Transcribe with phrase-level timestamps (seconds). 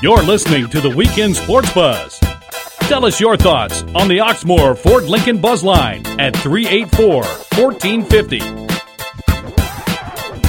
[0.00, 2.20] You're listening to the Weekend Sports Buzz.
[2.88, 8.38] Tell us your thoughts on the Oxmoor Ford Lincoln Buzz Line at 384 1450.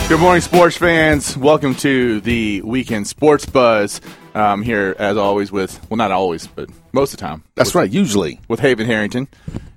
[0.08, 1.36] Good morning, sports fans.
[1.36, 4.02] Welcome to the Weekend Sports Buzz.
[4.36, 7.44] Um, here, as always, with well, not always, but most of the time.
[7.56, 9.30] That's with, right, usually with Haven Harrington,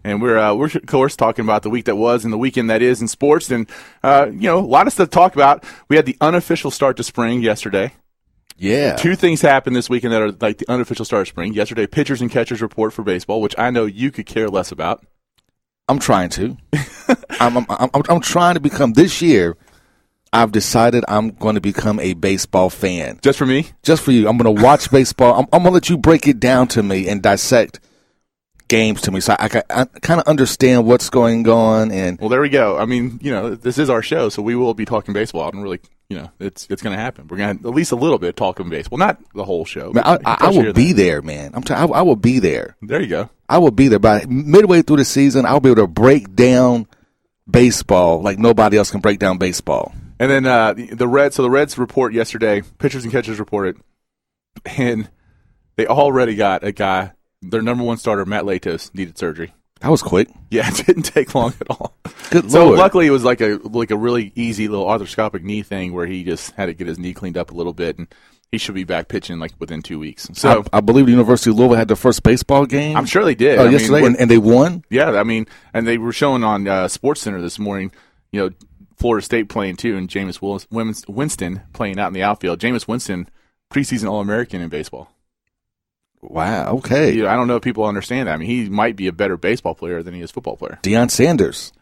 [0.05, 2.69] and we're uh, we're of course talking about the week that was and the weekend
[2.69, 3.67] that is in sports, and
[4.03, 5.65] uh, you know a lot of stuff to talk about.
[5.89, 7.95] We had the unofficial start to spring yesterday.
[8.63, 8.95] Yeah.
[8.95, 11.53] Two things happened this weekend that are like the unofficial start of spring.
[11.53, 15.05] Yesterday, pitchers and catchers report for baseball, which I know you could care less about.
[15.89, 16.57] I'm trying to.
[17.41, 19.57] I'm, I'm, I'm, I'm trying to become this year.
[20.33, 23.19] I've decided I'm going to become a baseball fan.
[23.21, 23.67] Just for me?
[23.83, 24.29] Just for you.
[24.29, 25.35] I'm going to watch baseball.
[25.35, 27.81] I'm, I'm going to let you break it down to me and dissect
[28.73, 31.91] games to me so I, I, I kind of understand what's going on.
[31.91, 32.79] And well, there we go.
[32.79, 35.43] I mean, you know, this is our show, so we will be talking baseball.
[35.43, 37.29] I don't really, you know, it's it's going to happen.
[37.29, 39.93] We're going to at least a little bit talking baseball, not the whole show.
[39.93, 41.51] Man, I, I, I will be there, man.
[41.53, 42.77] I'm t- I, I will be there.
[42.81, 43.29] There you go.
[43.47, 45.45] I will be there by midway through the season.
[45.45, 46.87] I'll be able to break down
[47.49, 49.93] baseball like nobody else can break down baseball.
[50.19, 51.37] And then uh, the, the Reds.
[51.37, 52.63] So the Reds report yesterday.
[52.79, 53.77] Pitchers and catchers reported,
[54.65, 55.11] and
[55.77, 57.13] they already got a guy.
[57.43, 59.53] Their number one starter, Matt Latos, needed surgery.
[59.81, 60.29] That was quick.
[60.51, 61.97] Yeah, it didn't take long at all.
[62.31, 62.79] Good so Lord.
[62.79, 66.25] luckily, it was like a like a really easy little arthroscopic knee thing where he
[66.25, 68.07] just had to get his knee cleaned up a little bit, and
[68.53, 70.29] he should be back pitching like within two weeks.
[70.35, 72.97] So I, I believe the University of Louisville had their first baseball game.
[72.97, 73.59] I'm sure they did.
[73.59, 74.85] Oh, I yesterday, mean, and, and they won.
[74.89, 77.91] Yeah, I mean, and they were showing on uh, Sports Center this morning.
[78.31, 78.51] You know,
[78.97, 80.67] Florida State playing too, and Jameis Willis,
[81.09, 82.61] Winston playing out in the outfield.
[82.61, 83.29] Jameis Winston,
[83.69, 85.12] preseason All American in baseball.
[86.23, 86.77] Wow.
[86.77, 87.13] Okay.
[87.15, 88.35] You know, I don't know if people understand that.
[88.35, 90.79] I mean, he might be a better baseball player than he is football player.
[90.83, 91.73] Deion Sanders.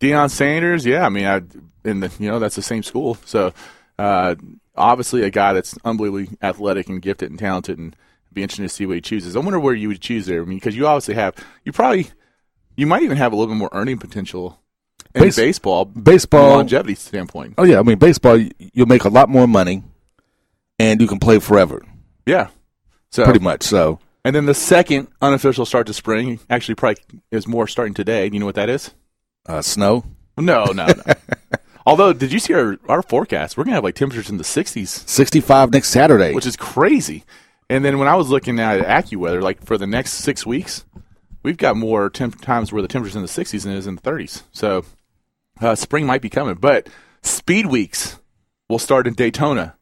[0.00, 1.04] Deion Sanders, yeah.
[1.04, 1.42] I mean, I
[1.84, 3.52] in the you know that's the same school, so
[3.98, 4.34] uh,
[4.76, 7.96] obviously a guy that's unbelievably athletic and gifted and talented, and
[8.32, 9.34] be interesting to see what he chooses.
[9.36, 10.42] I wonder where you would choose there.
[10.42, 12.08] I mean, because you obviously have you probably
[12.76, 14.58] you might even have a little bit more earning potential
[15.14, 17.54] in Base- baseball, baseball- from a longevity standpoint.
[17.58, 18.38] Oh yeah, I mean baseball.
[18.58, 19.82] You'll make a lot more money,
[20.78, 21.82] and you can play forever,
[22.26, 22.48] Yeah,
[23.10, 23.62] so pretty much.
[23.62, 28.28] So And then the second unofficial start to spring actually probably is more starting today.
[28.28, 28.92] Do you know what that is?
[29.46, 30.04] uh, snow.
[30.38, 30.92] No, no, no.
[31.86, 33.56] Although, did you see our, our forecast?
[33.56, 36.34] We're gonna have like temperatures in the 60s, Sixty-five next Saturday.
[36.34, 37.24] which is crazy.
[37.68, 40.84] And then when I was looking at AccuWeather, like for the next six weeks,
[41.42, 43.94] we've got more temp- times where the temperature's in the 60s than it is in
[43.96, 44.42] the 30s.
[44.52, 44.84] So
[45.60, 46.56] uh, spring might be coming.
[46.56, 46.88] But
[47.22, 48.18] speed weeks
[48.68, 49.76] will start in Daytona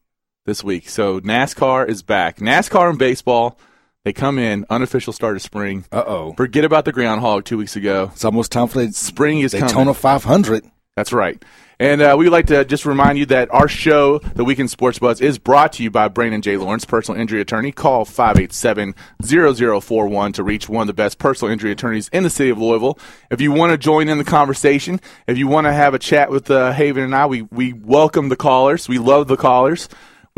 [0.49, 0.89] this week.
[0.89, 2.39] So NASCAR is back.
[2.39, 3.57] NASCAR and baseball,
[4.05, 5.85] they come in unofficial start of spring.
[5.93, 6.33] uh oh.
[6.33, 8.11] Forget about the groundhog two weeks ago.
[8.13, 9.95] It's almost time for the Spring is Daytona coming.
[9.95, 10.65] 500.
[10.97, 11.41] That's right.
[11.81, 14.99] And uh, we would like to just remind you that our show, The Weekend Sports
[14.99, 16.57] Buzz, is brought to you by Brandon J.
[16.57, 17.71] Lawrence, personal injury attorney.
[17.71, 22.59] Call 587-0041 to reach one of the best personal injury attorneys in the city of
[22.59, 22.99] Louisville.
[23.31, 26.33] If you want to join in the conversation, if you want to have a chat
[26.33, 28.89] with uh, Haven and I, we, we welcome the callers.
[28.89, 29.89] We love the callers.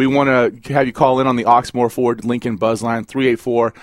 [0.01, 3.75] We want to have you call in on the Oxmoor Ford Lincoln Buzz line, 384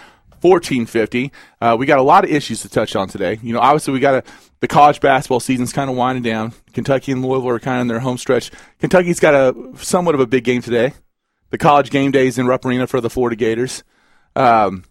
[0.42, 1.32] 1450.
[1.62, 3.38] Uh, we got a lot of issues to touch on today.
[3.44, 6.54] You know, obviously we got a, the college basketball season's kind of winding down.
[6.74, 8.50] Kentucky and Louisville are kind of in their home stretch.
[8.80, 10.94] Kentucky's got a somewhat of a big game today.
[11.52, 13.84] The college game days in Rupp Arena for the Florida Gators,
[14.36, 14.86] um,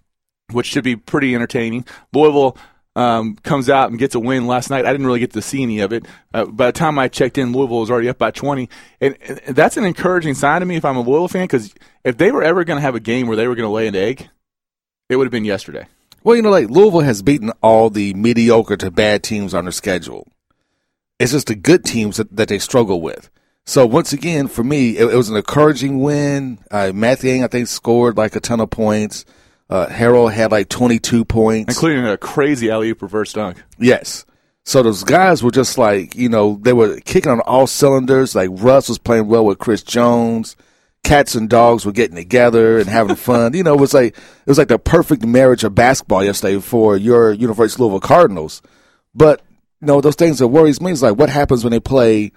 [0.53, 1.87] which should be pretty entertaining.
[2.13, 2.57] Louisville
[2.97, 4.87] um, comes out and gets a win last night.
[4.87, 6.07] I didn't really get to see any of it.
[6.33, 8.71] Uh, by the time I checked in, Louisville was already up by 20.
[9.03, 11.75] And, and that's an encouraging sign to me if I'm a Louisville fan because
[12.05, 13.87] if they were ever going to have a game where they were going to lay
[13.87, 14.29] an egg,
[15.11, 15.87] it would have been yesterday.
[16.25, 19.73] Well, you know, like Louisville has beaten all the mediocre to bad teams on their
[19.73, 20.27] schedule.
[21.19, 23.31] It's just the good teams that, that they struggle with.
[23.67, 26.61] So once again, for me, it, it was an encouraging win.
[26.71, 29.27] Uh, Matthew, Yang, I think, scored like a ton of points.
[29.69, 31.75] Uh, Harrell had like 22 points.
[31.75, 33.62] including a crazy alley oop reverse dunk.
[33.78, 34.25] Yes.
[34.65, 38.34] So those guys were just like, you know, they were kicking on all cylinders.
[38.34, 40.57] Like Russ was playing well with Chris Jones.
[41.04, 43.54] Cats and dogs were getting together and having fun.
[43.54, 46.97] You know, it was like it was like the perfect marriage of basketball yesterday for
[46.97, 48.60] your University of Louisville Cardinals.
[49.15, 49.41] But
[49.80, 52.33] you know, those things that worries me is like what happens when they play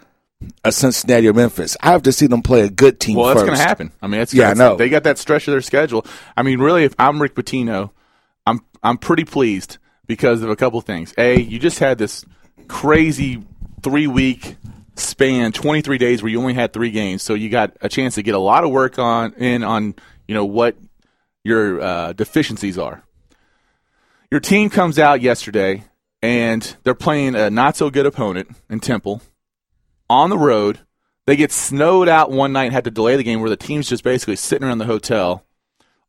[0.64, 1.76] a Cincinnati or Memphis.
[1.82, 3.92] I have to see them play a good team Well, that's going to happen.
[4.02, 4.76] I mean, that's Yeah, I know.
[4.76, 6.06] They got that stretch of their schedule.
[6.36, 7.92] I mean, really, if I'm Rick Pitino,
[8.46, 9.78] I'm I'm pretty pleased
[10.08, 11.14] because of a couple things.
[11.18, 12.26] A, you just had this
[12.68, 13.44] crazy
[13.84, 14.56] three week
[14.96, 18.24] span, 23 days where you only had three games, so you got a chance to
[18.24, 19.96] get a lot of work on in on
[20.28, 20.78] you know what
[21.44, 23.04] your uh, deficiencies are.
[24.32, 25.84] Your team comes out yesterday
[26.22, 29.22] and they're playing a not so good opponent in Temple
[30.10, 30.80] on the road.
[31.26, 33.88] They get snowed out one night and had to delay the game where the team's
[33.88, 35.46] just basically sitting around the hotel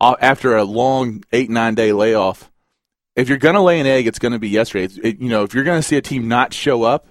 [0.01, 2.51] after a long eight nine day layoff.
[3.17, 4.95] If you're going to lay an egg, it's going to be yesterday.
[5.03, 7.09] It, you know, if you're going to see a team not show up,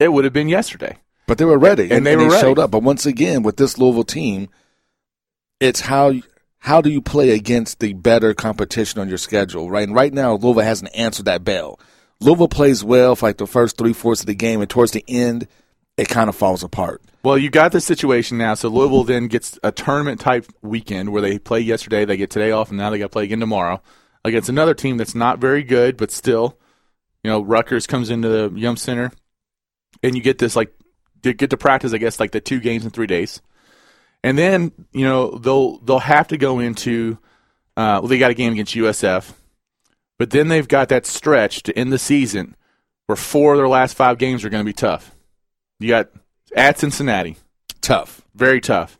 [0.00, 0.98] it would have been yesterday.
[1.26, 2.40] But they were ready, and, and they, were they ready.
[2.40, 2.72] showed up.
[2.72, 4.48] But once again, with this Louisville team,
[5.60, 6.14] it's how
[6.58, 9.86] how do you play against the better competition on your schedule, right?
[9.86, 11.78] And right now, Louisville hasn't answered that bell.
[12.20, 15.04] Louisville plays well for like the first three fourths of the game, and towards the
[15.06, 15.46] end,
[16.02, 17.00] it kind of falls apart.
[17.22, 18.54] Well, you got this situation now.
[18.54, 22.50] So Louisville then gets a tournament type weekend where they play yesterday, they get today
[22.50, 23.80] off, and now they got to play again tomorrow
[24.24, 26.58] against another team that's not very good, but still,
[27.22, 29.12] you know, Rutgers comes into the Yum Center,
[30.02, 30.72] and you get this like
[31.22, 33.40] get to practice, I guess, like the two games in three days,
[34.24, 37.16] and then you know they'll they'll have to go into
[37.76, 39.34] uh, well, they got a game against USF,
[40.18, 42.56] but then they've got that stretch to end the season
[43.06, 45.14] where four of their last five games are going to be tough.
[45.82, 46.10] You got
[46.56, 47.36] at Cincinnati,
[47.80, 48.98] tough, very tough.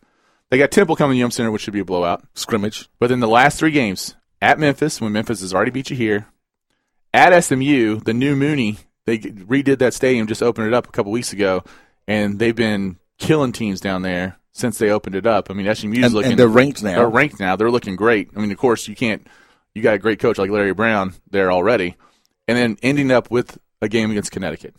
[0.49, 2.87] They got Temple coming to Yum Center, which should be a blowout scrimmage.
[2.99, 6.27] But then the last three games at Memphis, when Memphis has already beat you here,
[7.13, 11.11] at SMU, the new Moody, they redid that stadium, just opened it up a couple
[11.11, 11.63] weeks ago,
[12.07, 15.49] and they've been killing teams down there since they opened it up.
[15.49, 16.31] I mean, SMU's and, looking.
[16.31, 16.97] And they're ranked now.
[16.97, 17.55] They're ranked now.
[17.55, 18.29] They're looking great.
[18.35, 19.25] I mean, of course, you can't.
[19.73, 21.95] You got a great coach like Larry Brown there already,
[22.47, 24.75] and then ending up with a game against Connecticut.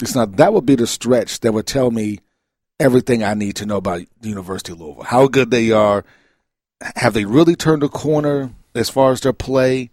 [0.00, 2.18] It's not that would be the stretch that would tell me
[2.80, 5.04] everything I need to know about the University of Louisville.
[5.04, 6.04] How good they are.
[6.96, 9.90] Have they really turned a corner as far as their play?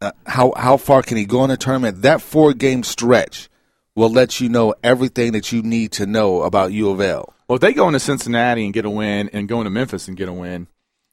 [0.00, 2.02] Uh, how how far can he go in a tournament?
[2.02, 3.48] That four game stretch
[3.94, 7.32] will let you know everything that you need to know about U of L.
[7.46, 10.16] Well, if they go into Cincinnati and get a win, and go into Memphis and
[10.16, 10.66] get a win,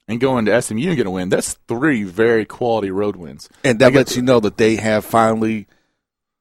[0.08, 3.50] and go into SMU and get a win, that's three very quality road wins.
[3.64, 5.68] And that lets you know that they have finally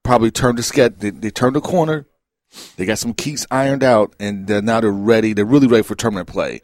[0.03, 0.93] probably turned the sketch.
[0.97, 2.07] They, they turned the corner.
[2.75, 5.33] They got some keys ironed out, and they're now they're ready.
[5.33, 6.61] They're really ready for tournament play.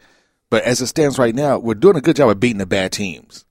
[0.50, 2.92] But as it stands right now, we're doing a good job of beating the bad
[2.92, 3.44] teams.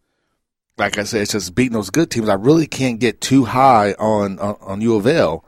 [0.77, 2.29] Like I said, it's just beating those good teams.
[2.29, 5.45] I really can't get too high on on, on U of L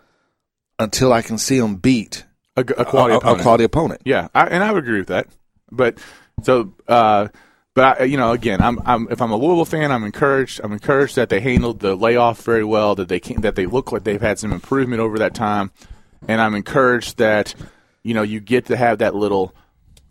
[0.80, 2.26] until I can see them beat
[2.56, 3.40] a, a quality a, opponent.
[3.40, 4.02] A quality opponent.
[4.06, 5.28] Yeah, I, and I would agree with that.
[5.72, 6.00] But
[6.44, 7.28] so, uh,
[7.80, 10.60] but I, you know, again, I'm, I'm if I'm a Louisville fan, I'm encouraged.
[10.62, 12.94] I'm encouraged that they handled the layoff very well.
[12.94, 15.72] That they can, that they look like they've had some improvement over that time,
[16.28, 17.56] and I'm encouraged that
[18.04, 19.56] you know you get to have that little.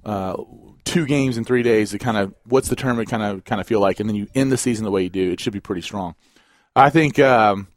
[0.02, 0.42] Uh,
[0.84, 3.66] two games in three days to kind of what's the tournament kind of kind of
[3.66, 5.32] feel like, and then you end the season the way you do.
[5.32, 6.14] It should be pretty strong.
[6.74, 7.68] I think um,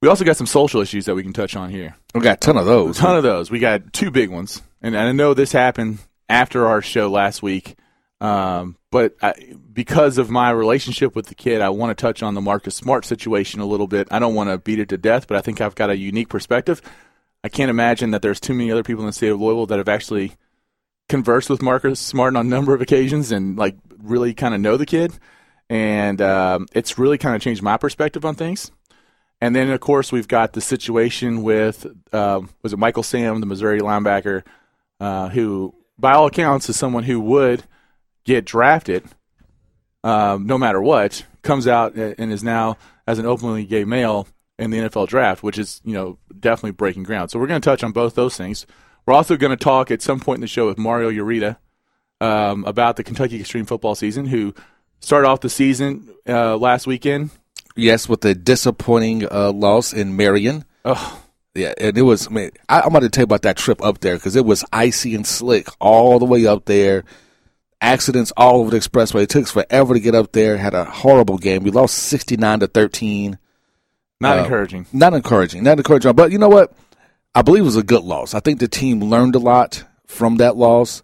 [0.00, 1.96] we also got some social issues that we can touch on here.
[2.14, 2.96] We got a ton of those.
[2.96, 3.50] A ton of those.
[3.50, 7.42] We got two big ones, and, and I know this happened after our show last
[7.42, 7.74] week.
[8.20, 9.34] Um, but I,
[9.72, 13.04] because of my relationship with the kid, I want to touch on the Marcus Smart
[13.04, 14.08] situation a little bit.
[14.10, 16.28] I don't want to beat it to death, but I think I've got a unique
[16.28, 16.80] perspective.
[17.44, 19.78] I can't imagine that there's too many other people in the state of Louisville that
[19.78, 20.32] have actually
[21.08, 24.76] conversed with Marcus Smart on a number of occasions and like really kind of know
[24.76, 25.12] the kid.
[25.68, 28.70] And um, it's really kind of changed my perspective on things.
[29.40, 33.46] And then, of course, we've got the situation with uh, was it Michael Sam, the
[33.46, 34.42] Missouri linebacker,
[34.98, 37.62] uh, who, by all accounts, is someone who would
[38.26, 39.04] get drafted
[40.04, 41.24] um, no matter what.
[41.42, 42.76] Comes out and is now
[43.06, 44.26] as an openly gay male
[44.58, 47.30] in the NFL draft, which is you know definitely breaking ground.
[47.30, 48.66] So we're going to touch on both those things.
[49.06, 51.56] We're also going to talk at some point in the show with Mario Ureta
[52.20, 54.54] um, about the Kentucky Extreme Football season, who
[54.98, 57.30] started off the season uh, last weekend
[57.76, 60.64] Yes, with a disappointing uh, loss in Marion.
[60.84, 61.22] Oh,
[61.54, 62.26] Yeah, and it was.
[62.26, 64.46] I mean, I, I'm going to tell you about that trip up there because it
[64.46, 67.04] was icy and slick all the way up there.
[67.80, 69.22] Accidents all over the expressway.
[69.22, 70.56] It took us forever to get up there.
[70.56, 71.62] Had a horrible game.
[71.62, 73.38] We lost 69 to 13.
[74.20, 74.86] not Uh, encouraging.
[74.94, 75.62] Not encouraging.
[75.62, 76.12] Not encouraging.
[76.14, 76.72] But you know what?
[77.34, 78.32] I believe it was a good loss.
[78.32, 81.02] I think the team learned a lot from that loss.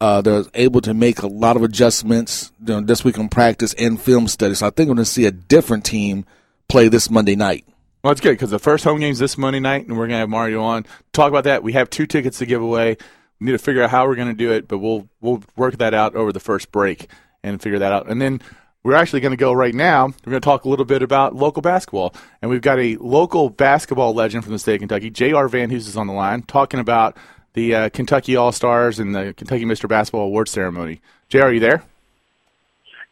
[0.00, 3.74] Uh, they're able to make a lot of adjustments you know, this week in practice
[3.74, 4.54] and film study.
[4.54, 6.24] So I think we're going to see a different team
[6.68, 7.66] play this Monday night.
[8.02, 10.16] Well, it's good because the first home game's this Monday night, and we're going to
[10.18, 10.84] have Mario on.
[11.12, 11.62] Talk about that.
[11.62, 12.96] We have two tickets to give away.
[13.40, 15.78] We need to figure out how we're going to do it, but we'll we'll work
[15.78, 17.08] that out over the first break
[17.42, 18.08] and figure that out.
[18.08, 18.40] And then
[18.82, 20.06] we're actually going to go right now.
[20.06, 23.50] We're going to talk a little bit about local basketball, and we've got a local
[23.50, 25.48] basketball legend from the state of Kentucky, J.R.
[25.48, 27.16] VanHoose, is on the line talking about
[27.54, 29.88] the uh, Kentucky All Stars and the Kentucky Mr.
[29.88, 31.00] Basketball Award ceremony.
[31.28, 31.82] J.R., are you there?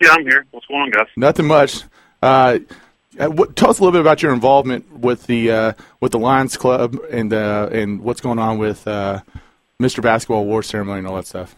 [0.01, 0.45] Yeah, I'm here.
[0.51, 1.07] What's going on, guys?
[1.17, 1.85] Nothing much.
[2.23, 2.59] Uh,
[3.19, 6.19] uh, what, tell us a little bit about your involvement with the uh, with the
[6.19, 9.21] Lions Club and uh, and what's going on with uh,
[9.81, 10.03] Mr.
[10.03, 11.57] Basketball Award ceremony and all that stuff.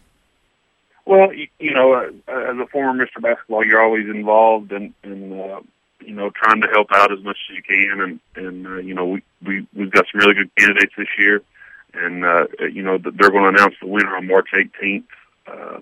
[1.06, 3.20] Well, you, know, uh, as a former Mr.
[3.20, 5.60] Basketball, you're always involved in, in uh,
[6.00, 8.94] you know, trying to help out as much as you can, and and uh, you
[8.94, 11.42] know, we we we've got some really good candidates this year,
[11.92, 15.04] and uh, you know, they're going to announce the winner on March 18th.
[15.46, 15.80] Uh,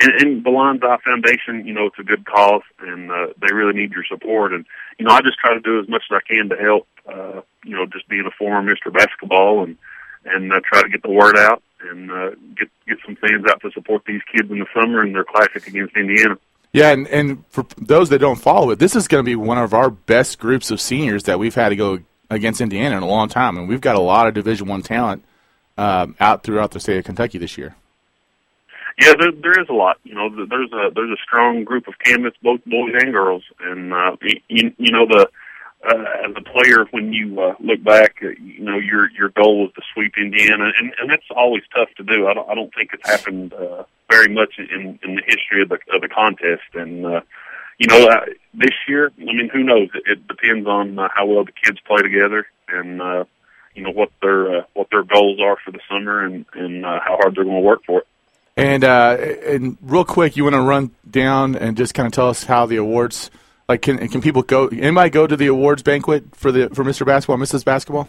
[0.00, 3.54] and, and the Lions Eye Foundation, you know, it's a good cause, and uh, they
[3.54, 4.52] really need your support.
[4.52, 4.64] And
[4.98, 6.88] you know, I just try to do as much as I can to help.
[7.06, 8.92] Uh, you know, just being a former Mr.
[8.92, 9.76] Basketball and
[10.24, 13.60] and uh, try to get the word out and uh, get get some fans out
[13.62, 16.36] to support these kids in the summer in their classic against Indiana.
[16.72, 19.58] Yeah, and, and for those that don't follow it, this is going to be one
[19.58, 22.00] of our best groups of seniors that we've had to go
[22.30, 25.24] against Indiana in a long time, and we've got a lot of Division One talent
[25.78, 27.76] um, out throughout the state of Kentucky this year.
[29.00, 29.98] Yeah, there, there is a lot.
[30.04, 33.92] You know, there's a there's a strong group of candidates, both boys and girls, and
[33.92, 34.16] uh,
[34.48, 35.28] you, you know the
[35.86, 39.62] uh, as a player when you uh, look back, uh, you know your your goal
[39.62, 42.26] was to sweep Indiana, and and that's always tough to do.
[42.26, 45.68] I don't I don't think it's happened uh, very much in in the history of
[45.68, 47.20] the of the contest, and uh,
[47.78, 48.24] you know uh,
[48.54, 49.88] this year, I mean, who knows?
[49.94, 53.24] It, it depends on uh, how well the kids play together, and uh,
[53.74, 57.00] you know what their uh, what their goals are for the summer, and and uh,
[57.00, 58.06] how hard they're going to work for it.
[58.56, 62.28] And uh, and real quick, you want to run down and just kind of tell
[62.28, 63.30] us how the awards,
[63.68, 64.68] like, can can people go?
[64.68, 67.06] Anybody go to the awards banquet for the for Mr.
[67.06, 67.64] Basketball, Mrs.
[67.64, 68.08] Basketball?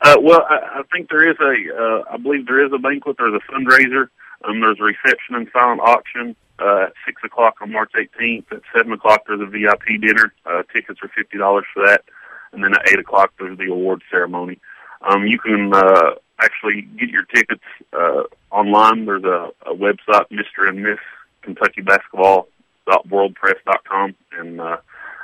[0.00, 3.16] Uh, well, I, I think there is a, uh, I believe there is a banquet.
[3.18, 4.08] There's a fundraiser.
[4.44, 8.52] Um, there's a reception and silent auction uh, at six o'clock on March 18th.
[8.52, 10.32] At seven o'clock, there's a VIP dinner.
[10.46, 12.04] Uh, tickets are fifty dollars for that,
[12.52, 14.58] and then at eight o'clock, there's the awards ceremony.
[15.02, 19.04] Um, you can uh, actually get your tickets uh, online.
[19.04, 20.68] There's a, a website, Mr.
[20.68, 20.98] and Miss
[21.42, 22.48] Kentucky Basketball
[23.08, 24.76] wordpress.com, and uh,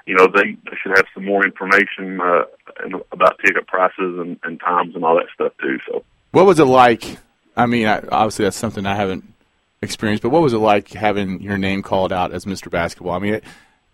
[0.07, 2.45] you know they, they should have some more information uh,
[3.13, 5.79] about ticket prices and, and times and all that stuff too.
[5.87, 7.19] So, what was it like?
[7.57, 9.25] I mean, I, obviously that's something I haven't
[9.83, 12.71] experienced, but what was it like having your name called out as Mr.
[12.71, 13.13] Basketball?
[13.13, 13.45] I mean, it,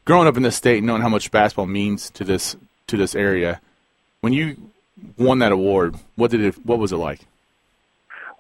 [0.05, 3.15] growing up in this state, and knowing how much basketball means to this to this
[3.15, 3.61] area,
[4.21, 4.57] when you
[5.17, 6.67] won that award, what did it?
[6.67, 7.21] What was it like?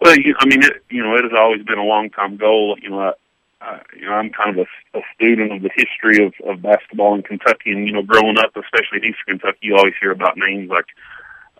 [0.00, 2.76] Well, you, I mean, it, you know, it has always been a long time goal.
[2.80, 3.12] You know, I,
[3.60, 7.14] I, you know, I'm kind of a, a student of the history of, of basketball
[7.14, 10.36] in Kentucky, and you know, growing up, especially in Eastern Kentucky, you always hear about
[10.36, 10.86] names like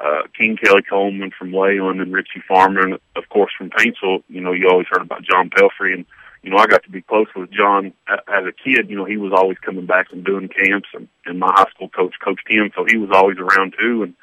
[0.02, 4.23] uh, King Kelly Coleman from Wayland and Richie Farmer, and of course from Paintsville.
[4.28, 6.07] You know, you always heard about John Pelphrey, and
[6.42, 8.88] you know, I got to be close with John as a kid.
[8.88, 11.90] You know, he was always coming back and doing camps, and, and my high school
[11.90, 14.14] coach coached him, so he was always around too, and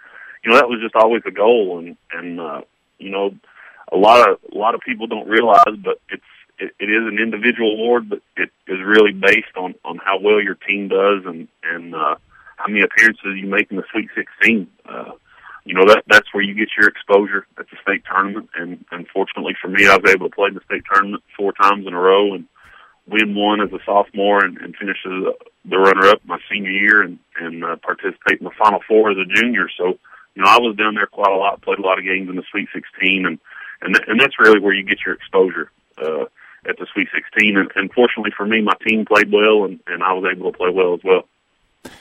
[0.43, 2.61] you know, that was just always a goal, and and uh,
[2.97, 3.35] you know,
[3.91, 6.23] a lot of a lot of people don't realize, but it's
[6.59, 10.41] it, it is an individual award, but it is really based on on how well
[10.41, 12.15] your team does and and uh,
[12.57, 14.67] how many appearances you make in the Sweet 16.
[14.87, 15.11] Uh,
[15.65, 19.53] you know that that's where you get your exposure at the state tournament, and unfortunately
[19.61, 21.99] for me, I was able to play in the state tournament four times in a
[21.99, 22.45] row and
[23.07, 25.33] win one as a sophomore and, and finish as
[25.65, 29.25] the runner-up my senior year, and and uh, participate in the Final Four as a
[29.25, 29.67] junior.
[29.77, 29.99] So,
[30.35, 32.35] you know, I was down there quite a lot, played a lot of games in
[32.35, 33.39] the Sweet 16, and
[33.81, 35.69] and th- and that's really where you get your exposure.
[35.97, 36.25] Uh,
[36.67, 37.57] at the Sweet 16.
[37.57, 40.57] And, and fortunately for me, my team played well, and, and I was able to
[40.57, 41.27] play well as well.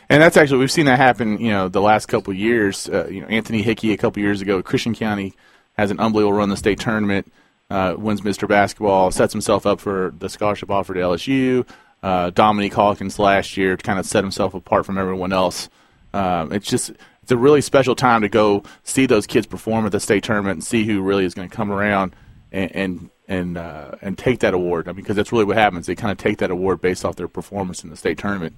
[0.08, 1.38] And that's actually we've seen that happen.
[1.38, 2.88] You know, the last couple of years.
[2.88, 5.34] Uh, you know, Anthony Hickey a couple of years ago, Christian County
[5.76, 7.32] has an unbelievable run the state tournament.
[7.68, 8.48] Uh, wins Mr.
[8.48, 11.68] Basketball, sets himself up for the scholarship offer to LSU.
[12.00, 15.68] Uh, Dominique Hawkins last year kind of set himself apart from everyone else.
[16.14, 16.92] Um, it's just
[17.22, 20.58] it's a really special time to go see those kids perform at the state tournament
[20.58, 22.14] and see who really is going to come around
[22.52, 24.88] and, and and uh, and take that award.
[24.88, 25.86] I mean, because that's really what happens.
[25.86, 28.54] They kind of take that award based off their performance in the state tournament.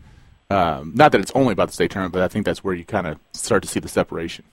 [0.51, 2.85] Um, not that it's only about the state tournament, but I think that's where you
[2.85, 4.45] kind of start to see the separation.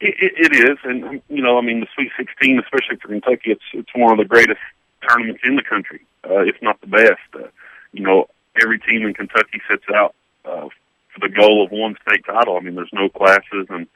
[0.00, 3.52] It, it, it is, and you know, I mean, the Sweet 16, especially for Kentucky,
[3.52, 4.60] it's it's one of the greatest
[5.08, 7.20] tournaments in the country, uh, if not the best.
[7.34, 7.48] Uh,
[7.92, 8.28] you know,
[8.60, 10.68] every team in Kentucky sets out uh,
[11.12, 12.56] for the goal of one state title.
[12.56, 13.86] I mean, there's no classes, and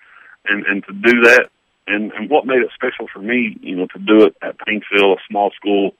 [0.47, 1.51] and and to do that
[1.89, 5.17] and and what made it special for me, you know, to do it at Paintsville,
[5.17, 5.95] a small school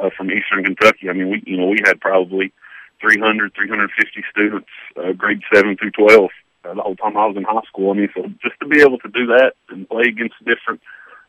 [0.00, 1.08] uh, from Eastern Kentucky.
[1.08, 2.52] I mean, we you know we had probably
[3.00, 6.30] 300, 350 students, uh, grade seven through twelve,
[6.64, 7.90] uh, the whole time I was in high school.
[7.90, 10.80] I mean, so just to be able to do that and play against different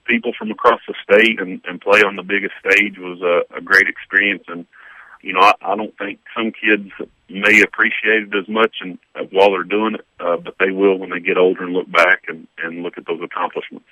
[0.05, 3.61] people from across the state and, and play on the biggest stage was a, a
[3.61, 4.43] great experience.
[4.47, 4.65] And
[5.21, 6.91] you know, I, I don't think some kids
[7.29, 10.97] may appreciate it as much and uh, while they're doing it, uh, but they will
[10.97, 13.85] when they get older and look back and, and look at those accomplishments.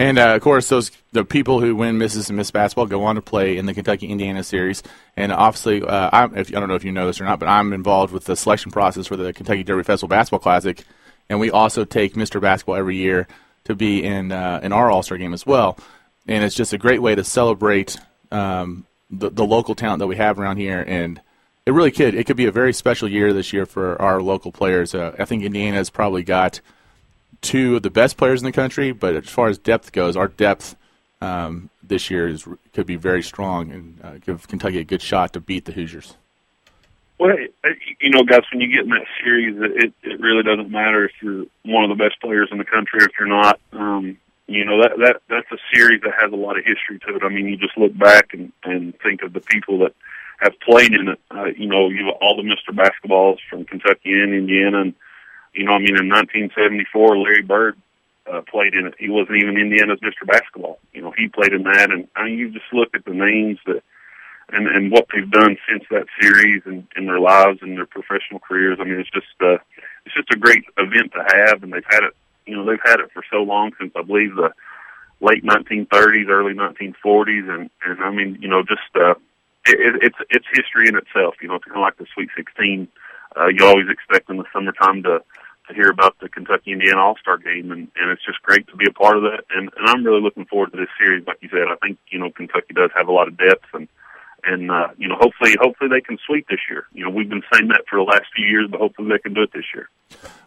[0.00, 2.28] And uh, of course, those the people who win Mrs.
[2.28, 4.82] and Miss Basketball go on to play in the Kentucky Indiana series.
[5.16, 7.48] And obviously, uh, I'm, if, I don't know if you know this or not, but
[7.48, 10.84] I'm involved with the selection process for the Kentucky Derby Festival Basketball Classic,
[11.28, 12.40] and we also take Mr.
[12.40, 13.26] Basketball every year
[13.64, 15.76] to be in uh, in our All Star game as well.
[16.28, 17.96] And it's just a great way to celebrate
[18.30, 20.84] um, the, the local talent that we have around here.
[20.86, 21.20] And
[21.68, 24.50] it really could it could be a very special year this year for our local
[24.50, 24.94] players.
[24.94, 26.62] Uh, I think Indiana has probably got
[27.42, 30.28] two of the best players in the country, but as far as depth goes, our
[30.28, 30.76] depth
[31.20, 35.34] um, this year is could be very strong and uh, give Kentucky a good shot
[35.34, 36.14] to beat the Hoosiers.
[37.18, 37.36] Well,
[38.00, 41.12] you know, guys, when you get in that series, it it really doesn't matter if
[41.20, 43.60] you're one of the best players in the country or if you're not.
[43.74, 47.16] Um, you know that that that's a series that has a lot of history to
[47.16, 47.22] it.
[47.22, 49.92] I mean, you just look back and and think of the people that
[50.38, 51.20] have played in it.
[51.30, 52.74] Uh, you know, you all the Mr.
[52.74, 54.94] Basketballs from Kentucky and Indiana, and
[55.52, 57.76] you know, I mean, in 1974, Larry Bird
[58.30, 58.94] uh, played in it.
[58.98, 60.26] He wasn't even Indiana's Mr.
[60.26, 60.78] Basketball.
[60.92, 63.58] You know, he played in that, and I mean, you just look at the names
[63.66, 63.82] that
[64.50, 68.40] and and what they've done since that series and in their lives and their professional
[68.40, 68.78] careers.
[68.80, 69.58] I mean, it's just uh,
[70.06, 72.14] it's just a great event to have, and they've had it.
[72.46, 74.52] You know, they've had it for so long since I believe the
[75.20, 79.14] late 1930s, early 1940s, and and I mean, you know, just uh,
[79.68, 81.36] it, it's it's history in itself.
[81.42, 82.88] You know, it's kind of like the Sweet 16.
[83.36, 85.22] Uh, you always expect in the summertime to
[85.68, 88.76] to hear about the Kentucky Indiana All Star game, and and it's just great to
[88.76, 89.44] be a part of that.
[89.50, 91.26] And and I'm really looking forward to this series.
[91.26, 93.88] Like you said, I think you know Kentucky does have a lot of depth and
[94.44, 96.86] and uh, you know, hopefully, hopefully they can sweep this year.
[96.92, 99.34] You know, we've been saying that for the last few years, but hopefully they can
[99.34, 99.88] do it this year.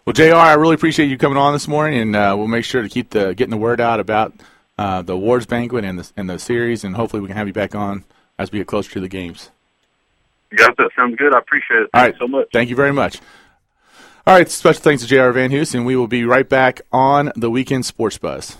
[0.05, 2.81] Well, Jr., I really appreciate you coming on this morning, and uh, we'll make sure
[2.81, 4.33] to keep the getting the word out about
[4.77, 7.53] uh, the awards banquet and the and the series, and hopefully we can have you
[7.53, 8.03] back on
[8.41, 9.49] as we get closer to the games.
[10.55, 11.33] Got that sounds good.
[11.33, 11.89] I appreciate it.
[11.93, 12.47] Thank All right, so much.
[12.51, 13.19] Thank you very much.
[14.27, 15.31] All right, special thanks to J.R.
[15.33, 18.57] VanHoose, and we will be right back on the Weekend Sports Buzz.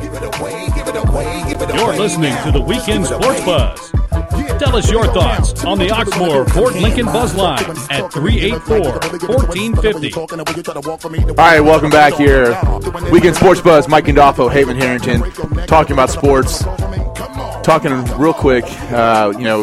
[0.00, 0.10] You're
[1.94, 3.90] listening to the Weekend Sports Buzz.
[4.58, 8.80] Tell us your thoughts on the Oxmoor Ford Lincoln Buzz Line at 384
[9.28, 10.14] 1450.
[11.30, 12.58] All right, welcome back here.
[13.10, 15.22] Weekend Sports Buzz, Mike Gandolfo, Haven Harrington,
[15.66, 16.64] talking about sports.
[17.70, 19.60] Talking real quick, uh, you know,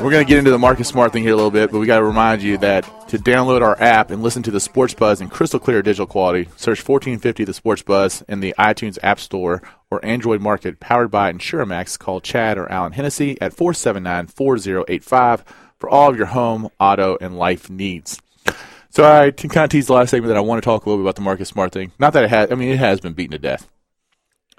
[0.00, 1.84] we're going to get into the Marcus Smart thing here a little bit, but we
[1.84, 5.20] got to remind you that to download our app and listen to the Sports Buzz
[5.20, 9.60] in crystal clear digital quality, search 1450 the Sports Buzz in the iTunes App Store
[9.90, 11.98] or Android Market powered by Insuramax.
[11.98, 15.44] Call Chad or Alan Hennessy at 479 4085
[15.78, 18.18] for all of your home, auto, and life needs.
[18.88, 21.04] So I kind of teased the last segment that I want to talk a little
[21.04, 21.92] bit about the Marcus Smart thing.
[21.98, 23.68] Not that it has, I mean, it has been beaten to death.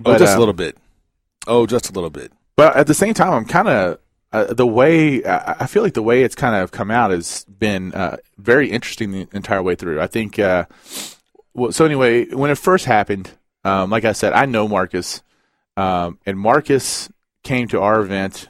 [0.05, 0.77] oh, just uh, a little bit.
[1.47, 2.31] Oh, just a little bit.
[2.55, 3.99] But at the same time, I'm kind of
[4.31, 7.93] uh, the way I feel like the way it's kind of come out has been
[7.93, 10.01] uh, very interesting the entire way through.
[10.01, 10.39] I think.
[10.39, 10.65] Uh,
[11.53, 13.31] well, so anyway, when it first happened,
[13.63, 15.21] um, like I said, I know Marcus,
[15.77, 17.09] um, and Marcus
[17.43, 18.49] came to our event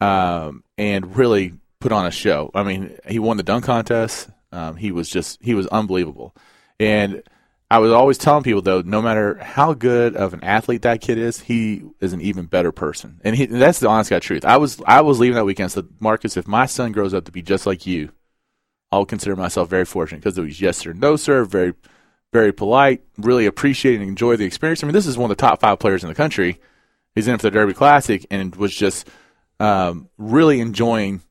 [0.00, 2.50] um, and really put on a show.
[2.54, 4.28] I mean, he won the dunk contest.
[4.52, 6.34] Um, he was just he was unbelievable,
[6.78, 7.22] and
[7.70, 11.18] I was always telling people though, no matter how good of an athlete that kid
[11.18, 14.44] is, he is an even better person, and, he, and that's the honest God truth.
[14.44, 15.72] I was I was leaving that weekend.
[15.72, 18.10] Said Marcus, if my son grows up to be just like you,
[18.90, 21.74] I'll consider myself very fortunate because it was yes sir, no sir, very
[22.32, 24.82] very polite, really appreciate and enjoy the experience.
[24.82, 26.60] I mean, this is one of the top five players in the country.
[27.14, 29.08] He's in for the Derby Classic and was just
[29.58, 31.22] um, really enjoying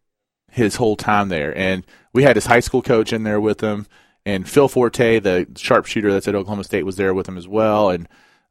[0.52, 1.58] his whole time there.
[1.58, 3.88] And we had his high school coach in there with him,
[4.26, 7.90] and Phil Forte, the sharpshooter that's at Oklahoma State, was there with him as well.
[7.90, 8.08] And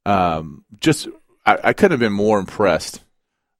[0.07, 1.09] um, just,
[1.45, 3.03] I, I couldn't have been more impressed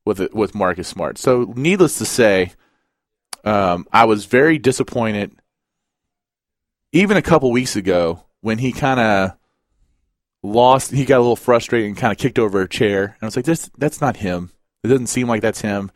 [0.05, 1.19] with it, with Marcus Smart.
[1.19, 2.53] So, needless to say,
[3.45, 5.33] um, I was very disappointed.
[6.93, 9.37] Even a couple weeks ago, when he kind of
[10.43, 13.05] lost, he got a little frustrated and kind of kicked over a chair.
[13.05, 14.51] And I was like, "This, that's not him.
[14.83, 15.91] It doesn't seem like that's him."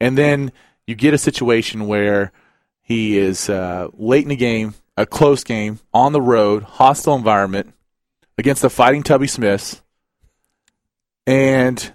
[0.00, 0.52] And then
[0.86, 2.32] you get a situation where
[2.80, 7.72] he is uh, late in the game, a close game, on the road, hostile environment
[8.36, 9.80] against the Fighting Tubby Smiths,
[11.24, 11.92] and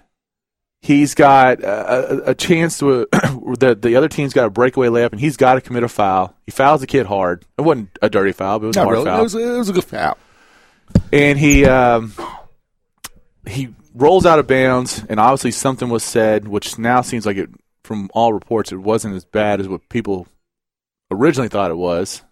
[0.80, 5.20] he's got a, a, chance to the the other team's got a breakaway layup, and
[5.20, 6.34] he's got to commit a foul.
[6.46, 7.44] He fouls the kid hard.
[7.58, 9.04] It wasn't a dirty foul, but it was a hard really.
[9.04, 10.16] foul It was, it was a good foul.
[11.12, 12.14] and he um,
[13.46, 17.50] he rolls out of bounds, and obviously something was said, which now seems like it,
[17.82, 20.26] from all reports, it wasn't as bad as what people
[21.10, 22.22] originally thought it was.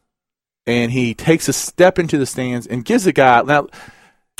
[0.66, 3.66] And he takes a step into the stands and gives the guy now.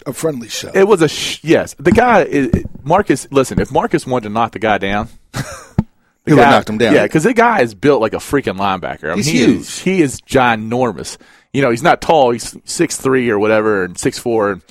[0.07, 0.71] A friendly show.
[0.75, 1.75] It was a sh- yes.
[1.79, 3.29] The guy is, Marcus.
[3.31, 5.41] Listen, if Marcus wanted to knock the guy down, the
[6.27, 6.95] He would've guy- knocked him down.
[6.95, 9.05] Yeah, because the guy is built like a freaking linebacker.
[9.05, 9.61] I mean, He's he huge.
[9.61, 11.19] Is, he is ginormous.
[11.53, 12.31] You know, he's not tall.
[12.33, 14.53] He's six three or whatever, and six four.
[14.53, 14.63] And,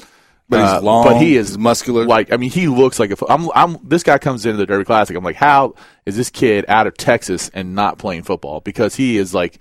[0.50, 2.06] But he's uh, long, But he is he's muscular.
[2.06, 3.32] Like I mean, he looks like a.
[3.32, 3.50] I'm.
[3.56, 3.78] I'm.
[3.88, 5.16] This guy comes into the Derby Classic.
[5.16, 8.60] I'm like, how is this kid out of Texas and not playing football?
[8.60, 9.60] Because he is like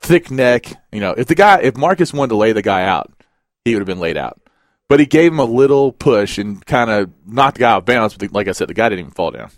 [0.00, 0.66] thick neck.
[0.92, 3.12] You know, if the guy, if Marcus wanted to lay the guy out,
[3.64, 4.40] he would have been laid out.
[4.88, 8.16] But he gave him a little push and kind of knocked the guy off balance.
[8.16, 9.50] But like I said, the guy didn't even fall down.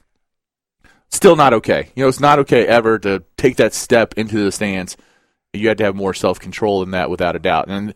[1.11, 1.91] Still not okay.
[1.95, 4.97] You know, it's not okay ever to take that step into the stands.
[5.53, 7.69] You had to have more self control than that, without a doubt.
[7.69, 7.95] And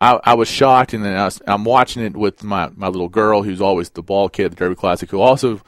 [0.00, 3.42] I, I was shocked, and then I I'm watching it with my, my little girl,
[3.42, 5.60] who's always the ball kid the Derby Classic, who also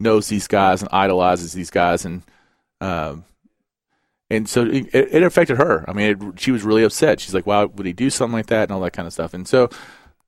[0.00, 2.22] knows these guys and idolizes these guys, and
[2.80, 3.24] um,
[4.30, 5.84] and so it, it affected her.
[5.88, 7.20] I mean, it, she was really upset.
[7.20, 9.34] She's like, "Why would he do something like that?" and all that kind of stuff.
[9.34, 9.70] And so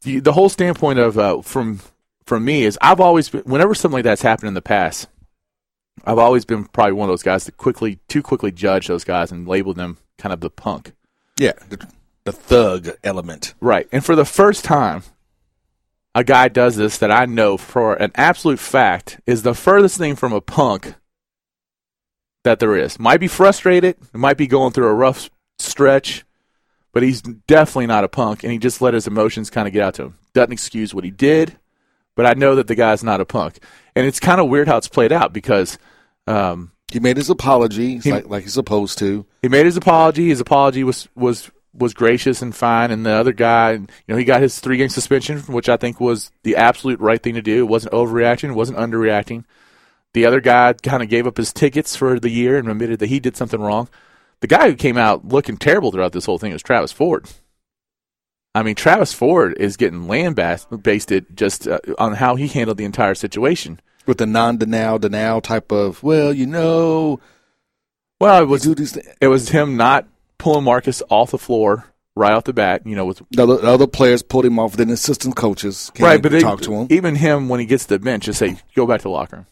[0.03, 1.81] the, the whole standpoint of uh, from
[2.27, 5.09] from me is I've always been, whenever something like that's happened in the past,
[6.05, 9.33] I've always been probably one of those guys that quickly too quickly judge those guys
[9.33, 10.93] and label them kind of the punk.
[11.39, 11.87] Yeah, the,
[12.25, 13.55] the thug element.
[13.61, 13.89] Right.
[13.91, 15.03] And for the first time,
[16.15, 20.17] a guy does this that I know for an absolute fact is the furthest thing
[20.17, 20.95] from a punk
[22.45, 22.99] that there is.
[22.99, 26.25] Might be frustrated, might be going through a rough stretch,
[26.93, 29.83] but he's definitely not a punk, and he just let his emotions kind of get
[29.83, 30.19] out to him.
[30.35, 31.59] Doesn't excuse what he did,
[32.15, 33.59] but I know that the guy's not a punk.
[33.95, 35.79] And it's kind of weird how it's played out because
[36.27, 39.27] um, he made his apology he, like, like he's supposed to.
[39.43, 40.29] He made his apology.
[40.29, 44.25] His apology was was was gracious and fine, and the other guy, you know, he
[44.25, 47.59] got his three game suspension, which I think was the absolute right thing to do.
[47.59, 49.45] It wasn't overreacting, it wasn't underreacting.
[50.19, 53.07] The other guy kind of gave up his tickets for the year and admitted that
[53.07, 53.89] he did something wrong.
[54.41, 57.31] The guy who came out looking terrible throughout this whole thing was Travis Ford.
[58.53, 62.79] I mean, Travis Ford is getting lambasted based it just uh, on how he handled
[62.79, 67.21] the entire situation with the non-denial denial type of well, you know.
[68.21, 68.67] Well, it was
[69.21, 72.85] it was him not pulling Marcus off the floor right off the bat.
[72.85, 74.77] You know, with the other, other players pulled him off.
[74.77, 76.89] Then assistant coaches right, but talk to him.
[76.91, 79.37] Even him when he gets to the bench, just say, "Go back to the locker
[79.37, 79.47] room.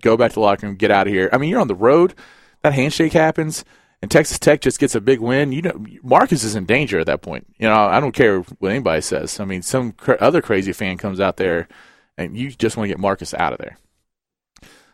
[0.00, 0.76] Go back to the locker room.
[0.76, 2.14] Get out of here." I mean, you're on the road.
[2.62, 3.64] That handshake happens,
[4.02, 5.52] and Texas Tech just gets a big win.
[5.52, 7.46] You know, Marcus is in danger at that point.
[7.58, 9.40] You know, I don't care what anybody says.
[9.40, 11.68] I mean, some cr- other crazy fan comes out there,
[12.16, 13.78] and you just want to get Marcus out of there.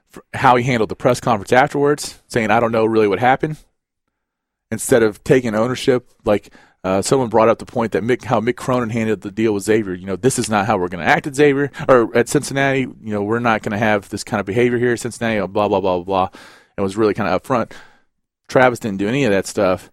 [0.08, 3.56] For how he handled the press conference afterwards, saying, "I don't know really what happened."
[4.74, 6.10] instead of taking ownership.
[6.24, 6.52] Like
[6.84, 9.62] uh, someone brought up the point that Mick, how Mick Cronin handled the deal with
[9.62, 9.94] Xavier.
[9.94, 12.80] You know, this is not how we're going to act at Xavier or at Cincinnati.
[12.80, 15.44] You know, we're not going to have this kind of behavior here at Cincinnati.
[15.46, 16.40] Blah blah blah blah blah.
[16.76, 17.72] It was really kind of upfront.
[18.48, 19.90] Travis didn't do any of that stuff,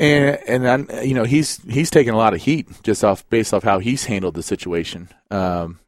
[0.00, 3.54] and and I, you know he's he's taking a lot of heat just off based
[3.54, 5.08] off how he's handled the situation.
[5.30, 5.78] Um,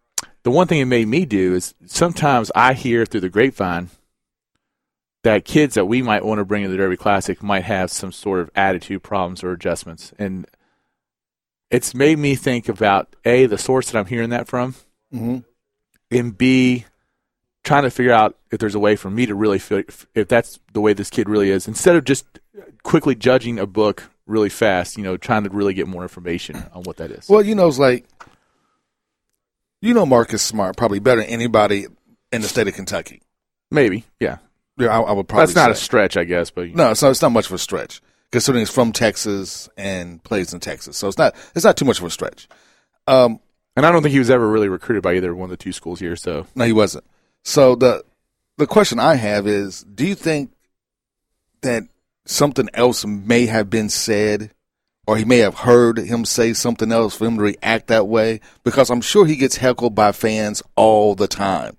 [0.45, 3.91] the one thing it made me do is sometimes I hear through the grapevine
[5.23, 8.13] that kids that we might want to bring to the Derby Classic might have some
[8.13, 10.13] sort of attitude problems or adjustments.
[10.19, 10.47] And
[11.71, 14.75] it's made me think about A, the source that I'm hearing that from,
[15.13, 15.39] mm-hmm.
[16.11, 16.87] and B,
[17.63, 19.83] trying to figure out if there's a way for me to really feel
[20.15, 22.25] if that's the way this kid really is, instead of just
[22.83, 26.83] quickly judging a book really fast, you know, trying to really get more information on
[26.85, 27.29] what that is.
[27.29, 28.07] Well, you know, it's like,
[29.83, 31.87] you know, Marcus Smart probably better than anybody
[32.33, 33.23] in the state of Kentucky.
[33.71, 34.39] Maybe, yeah.
[34.89, 35.47] I, I would probably.
[35.47, 35.73] That's not say.
[35.73, 38.01] a stretch, I guess, but no, it's not, it's not much of a stretch
[38.33, 41.99] considering he's from Texas and plays in Texas, so it's not it's not too much
[41.99, 42.49] of a stretch.
[43.07, 43.41] Um,
[43.77, 45.73] and I don't think he was ever really recruited by either one of the two
[45.73, 46.17] schools here.
[46.17, 47.05] So no, he wasn't.
[47.45, 48.05] So the
[48.57, 50.53] the question I have is, do you think
[51.63, 51.85] that
[52.27, 54.53] something else may have been said,
[55.07, 58.41] or he may have heard him say something else for him to react that way?
[58.63, 61.77] Because I'm sure he gets heckled by fans all the time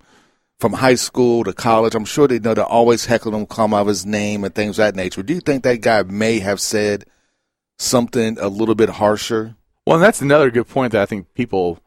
[0.62, 1.96] from high school to college.
[1.96, 4.86] I'm sure they know they're always heckling him, calling out his name and things of
[4.86, 5.24] that nature.
[5.24, 7.06] Do you think that guy may have said
[7.80, 9.56] something a little bit harsher?
[9.88, 11.80] Well, and that's another good point that I think people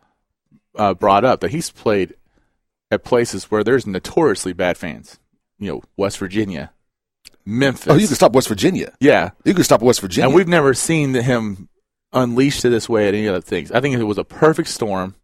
[0.75, 2.15] uh, brought up that he's played
[2.91, 5.21] at places where there's notoriously bad fans.
[5.61, 6.73] You know, West Virginia,
[7.47, 7.87] Memphis.
[7.89, 8.93] Oh, you can stop West Virginia.
[8.99, 10.27] Yeah, you can stop West Virginia.
[10.27, 11.69] And we've never seen him
[12.13, 13.71] unleashed to this way at any other things.
[13.71, 15.15] I think it was a perfect storm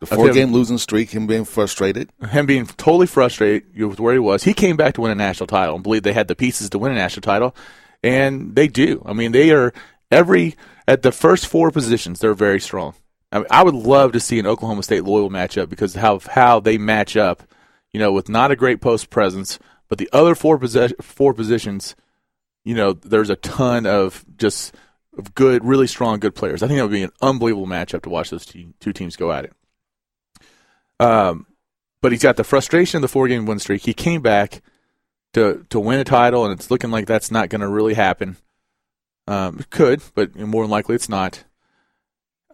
[0.00, 2.10] the four game losing streak, him being frustrated.
[2.28, 4.44] Him being totally frustrated with where he was.
[4.44, 6.78] He came back to win a national title and believed they had the pieces to
[6.78, 7.56] win a national title.
[8.02, 9.02] And they do.
[9.06, 9.72] I mean, they are
[10.10, 10.54] every,
[10.86, 12.94] at the first four positions, they're very strong.
[13.32, 16.60] I, mean, I would love to see an Oklahoma State Louisville matchup because how how
[16.60, 17.42] they match up,
[17.92, 21.96] you know, with not a great post presence, but the other four posi- four positions,
[22.64, 24.74] you know, there's a ton of just
[25.16, 26.62] of good, really strong, good players.
[26.62, 29.32] I think that would be an unbelievable matchup to watch those two, two teams go
[29.32, 29.52] at it.
[31.00, 31.46] Um,
[32.00, 33.84] but he's got the frustration of the four game win streak.
[33.84, 34.62] He came back
[35.34, 38.36] to to win a title, and it's looking like that's not going to really happen.
[39.26, 41.44] Um, it could, but more than likely it's not.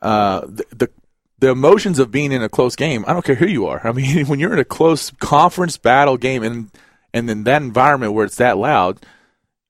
[0.01, 0.91] Uh, the, the
[1.39, 3.05] the emotions of being in a close game.
[3.07, 3.81] I don't care who you are.
[3.87, 6.71] I mean, when you're in a close conference battle game, and
[7.13, 9.05] and in that environment where it's that loud,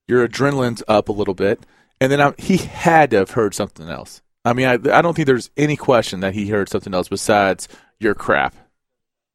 [0.07, 1.65] your adrenaline's up a little bit.
[1.99, 4.21] And then I, he had to have heard something else.
[4.45, 7.67] I mean, I, I don't think there's any question that he heard something else besides
[7.99, 8.55] your crap.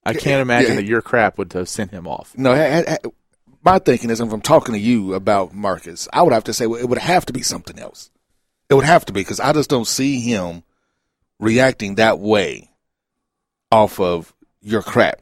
[0.09, 0.77] I can't imagine yeah.
[0.77, 2.37] that your crap would have sent him off.
[2.37, 2.55] No,
[3.63, 6.67] my thinking is, if I'm talking to you about Marcus, I would have to say
[6.67, 8.11] well, it would have to be something else.
[8.71, 10.63] It would have to be because I just don't see him
[11.39, 12.71] reacting that way
[13.71, 15.21] off of your crap.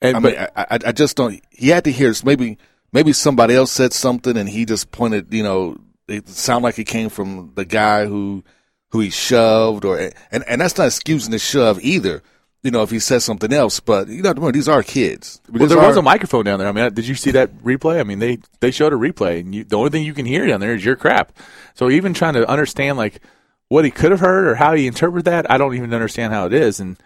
[0.00, 1.40] And I but mean, I, I, I just don't.
[1.50, 2.58] He had to hear maybe
[2.92, 5.32] maybe somebody else said something and he just pointed.
[5.32, 5.76] You know,
[6.08, 8.44] it sounded like it came from the guy who
[8.90, 12.22] who he shoved or and and that's not excusing the shove either.
[12.62, 15.40] You know, if he says something else, but you know, remember, these are kids.
[15.48, 16.66] well, These there was a microphone down there.
[16.66, 18.00] I mean, did you see that replay?
[18.00, 20.46] I mean, they they showed a replay, and you, the only thing you can hear
[20.46, 21.32] down there is your crap.
[21.74, 23.20] So even trying to understand like
[23.68, 26.46] what he could have heard or how he interpreted that, I don't even understand how
[26.46, 26.80] it is.
[26.80, 26.96] And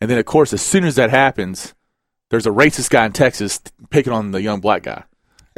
[0.00, 1.74] and then of course, as soon as that happens,
[2.30, 5.04] there's a racist guy in Texas picking on the young black guy,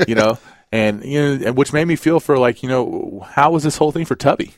[0.08, 0.38] you know,
[0.72, 3.76] and you know, and which made me feel for like you know how was this
[3.76, 4.54] whole thing for Tubby?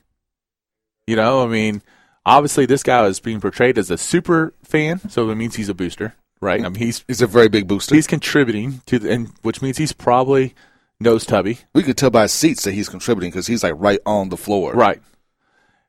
[1.06, 1.82] You know, I mean,
[2.28, 5.74] obviously this guy is being portrayed as a super fan, so it means he's a
[5.74, 6.60] booster, right?
[6.64, 7.94] I mean, he's He's a very big booster.
[7.94, 10.54] he's contributing to, the, and which means he's probably
[11.00, 14.00] knows Tubby, we could tell by his seats that he's contributing because he's like right
[14.04, 14.72] on the floor.
[14.74, 15.00] right?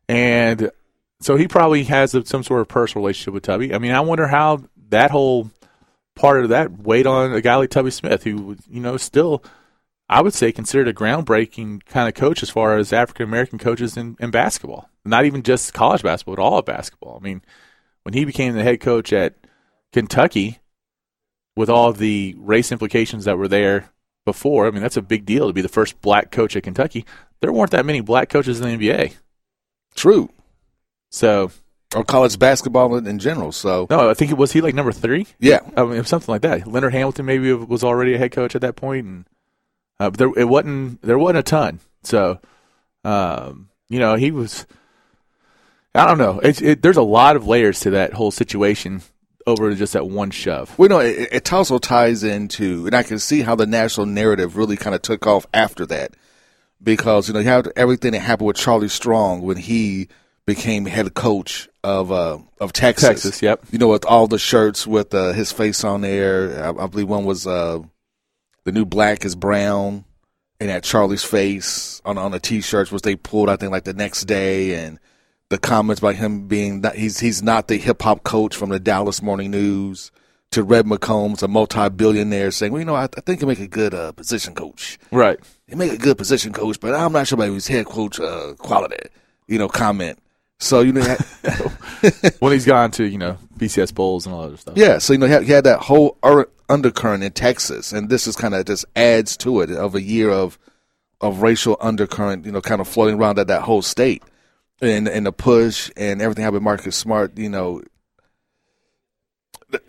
[0.08, 0.72] And
[1.20, 3.74] so he probably has a, some sort of personal relationship with Tubby.
[3.74, 5.52] I mean, I wonder how that whole
[6.16, 9.44] part of that weighed on a guy like Tubby Smith, who you know still,
[10.10, 13.96] I would say, considered a groundbreaking kind of coach as far as African American coaches
[13.96, 14.90] in, in basketball.
[15.06, 17.18] Not even just college basketball, but all of basketball.
[17.20, 17.42] I mean,
[18.04, 19.36] when he became the head coach at
[19.94, 20.60] Kentucky,
[21.56, 23.92] with all the race implications that were there
[24.26, 27.06] before, I mean, that's a big deal to be the first black coach at Kentucky.
[27.42, 29.16] There weren't that many black coaches in the NBA.
[29.96, 30.30] True.
[31.12, 31.52] So,
[31.96, 33.52] Or college basketball in, general.
[33.52, 35.28] So no, I think it was he like number three?
[35.40, 36.68] yeah, I mean, it was something like that.
[36.68, 39.26] Leonard Hamilton maybe was already a head coach at that point, and
[40.00, 41.80] uh, but there it wasn't there wasn't a ton.
[42.04, 42.40] So,
[43.04, 44.66] um, you know, he was.
[45.96, 46.40] I don't know.
[46.40, 49.02] It's it, there's a lot of layers to that whole situation
[49.48, 50.78] over just that one shove.
[50.78, 54.56] Well, know it, it also ties into, and I can see how the national narrative
[54.56, 56.14] really kind of took off after that,
[56.82, 60.08] because you know you have everything that happened with Charlie Strong when he
[60.46, 63.10] became head coach of uh, of Texas.
[63.10, 63.64] Texas, yep.
[63.72, 66.64] You know, with all the shirts with uh, his face on there.
[66.64, 67.80] I, I believe one was uh,
[68.66, 70.06] the new black is brown,
[70.60, 73.94] and had Charlie's face on on the t-shirts, which they pulled I think like the
[73.94, 75.00] next day, and
[75.50, 78.80] the comments about him being that he's he's not the hip hop coach from the
[78.80, 80.12] Dallas Morning News
[80.52, 83.68] to Red McCombs, a multi-billionaire, saying, "Well, you know, I, I think he make a
[83.68, 84.98] good uh, position coach.
[85.12, 85.40] Right.
[85.68, 88.54] He make a good position coach, but I'm not sure about his head coach uh,
[88.58, 88.98] quality."
[89.48, 90.20] You know, comment.
[90.60, 91.02] So you know,
[92.40, 94.78] when he's gone to you know BCS bowls and all that other stuff.
[94.78, 94.98] yeah.
[94.98, 96.18] So you know, he had, he had that whole
[96.70, 100.30] undercurrent in Texas, and this is kind of just adds to it of a year
[100.30, 100.60] of
[101.22, 104.24] of racial undercurrent, you know, kind of floating around that that whole state,
[104.82, 106.64] and and the push and everything happened.
[106.64, 107.82] Marcus Smart, you know,
[109.70, 109.82] the,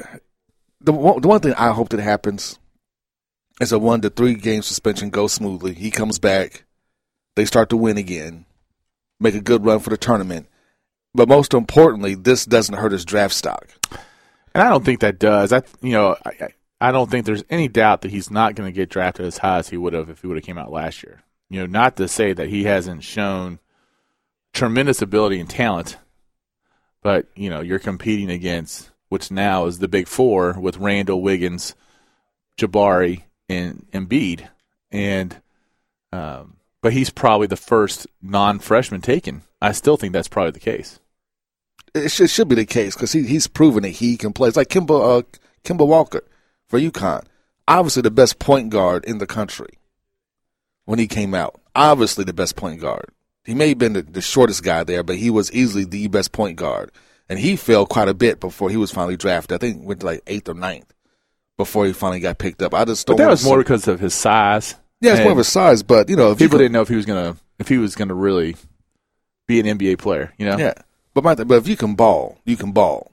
[0.81, 2.59] the one, the one thing I hope that happens
[3.61, 5.75] is a one to three game suspension goes smoothly.
[5.75, 6.65] He comes back,
[7.37, 8.47] they start to win again,
[9.19, 10.49] make a good run for the tournament.
[11.15, 13.69] But most importantly, this doesn't hurt his draft stock.
[14.55, 15.53] And I don't think that does.
[15.53, 16.49] I you know I,
[16.81, 19.59] I- don't think there's any doubt that he's not going to get drafted as high
[19.59, 21.23] as he would have if he would have came out last year.
[21.49, 23.59] You know, not to say that he hasn't shown
[24.53, 25.97] tremendous ability and talent,
[27.03, 31.75] but you know you're competing against which now is the big four with Randle, Wiggins,
[32.57, 34.49] Jabari, and Embiid,
[34.93, 35.41] and
[36.13, 39.43] um, but he's probably the first non-freshman taken.
[39.61, 41.00] I still think that's probably the case.
[41.95, 44.49] It should, should be the case because he, he's proven that he can play.
[44.49, 45.23] It's like Kemba, uh,
[45.65, 46.23] Kemba Walker
[46.69, 47.25] for UConn.
[47.67, 49.79] Obviously, the best point guard in the country
[50.85, 51.61] when he came out.
[51.75, 53.07] Obviously, the best point guard.
[53.45, 56.33] He may have been the, the shortest guy there, but he was easily the best
[56.33, 56.91] point guard.
[57.29, 59.55] And he fell quite a bit before he was finally drafted.
[59.55, 60.93] I think went to like eighth or ninth
[61.57, 62.75] before he finally got picked up.
[62.75, 63.17] I just don't.
[63.17, 64.75] But that was more see- because of his size.
[65.01, 66.89] yeah, it's more of a size, but you know, if you people didn't know if
[66.89, 68.57] he was gonna if he was gonna really
[69.47, 70.33] be an NBA player.
[70.39, 70.75] You know, Yeah,
[71.15, 73.11] but my, but if you can ball, you can ball.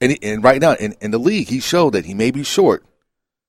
[0.00, 2.42] And he, and right now in, in the league, he showed that he may be
[2.44, 2.84] short.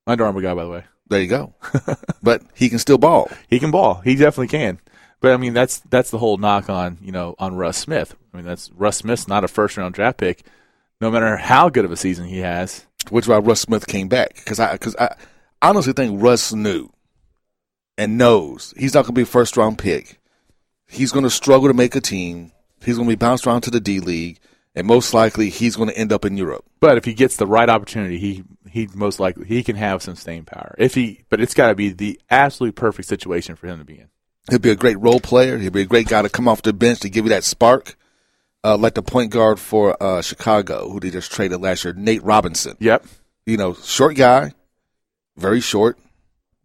[0.07, 1.53] Under Armour guy, by the way, There you go.
[2.23, 3.29] but he can still ball.
[3.47, 4.01] he can ball.
[4.03, 4.79] He definitely can.
[5.21, 8.15] But I mean, that's that's the whole knock on you know on Russ Smith.
[8.33, 10.45] I mean, that's Russ Smith's not a first round draft pick.
[11.01, 14.07] No matter how good of a season he has, which is why Russ Smith came
[14.07, 15.15] back because I because I
[15.61, 16.89] honestly think Russ knew
[17.97, 20.19] and knows he's not going to be a first round pick.
[20.87, 22.51] He's going to struggle to make a team.
[22.83, 24.39] He's going to be bounced around to the D League,
[24.75, 26.65] and most likely he's going to end up in Europe.
[26.79, 30.15] but if he gets the right opportunity, he he most likely he can have some
[30.15, 30.75] staying power.
[30.77, 33.99] If he, but it's got to be the absolute perfect situation for him to be
[33.99, 34.09] in.
[34.49, 35.57] He'll be a great role player.
[35.57, 37.95] He'll be a great guy to come off the bench to give you that spark,
[38.63, 42.23] uh, like the point guard for uh, Chicago, who they just traded last year, Nate
[42.23, 42.75] Robinson.
[42.79, 43.05] Yep.
[43.45, 44.53] You know, short guy,
[45.37, 45.97] very short,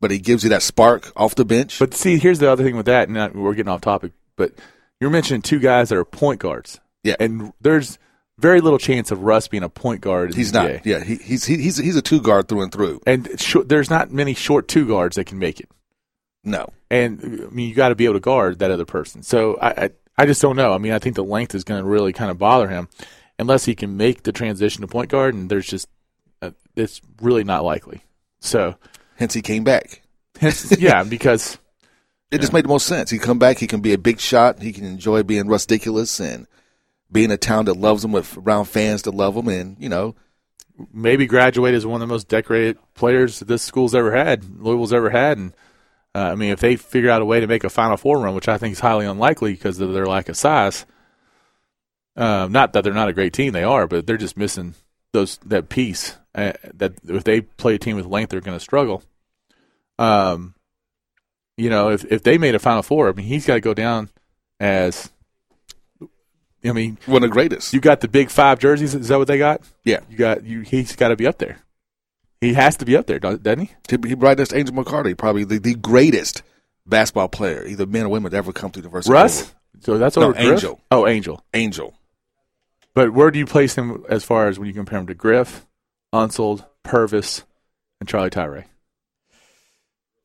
[0.00, 1.78] but he gives you that spark off the bench.
[1.78, 4.52] But see, here's the other thing with that, and we're getting off topic, but
[5.04, 6.80] you're mentioning two guys that are point guards.
[7.02, 7.16] Yeah.
[7.20, 7.98] and there's
[8.38, 10.32] very little chance of Russ being a point guard.
[10.34, 10.66] He's not.
[10.70, 10.86] NBA.
[10.86, 13.02] Yeah, he, he's he, he's he's a two guard through and through.
[13.06, 15.68] and short, there's not many short two guards that can make it.
[16.42, 19.22] No, And I mean, you got to be able to guard that other person.
[19.22, 20.72] So I, I, I just don't know.
[20.72, 22.88] I mean, I think the length is going to really kind of bother him,
[23.38, 25.34] unless he can make the transition to point guard.
[25.34, 25.86] And there's just,
[26.40, 28.02] uh, it's really not likely.
[28.40, 28.76] So,
[29.16, 30.00] hence he came back.
[30.38, 31.58] hence, yeah, because
[32.34, 33.10] It just made the most sense.
[33.10, 33.58] He come back.
[33.58, 34.60] He can be a big shot.
[34.60, 36.46] He can enjoy being ridiculous and
[37.10, 39.48] being a town that loves him with around fans that love him.
[39.48, 40.16] And you know,
[40.92, 44.92] maybe graduate as one of the most decorated players that this school's ever had, Louisville's
[44.92, 45.38] ever had.
[45.38, 45.54] And
[46.14, 48.34] uh, I mean, if they figure out a way to make a Final Four run,
[48.34, 50.86] which I think is highly unlikely because of their lack of size,
[52.16, 54.74] um, not that they're not a great team, they are, but they're just missing
[55.12, 56.16] those that piece.
[56.34, 59.02] Uh, that if they play a team with length, they're going to struggle.
[59.98, 60.53] Um,
[61.56, 63.74] you know, if if they made a Final Four, I mean, he's got to go
[63.74, 64.10] down
[64.60, 65.10] as.
[66.66, 67.74] I mean, one of the greatest.
[67.74, 68.94] you got the big five jerseys.
[68.94, 69.60] Is that what they got?
[69.84, 70.62] yeah, You got you.
[70.62, 71.58] He's got to be up there.
[72.40, 73.70] He has to be up there, doesn't he?
[73.90, 76.42] he, next to Angel McCoughtry, probably the, the greatest
[76.86, 79.12] basketball player, either men or women, to ever come through the University.
[79.12, 79.54] Russ.
[79.80, 80.52] So that's No, over Griff?
[80.52, 80.80] Angel.
[80.90, 81.42] Oh, Angel.
[81.52, 81.94] Angel.
[82.94, 85.66] But where do you place him as far as when you compare him to Griff,
[86.14, 87.42] Unseld, Pervis,
[88.00, 88.64] and Charlie Tyra?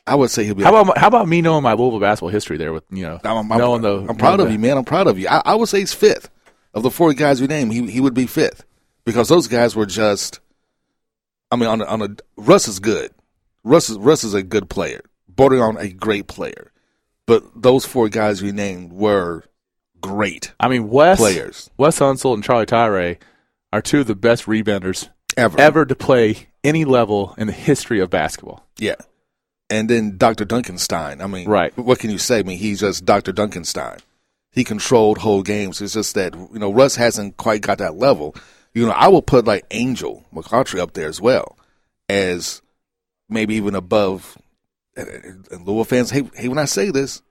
[0.10, 0.63] I would say he'll be.
[0.63, 3.52] How about how about me knowing my Louisville basketball history there with you know I'm,
[3.52, 4.78] I'm, knowing the I'm proud of you, man.
[4.78, 5.28] I'm proud of you.
[5.28, 6.30] I, I would say he's fifth
[6.74, 7.74] of the four guys we named.
[7.74, 8.65] He he would be fifth
[9.06, 10.39] because those guys were just.
[11.52, 13.12] I mean, on a, on a Russ is good.
[13.63, 16.72] Russ is Russ is a good player, bordering on a great player.
[17.26, 19.43] But those four guys we named were
[20.02, 23.17] great I mean Wes players Wes Unseld and Charlie Tyra
[23.72, 25.60] are two of the best rebounders ever.
[25.60, 28.65] ever to play any level in the history of basketball.
[28.78, 28.95] Yeah.
[29.69, 30.45] And then Dr.
[30.45, 31.21] Dunkenstein.
[31.21, 31.75] I mean, Right.
[31.77, 32.39] What can you say?
[32.39, 33.32] I mean, he's just Dr.
[33.32, 33.99] Dunkenstein.
[34.51, 35.79] He controlled whole games.
[35.79, 38.36] It's just that you know Russ hasn't quite got that level.
[38.73, 41.58] You know, I will put like Angel McCoughtry up there as well
[42.08, 42.62] as
[43.29, 44.38] maybe even above.
[44.95, 47.21] And and Louisville fans hate, hate when I say this.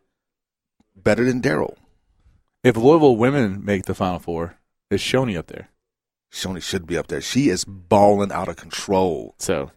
[0.96, 1.76] Better than Darrell.
[2.62, 4.56] If Louisville women make the Final Four,
[4.90, 5.68] is Shoni up there?
[6.32, 7.20] Shoni should be up there.
[7.20, 9.34] She is balling out of control.
[9.38, 9.70] So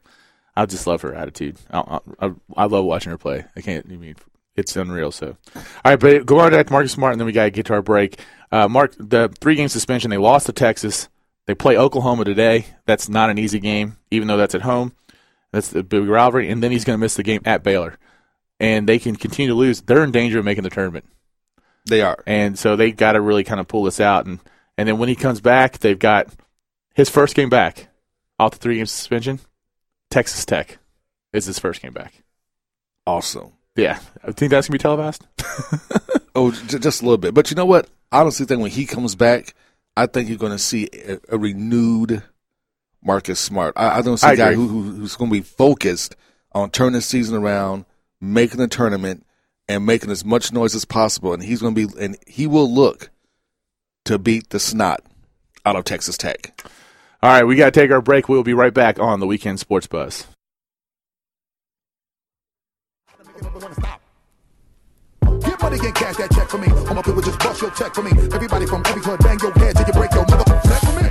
[0.55, 1.57] I just love her attitude.
[1.71, 3.45] I, I, I love watching her play.
[3.55, 3.85] I can't.
[3.89, 4.15] I mean,
[4.55, 5.11] it's unreal.
[5.11, 7.51] So, all right, but go on back to Marcus Smart, and then we got to
[7.51, 8.19] get to our break.
[8.51, 10.09] Uh, Mark, the three game suspension.
[10.11, 11.07] They lost to Texas.
[11.47, 12.65] They play Oklahoma today.
[12.85, 14.93] That's not an easy game, even though that's at home.
[15.51, 17.97] That's the big rivalry, and then he's going to miss the game at Baylor,
[18.59, 19.81] and they can continue to lose.
[19.81, 21.05] They're in danger of making the tournament,
[21.87, 22.23] They are.
[22.27, 24.25] and so they got to really kind of pull this out.
[24.25, 24.39] And
[24.77, 26.27] and then when he comes back, they've got
[26.93, 27.87] his first game back
[28.39, 29.39] off the three game suspension.
[30.11, 30.77] Texas Tech
[31.33, 32.21] is his first game back.
[33.07, 33.53] Awesome.
[33.75, 35.25] Yeah, I think that's gonna be televised.
[36.35, 37.33] Oh, j- just a little bit.
[37.33, 37.89] But you know what?
[38.11, 39.53] I honestly think when he comes back,
[39.97, 42.23] I think you're going to see a, a renewed
[43.03, 43.73] Marcus Smart.
[43.75, 46.15] I, I don't see I a guy who, who, who's going to be focused
[46.53, 47.85] on turning the season around,
[48.19, 49.25] making the tournament,
[49.67, 51.33] and making as much noise as possible.
[51.33, 53.09] And he's going to be, and he will look
[54.05, 55.03] to beat the snot
[55.65, 56.61] out of Texas Tech.
[57.23, 58.27] All right, we got to take our break.
[58.27, 60.25] We'll be right back on the weekend sports buzz.
[65.45, 66.67] Get money and cash that check for me.
[66.67, 68.09] All my people just bust your check for me.
[68.33, 71.09] Everybody from every club bang your head till you break your mother neck for me.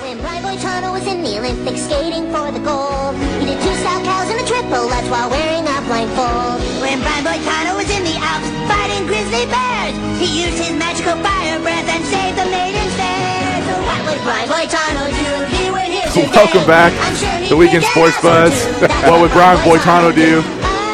[0.00, 4.30] When Brian Boitano was in the Olympics skating for the gold, he did two Salchows
[4.32, 6.64] and a triple That's while wearing a blindfold.
[6.80, 11.58] When Brian Boitano was in the Alps fighting grizzly bears, he used his magical fire
[11.60, 13.62] breath and saved the maiden's fair.
[13.68, 15.56] So what would Brian Boitano do?
[15.56, 16.30] He would hit today.
[16.34, 18.52] Welcome back I'm sure he'd to Weekend Sports Buzz.
[19.08, 20.40] what would Brian Boitano do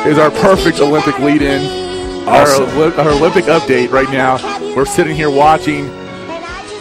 [0.09, 1.83] is our perfect Olympic lead-in.
[2.29, 2.69] Our, Awesome.
[2.79, 4.39] Oli- our Olympic update right now.
[4.77, 5.87] We're sitting here watching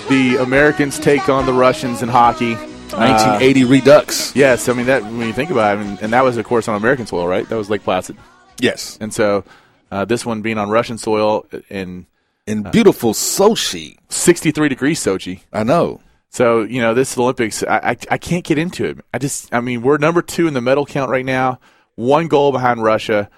[0.09, 2.53] the Americans take on the Russians in hockey.
[2.93, 4.35] Uh, 1980 Redux.
[4.35, 6.43] yes, I mean that when you think about it, I mean, and that was of
[6.45, 7.47] course on American soil, right?
[7.47, 8.17] That was Lake Placid,
[8.59, 8.97] Yes.
[8.99, 9.45] and so
[9.91, 12.05] uh, this one being on Russian soil in
[12.47, 13.97] In beautiful Sochi.
[14.09, 15.41] 63 degrees Sochi.
[15.53, 16.01] I know.
[16.29, 18.99] So you know this Olympics, I, I I can't get into it.
[19.13, 21.59] I just, I mean, we're number two in the medal count right now,
[21.95, 23.29] one goal behind Russia,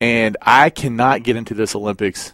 [0.00, 2.32] and I cannot get into this Olympics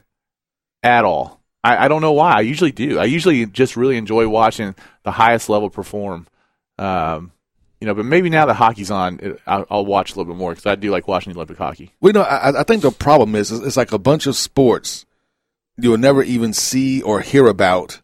[0.83, 1.43] at all.
[1.63, 2.33] I, I don't know why.
[2.33, 2.99] I usually do.
[2.99, 6.27] I usually just really enjoy watching the highest level perform.
[6.79, 7.33] Um,
[7.81, 10.53] you know, but maybe now that hockey's on, I'll, I'll watch a little bit more
[10.53, 11.93] because I do like watching Olympic hockey.
[12.01, 14.35] Well, you know, I, I think the problem is is it's like a bunch of
[14.35, 15.05] sports
[15.79, 18.01] you will never even see or hear about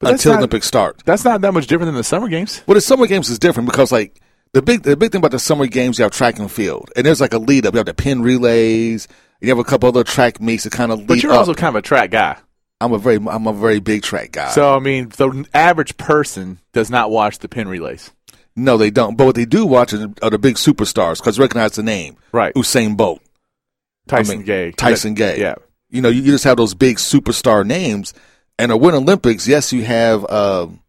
[0.00, 1.02] But until not- Olympics start.
[1.04, 2.62] That's not that much different than the summer games.
[2.66, 4.20] Well, the summer games is different because like
[4.52, 7.04] the big the big thing about the summer games, you have track and field, and
[7.06, 7.74] there's like a lead up.
[7.74, 9.08] You have the Penn Relays.
[9.40, 11.40] You have a couple other track meets that kind of lead But you're up.
[11.40, 12.36] also kind of a track guy.
[12.80, 14.50] I'm a very I'm a very big track guy.
[14.50, 18.10] So I mean, the average person does not watch the Penn Relays.
[18.54, 19.16] no, they don't.
[19.16, 22.16] But what they do watch are are the big superstars because recognize the name.
[22.32, 22.54] Right.
[22.54, 23.20] Usain Bolt,
[24.08, 24.70] Tyson I mean, Gay.
[24.72, 25.40] Tyson Gay.
[25.40, 25.56] Yeah.
[25.96, 28.14] You know, you, you just have those big superstar names.
[28.58, 30.24] And a Winter Olympics, yes, you have.
[30.30, 30.80] Um,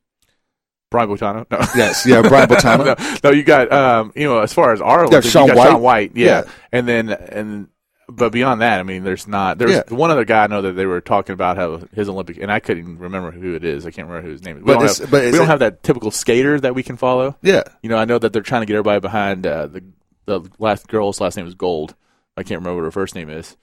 [0.90, 1.46] Brian Botano.
[1.52, 1.58] No.
[1.76, 2.86] yes, yeah, Brian Botano.
[2.86, 5.58] no, no, you got um, you know, as far as our Olympics, Shaun you got
[5.58, 5.70] White.
[5.72, 6.26] Shaun White, yeah.
[6.46, 6.52] Yeah.
[6.72, 7.68] and then and
[8.08, 9.58] but beyond that, I mean, there's not.
[9.58, 9.84] There's Yeah.
[9.90, 12.62] one other guy I know that they were talking about how his Olympic, and I
[12.62, 13.86] couldn't remember who it is.
[13.86, 14.64] I can't remember who his name is.
[14.64, 17.36] We But don't have, but we don't have that typical skater that we can follow.
[17.42, 17.64] Yeah.
[17.82, 19.84] You know, I know that they're trying to get everybody behind uh, the
[20.26, 21.96] the last girl's last name is Gold.
[22.38, 23.58] I can't remember what her first name is,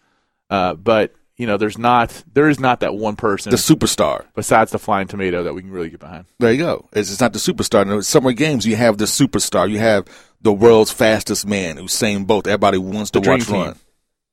[0.51, 4.25] uh, but you know, there's not there is not that one person the superstar.
[4.35, 6.27] besides the flying tomato that we can really get behind.
[6.39, 6.89] There you go.
[6.93, 7.83] It's, it's not the superstar.
[7.83, 9.69] In the summer games, you have the superstar.
[9.69, 10.07] You have
[10.43, 12.47] the world's fastest man, Usain Bolt.
[12.47, 13.55] Everybody wants to The watch team.
[13.57, 13.77] run.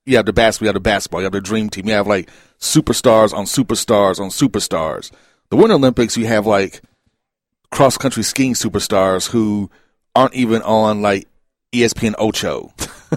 [0.06, 0.66] You have the basketball.
[0.66, 1.22] You have the basketball.
[1.22, 1.88] You have the dream team.
[1.88, 2.30] You have like
[2.60, 5.12] superstars on superstars on superstars.
[5.50, 6.82] The Winter Olympics, you have like
[7.72, 9.70] cross country skiing superstars who
[10.16, 11.28] aren't even on like
[11.74, 12.74] ESPN Ocho.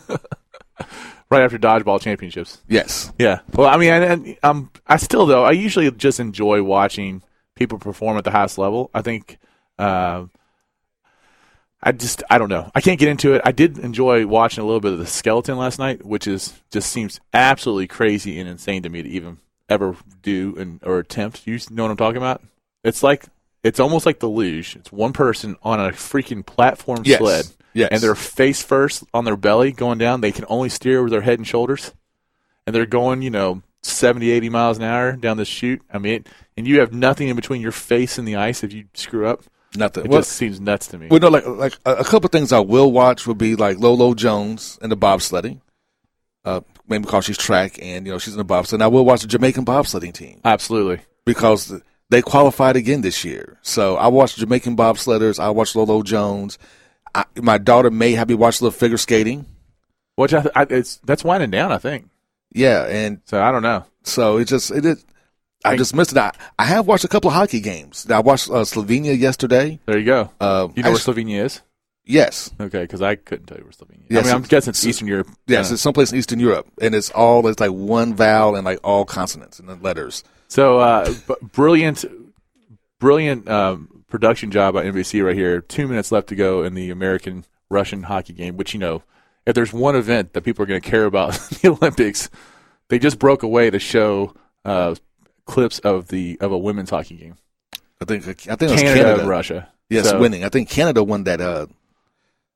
[1.35, 2.63] Right after dodgeball championships.
[2.69, 3.13] Yes.
[3.19, 3.41] Yeah.
[3.53, 7.23] Well, I mean, and, and um, I still though I usually just enjoy watching
[7.55, 8.91] people perform at the highest level.
[8.95, 9.39] I think,
[9.79, 10.25] uh,
[11.83, 12.71] I just I don't know.
[12.75, 13.43] I can't get into it.
[13.45, 16.91] I did enjoy watching a little bit of the skeleton last night, which is just
[16.91, 21.47] seems absolutely crazy and insane to me to even ever do and or attempt.
[21.47, 22.43] You know what I'm talking about?
[22.83, 23.27] It's like
[23.63, 24.77] it's almost like the luge.
[24.77, 27.19] It's one person on a freaking platform Yes.
[27.19, 27.47] sled.
[27.75, 27.89] Yes.
[27.91, 30.21] And they're face first on their belly going down.
[30.21, 31.93] They can only steer with their head and shoulders
[32.67, 35.83] and they're going, you know, 70, 80 miles an hour down this chute.
[35.93, 36.25] I mean,
[36.57, 39.43] and you have nothing in between your face and the ice if you screw up.
[39.77, 40.05] Nothing.
[40.05, 41.09] It Well, just seems nuts to me.
[41.11, 44.15] Well, no, like like a, a couple things I will watch would be like Lolo
[44.15, 45.61] Jones and the bobsledding,
[46.45, 48.75] uh, maybe because she's track and you know she's in the bobsled.
[48.75, 51.01] And I will watch the Jamaican bobsledding team Absolutely.
[51.25, 51.73] because
[52.09, 53.59] they qualified again this year.
[53.63, 55.41] So I watch Jamaican bobsledders.
[55.41, 56.57] I watch Lolo Jones.
[57.15, 59.47] I, my daughter may have me watch a little figure skating.
[60.17, 62.09] Which I, th- I it's that's winding down, I think.
[62.53, 63.85] Yeah, and So I don't know.
[64.05, 65.05] so it just it is.
[65.65, 66.19] I just missed it.
[66.19, 68.07] I, I have watched a couple of hockey games.
[68.11, 69.81] I watched uh, Slovenia yesterday.
[69.87, 70.31] There you go.
[70.39, 71.63] Uh, you know where Slovenia is?
[72.07, 74.11] Yes, Okay, because I couldn't tell you where Slovenia is.
[74.11, 75.29] Yes, I mean, I'm guessing it's Eastern Europe.
[75.47, 78.79] yes, it's someplace in Eastern Europe, and it's all it's like one vowel and like
[78.85, 80.23] all consonants and then letters.
[80.49, 82.05] So uh, b- brilliant,
[83.01, 85.61] brilliant um, production job by NBC right here.
[85.61, 88.57] Two minutes left to go in the American Russian hockey game.
[88.57, 89.03] Which you know,
[89.45, 92.31] if there's one event that people are going to care about the Olympics,
[92.91, 94.33] they just broke away to show
[94.65, 94.95] uh,
[95.47, 97.35] clips of the of a women's hockey game.
[98.01, 99.21] I think I think it was Canada, Canada.
[99.23, 99.69] and Russia.
[99.91, 100.45] Yes, So- winning.
[100.45, 101.67] I think Canada won that uh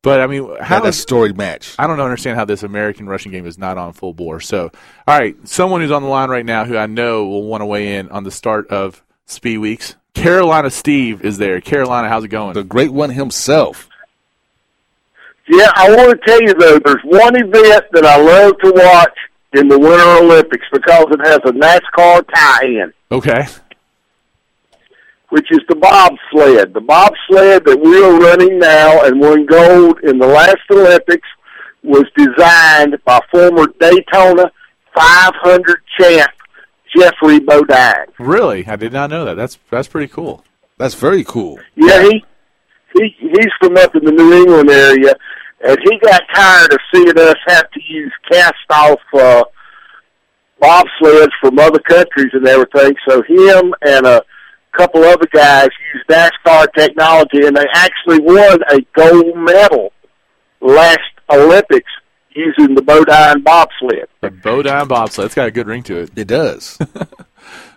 [0.02, 1.74] But I mean, how that is storied match.
[1.76, 4.38] I don't understand how this American Russian game is not on full bore.
[4.40, 4.70] So,
[5.08, 7.66] all right, someone who's on the line right now who I know will want to
[7.66, 9.96] weigh in on the start of Speed Weeks.
[10.22, 11.60] Carolina Steve is there.
[11.60, 12.54] Carolina, how's it going?
[12.54, 13.88] The great one himself.
[15.48, 19.16] Yeah, I want to tell you though, there's one event that I love to watch
[19.54, 23.46] in the Winter Olympics because it has a NASCAR tie-in, Okay.
[25.30, 26.74] which is the bobsled.
[26.74, 31.28] The bobsled that we are running now and won gold in the last Olympics
[31.82, 34.50] was designed by former Daytona
[34.94, 36.30] 500 champ
[36.96, 38.06] Geoffrey Bodine.
[38.18, 38.66] Really?
[38.66, 39.34] I did not know that.
[39.34, 40.44] That's that's pretty cool.
[40.78, 41.58] That's very cool.
[41.74, 42.24] Yeah, he
[42.94, 45.14] he he's from up in the New England area,
[45.66, 49.44] and he got tired of seeing us have to use cast off uh,
[50.62, 52.94] bobsleds from other countries and everything.
[53.08, 54.22] So him and a
[54.76, 59.92] couple other guys used NASCAR technology, and they actually won a gold medal
[60.60, 61.90] last Olympics
[62.34, 64.08] using the Bodine bobsled.
[64.20, 65.26] The Bodine bobsled.
[65.26, 66.10] It's got a good ring to it.
[66.16, 66.78] It does.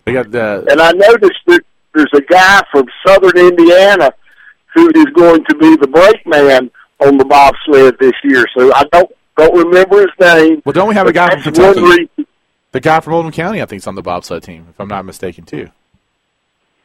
[0.04, 1.62] They got the And I noticed that
[1.93, 4.12] there's a guy from southern Indiana
[4.74, 8.45] who is going to be the brake man on the bobsled this year.
[8.58, 10.62] So I don't don't remember his name.
[10.66, 10.74] well.
[10.74, 12.10] Don't we have a guy from Kentucky?
[12.72, 14.68] The guy from Oldham County, I think, is on the bobsled team.
[14.70, 15.70] If I'm not mistaken, too.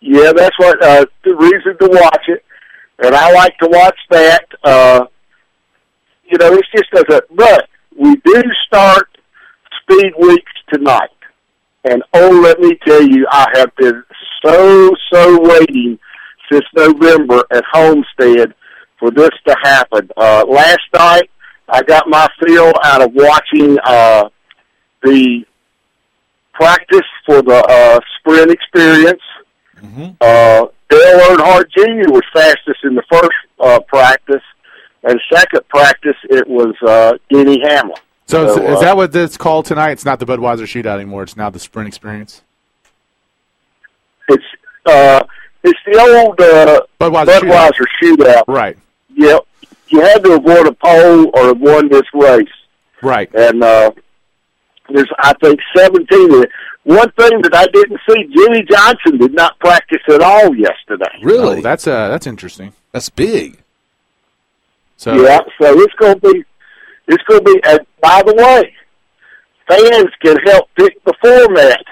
[0.01, 2.45] Yeah, that's what uh, the reason to watch it,
[2.99, 4.45] and I like to watch that.
[4.63, 5.07] Uh,
[6.31, 7.69] you know, it's just as a but
[7.99, 9.09] we do start
[9.83, 11.09] speed weeks tonight,
[11.85, 14.03] and oh, let me tell you, I have been
[14.45, 15.99] so so waiting
[16.51, 18.55] since November at Homestead
[18.99, 20.09] for this to happen.
[20.17, 21.31] Uh, last night,
[21.69, 24.29] I got my fill out of watching uh,
[25.03, 25.45] the
[26.53, 29.23] practice for the uh, sprint experience.
[30.21, 32.11] Uh, Dale Earnhardt Jr.
[32.13, 34.43] was fastest in the first uh, practice,
[35.07, 37.97] and second practice it was uh, Denny Hamlin.
[38.27, 39.93] So, is, So, is uh, that what this called tonight?
[39.93, 41.23] It's not the Budweiser shootout anymore.
[41.23, 42.43] It's now the sprint experience.
[44.29, 44.45] It's
[44.85, 45.23] uh,
[45.63, 47.71] it's the old uh, Budweiser, shootout.
[47.71, 48.43] Budweiser shootout.
[48.49, 48.77] Right.
[49.15, 49.47] Yep,
[49.89, 52.49] you had to have won a pole or have won this race.
[53.03, 53.33] Right.
[53.35, 53.93] and uh,
[54.89, 56.45] there's I think 17.
[56.85, 61.19] One thing that I didn't see, Jimmie Johnson did not practice at all yesterday.
[61.21, 61.59] Really?
[61.59, 62.73] Oh, that's uh, that's interesting.
[62.93, 63.59] That's big.
[64.97, 66.45] So Yeah, so it's going to be
[67.09, 67.61] it's going to be.
[67.65, 68.73] And by the way,
[69.69, 71.85] fans can help pick the format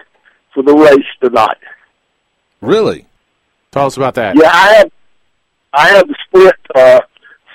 [0.53, 1.59] for the race tonight.
[2.61, 3.07] Really?
[3.75, 4.37] tell us about that.
[4.37, 4.93] Yeah, I have
[5.73, 7.01] I have the split uh,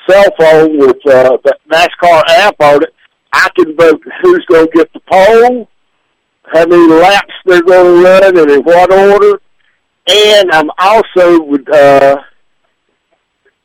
[0.08, 2.94] cell phone with uh, the NASCAR app on it.
[3.32, 5.70] I can vote who's going to get the pole,
[6.54, 9.42] how many laps they're going to run, and in what order.
[10.08, 12.18] And I'm also would uh,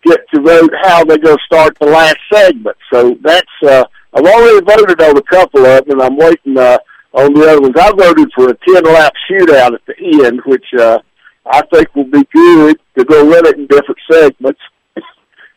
[0.06, 2.76] get to vote how they're going to start the last segment.
[2.92, 3.84] So that's uh,
[4.14, 6.78] I've already voted on a couple of them, and I'm waiting uh,
[7.12, 7.74] on the other ones.
[7.78, 10.98] I voted for a ten lap shootout at the end, which uh,
[11.46, 14.60] I think will be good to go run it in different segments.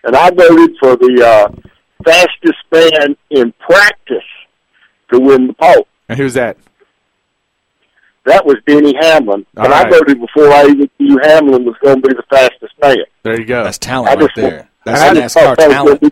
[0.04, 1.70] And I voted for the uh,
[2.04, 4.18] fastest man in practice
[5.12, 5.88] to win the pole.
[6.10, 6.58] And who's that?
[8.28, 9.46] That was Denny Hamlin.
[9.58, 9.92] All and I right.
[9.94, 12.98] voted before I even knew Hamlin was going to be the fastest man.
[13.24, 13.64] There you go.
[13.64, 14.70] That's talent I right just- there.
[14.84, 16.02] That's just NASCAR thought that talent.
[16.02, 16.12] be-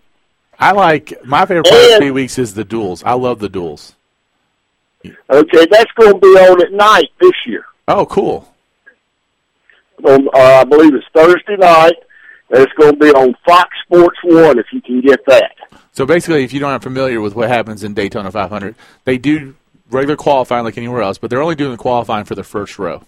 [0.59, 3.03] I like my favorite part of And- speed weeks is the duels.
[3.03, 3.95] I love the duels.
[5.05, 7.65] Okay, that's going to be on at night this year.
[7.87, 8.51] Oh, cool.
[10.03, 11.93] On, uh, I believe it's Thursday night.
[12.51, 15.51] And it's going to be on Fox Sports One if you can get that.
[15.91, 19.55] So basically, if you don't are familiar with what happens in Daytona 500, they do
[19.95, 23.03] regular qualifying like anywhere else, but they're only doing the qualifying for the first row.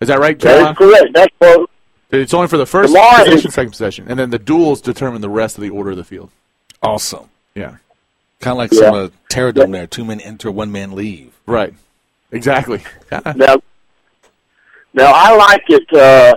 [0.00, 1.12] Is that right, That is correct.
[1.14, 1.70] That's what
[2.10, 5.20] It's only for the first Tomorrow is- position, second possession, and then the duels determine
[5.20, 6.30] the rest of the order of the field.
[6.82, 7.28] Awesome.
[7.54, 7.76] Yeah,
[8.40, 8.78] Kind of like Yeah.
[8.80, 9.86] some uh, Thunderdome there.
[9.88, 11.32] Two men enter, one man leave.
[11.46, 11.74] right.
[12.30, 12.82] Exactly.
[13.10, 13.56] Now,
[14.92, 15.92] now I like it.
[15.92, 16.34] Uh,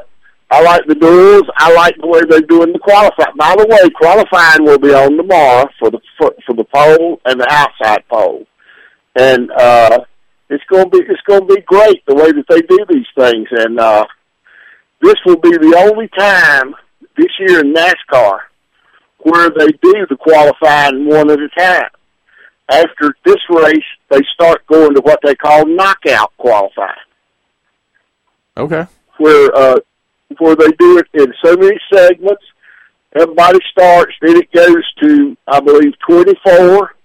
[0.49, 1.43] I like the duels.
[1.57, 3.35] I like the way they're doing the qualifying.
[3.35, 7.39] By the way, qualifying will be on tomorrow for the for, for the pole and
[7.39, 8.45] the outside pole,
[9.15, 9.99] and uh,
[10.49, 13.07] it's going to be it's going to be great the way that they do these
[13.17, 13.47] things.
[13.51, 14.05] And uh,
[15.01, 16.75] this will be the only time
[17.17, 18.39] this year in NASCAR
[19.19, 21.89] where they do the qualifying one at a time.
[22.69, 26.95] After this race, they start going to what they call knockout qualifying
[28.57, 28.85] okay.
[29.17, 29.79] where uh,
[30.37, 32.43] where they do it in so many segments.
[33.13, 36.95] Everybody starts, then it goes to I believe twenty four.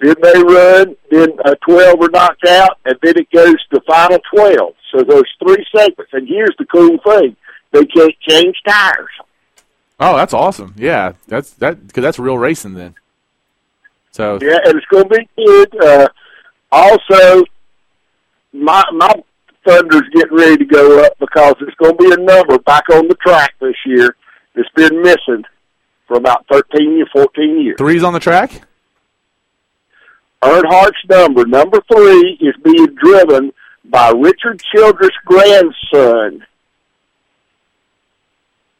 [0.00, 4.18] Then they run, then uh, twelve are knocked out, and then it goes to final
[4.34, 4.74] twelve.
[4.92, 6.12] So there's three segments.
[6.12, 7.36] And here's the cool thing:
[7.72, 9.10] they can't change tires.
[9.98, 10.74] Oh, that's awesome.
[10.78, 12.94] Yeah, that's that because that's real racing then.
[14.12, 15.84] So Yeah, and it's going to be good.
[15.84, 16.08] Uh,
[16.72, 17.44] also,
[18.52, 19.14] my my
[19.66, 23.06] Thunder's getting ready to go up because it's going to be a number back on
[23.08, 24.16] the track this year
[24.54, 25.44] that's been missing
[26.08, 27.76] for about 13 or 14 years.
[27.76, 28.62] three's on the track.
[30.42, 33.52] Earnhardt's number, number three, is being driven
[33.84, 36.46] by Richard Childress' grandson,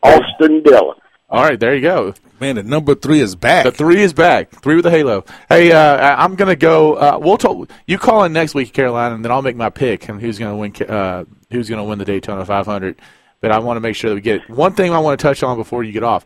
[0.03, 0.97] Austin Dillon.
[1.29, 2.15] All right, there you go.
[2.41, 3.65] Man, the number three is back.
[3.65, 4.51] The three is back.
[4.51, 5.25] Three with a halo.
[5.49, 6.95] Hey, uh, I- I'm gonna go.
[6.95, 7.71] Uh, we'll talk.
[7.87, 10.57] You call in next week, Carolina, and then I'll make my pick and who's gonna
[10.57, 10.73] win.
[10.89, 12.97] Uh, who's gonna win the Daytona 500?
[13.41, 14.51] But I want to make sure that we get it.
[14.51, 16.25] One thing I want to touch on before you get off.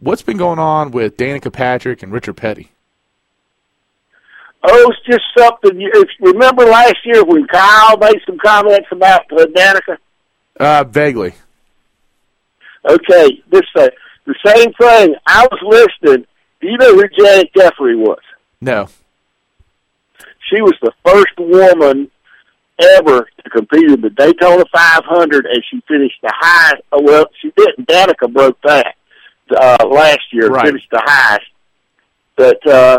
[0.00, 2.70] What's been going on with Danica Patrick and Richard Petty?
[4.66, 5.78] Oh, it's just something.
[5.80, 9.96] You, if remember last year when Kyle made some comments about uh, Danica?
[10.58, 11.34] Uh, vaguely.
[12.88, 13.88] Okay, this uh,
[14.26, 15.14] the same thing.
[15.26, 16.26] I was listening.
[16.60, 18.20] Do you know who Janet Guthrie was?
[18.60, 18.88] No.
[20.50, 22.10] She was the first woman
[22.80, 26.82] ever to compete in the Daytona 500, and she finished the highest.
[26.92, 27.86] Oh, well, she didn't.
[27.88, 28.94] Danica broke that
[29.54, 30.66] uh, last year, Right.
[30.66, 31.46] finished the highest.
[32.36, 32.98] But uh,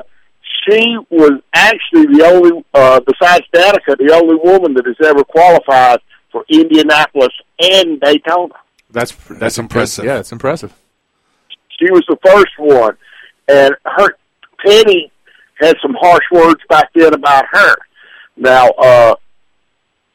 [0.70, 6.00] she was actually the only, uh, besides Danica, the only woman that has ever qualified
[6.32, 8.54] for Indianapolis and Daytona.
[8.92, 10.06] That's that's, That's impressive.
[10.06, 10.74] Yeah, it's impressive.
[11.80, 12.98] She was the first one,
[13.48, 14.16] and her
[14.66, 15.12] Penny
[15.60, 17.76] had some harsh words back then about her.
[18.38, 19.16] Now, uh,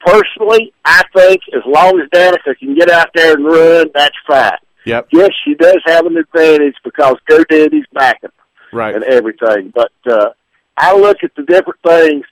[0.04, 4.58] personally, I think as long as Danica can get out there and run, that's fine.
[4.86, 5.08] Yep.
[5.12, 8.94] Yes, she does have an advantage because GoDaddy's backing her Right.
[8.94, 9.72] and everything.
[9.74, 10.30] But uh,
[10.82, 12.24] I look at the different things.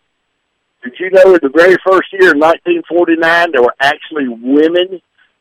[0.82, 5.00] Did you know in the very first year, in 1949, there were actually women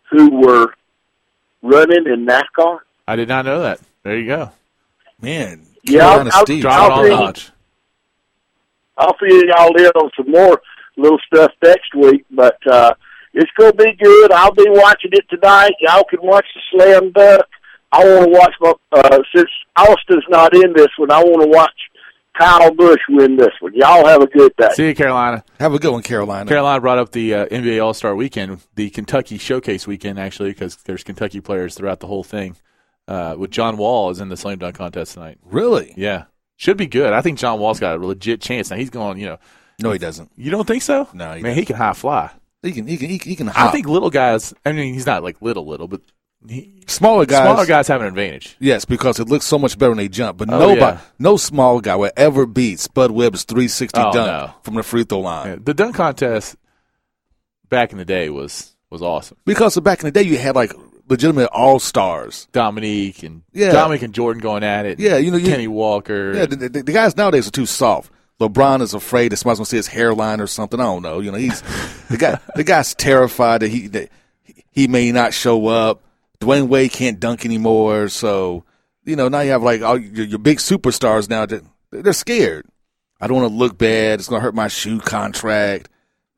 [0.09, 0.73] who were
[1.61, 2.79] running in NASCAR?
[3.07, 3.79] I did not know that.
[4.03, 4.51] There you go.
[5.21, 6.65] Man, Yeah, Carolina I'll- Steve.
[6.65, 7.49] I'll it all be- a notch.
[8.97, 10.59] I'll fill y'all in on some more
[10.97, 12.93] little stuff next week, but uh,
[13.33, 14.31] it's going to be good.
[14.31, 15.73] I'll be watching it tonight.
[15.79, 17.43] Y'all can watch the slam dunk.
[17.91, 21.11] I want to watch my uh, since Austin's not in this one.
[21.11, 21.71] I want to watch
[22.37, 23.73] Kyle Busch win this one.
[23.73, 24.69] Y'all have a good day.
[24.73, 25.43] See you, Carolina.
[25.59, 26.47] Have a good one, Carolina.
[26.47, 30.75] Carolina brought up the uh, NBA All Star Weekend, the Kentucky Showcase Weekend, actually, because
[30.77, 32.55] there's Kentucky players throughout the whole thing.
[33.07, 35.37] Uh, with John Wall is in the slam dunk contest tonight.
[35.45, 35.93] Really?
[35.95, 36.25] Yeah,
[36.57, 37.13] should be good.
[37.13, 38.69] I think John Wall's got a legit chance.
[38.69, 39.17] Now he's going.
[39.17, 39.37] You know,
[39.81, 40.29] No, he doesn't.
[40.35, 41.07] you don't think so?
[41.13, 42.31] No, he man, he can high fly.
[42.61, 42.85] He can.
[42.85, 43.09] He can.
[43.09, 43.29] He can.
[43.29, 44.53] He can I think little guys.
[44.65, 46.01] I mean, he's not like little, little, but
[46.47, 47.43] he, smaller guys.
[47.43, 48.55] smaller guys have an advantage.
[48.59, 50.37] Yes, because it looks so much better when they jump.
[50.37, 50.99] But Oh, nobody, yeah.
[51.19, 54.53] no small guy will ever beat Spud Webb's 360 Oh, dunk no.
[54.63, 55.47] from the free throw line.
[55.47, 56.55] Yeah, the dunk contest
[57.69, 59.37] back in the day was was awesome.
[59.45, 60.71] Because back in the day, you had like
[61.09, 62.47] legitimate all stars.
[62.51, 63.71] Dominique and Yeah.
[63.71, 64.99] Dominique and Jordan going at it.
[64.99, 66.33] Yeah, you know, you- Kenny Walker.
[66.33, 68.11] Yeah, the, the, the guys nowadays are too soft.
[68.39, 70.79] LeBron is afraid that somebody's gonna see his hairline or something.
[70.79, 71.19] I don't know.
[71.19, 71.61] You know, he's
[72.09, 72.39] the guy.
[72.55, 74.09] The guy's terrified that he that
[74.69, 76.03] he may not show up.
[76.39, 78.09] Dwyane Wade can't dunk anymore.
[78.09, 78.63] So
[79.05, 81.45] you know now you have like all your, your big superstars now.
[81.45, 82.65] That they're scared.
[83.19, 84.19] I don't want to look bad.
[84.19, 85.89] It's gonna hurt my shoe contract.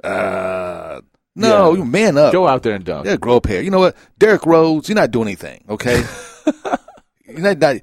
[0.04, 1.02] Uh,
[1.36, 1.78] no, Yeah.
[1.80, 2.32] you man up.
[2.32, 3.06] Go out there and dunk.
[3.06, 3.62] Yeah, grow up hair.
[3.62, 5.64] You know what, Derrick Rose, you're not doing anything.
[5.70, 6.02] Okay,
[7.28, 7.78] you're not, not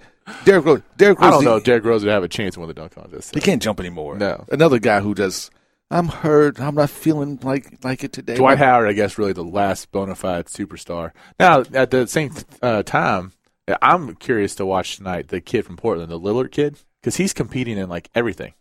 [0.45, 0.81] Derrick Rose.
[0.97, 1.29] Derrick Rose.
[1.29, 3.35] I don't know he- Derrick Rose would have a chance to win the dunk contest.
[3.35, 4.17] he can't jump anymore.
[4.17, 4.45] No.
[4.51, 5.51] Another guy who just,
[5.91, 6.61] I'm hurt.
[6.61, 8.37] I'm not feeling like like it today.
[8.37, 11.13] Dwight Howard, I guess, really the last bona fide superstar.
[11.39, 13.33] Now, at the same uh, time,
[13.81, 17.79] I'm curious to watch tonight the kid from Portland, the Lillard kid, because he's competing
[17.79, 18.55] in like everything.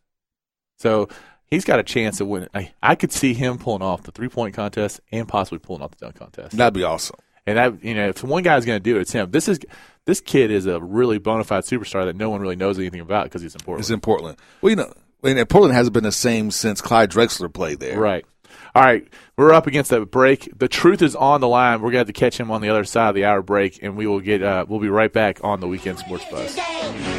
[0.78, 1.10] So
[1.48, 2.48] he's got a chance to win.
[2.54, 5.92] I, I could see him pulling off the three point contest and possibly pulling off
[5.92, 6.56] the dunk contest.
[6.56, 7.18] That'd be awesome.
[7.48, 9.32] And that you know, if one guy's going to do it, it's him.
[9.32, 9.60] This is
[10.06, 13.26] this kid is a really bona fide superstar that no one really knows anything about
[13.26, 13.82] because he's in Portland.
[13.82, 14.38] It's in Portland.
[14.62, 14.94] Well, you know,
[15.24, 18.00] and Portland hasn't been the same since Clyde Drexler played there.
[18.00, 18.26] Right.
[18.74, 19.08] All right.
[19.38, 20.50] We're up against that break.
[20.58, 21.80] The truth is on the line.
[21.80, 23.82] We're going to have to catch him on the other side of the hour break,
[23.82, 24.44] and we will get.
[24.44, 26.52] Uh, we'll be right back on the weekend sports buzz.
[26.52, 26.64] Today,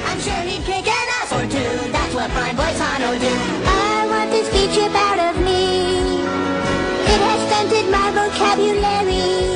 [0.05, 1.93] I'm sure he'd kick an ass or two.
[1.93, 3.27] That's what fine boys Hano do.
[3.67, 6.19] I want this feature out of me.
[7.05, 9.56] It has stunted my vocabulary.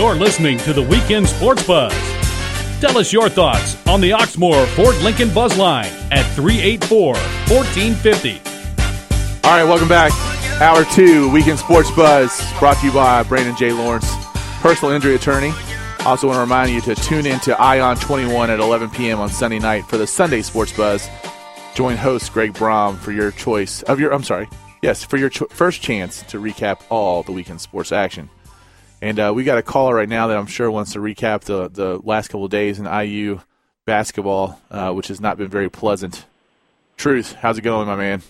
[0.00, 1.92] You're listening to the Weekend Sports Buzz.
[2.80, 8.30] Tell us your thoughts on the Oxmoor Ford Lincoln Buzz Line at 384 1450.
[9.44, 9.64] All right.
[9.64, 10.10] Welcome back.
[10.62, 13.74] Hour two, weekend sports buzz, brought to you by Brandon J.
[13.74, 14.10] Lawrence,
[14.62, 15.52] personal injury attorney.
[16.06, 19.20] Also, want to remind you to tune in to Ion 21 at 11 p.m.
[19.20, 21.10] on Sunday night for the Sunday Sports Buzz.
[21.74, 24.14] Join host Greg Brom for your choice of your.
[24.14, 24.48] I'm sorry.
[24.80, 28.30] Yes, for your cho- first chance to recap all the weekend sports action.
[29.02, 31.68] And uh, we got a caller right now that I'm sure wants to recap the,
[31.68, 33.40] the last couple of days in IU
[33.86, 36.26] basketball, uh, which has not been very pleasant.
[36.96, 38.22] Truth, how's it going, my man?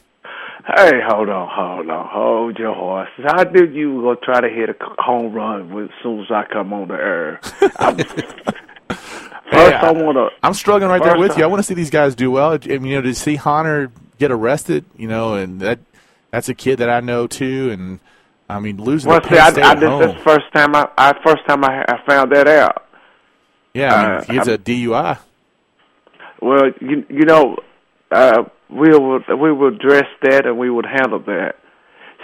[0.77, 3.25] Hey, hold on, hold on, hold your horses.
[3.27, 6.45] I knew you were gonna try to hit a home run as soon as I
[6.45, 7.41] come on the air.
[9.51, 10.29] First, I want to.
[10.45, 11.43] I'm struggling right there with you.
[11.43, 12.53] I want to see these guys do well.
[12.53, 15.81] I mean, you know, to see Hanner get arrested, you know, and that
[16.31, 17.99] that's a kid that I know too, and
[18.51, 20.03] I mean, losing Well, see, I, I at this home.
[20.03, 22.87] is the first time I, I first time I, I found that out.
[23.75, 25.19] yeah, I mean, uh, he gets a DUI.
[26.43, 27.57] Well, you you know,
[28.11, 31.57] uh, we would we would address that and we would handle that.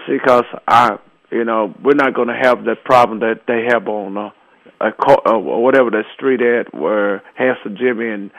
[0.06, 0.98] See, because I,
[1.30, 4.30] you know, we're not going to have that problem that they have on uh,
[4.80, 8.30] a co- uh, whatever that street at where Hanson Jimmy and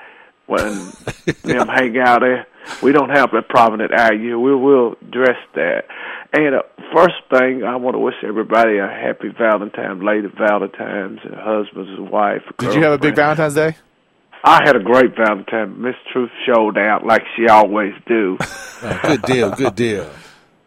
[0.47, 0.63] when
[1.43, 2.47] them hang out there.
[2.83, 4.37] We don't have that problem at IU.
[4.39, 5.85] We will address that.
[6.33, 6.61] And uh,
[6.93, 12.09] first thing, I want to wish everybody a happy Valentine's, lady Valentine's, and husbands and
[12.09, 12.41] wife.
[12.57, 13.15] Did you have a big.
[13.15, 13.75] Valentine's Day?
[14.43, 15.81] I had a great Valentine.
[15.81, 18.37] Miss Truth showed out like she always do.
[18.39, 19.51] Oh, good deal.
[19.51, 20.09] Good deal.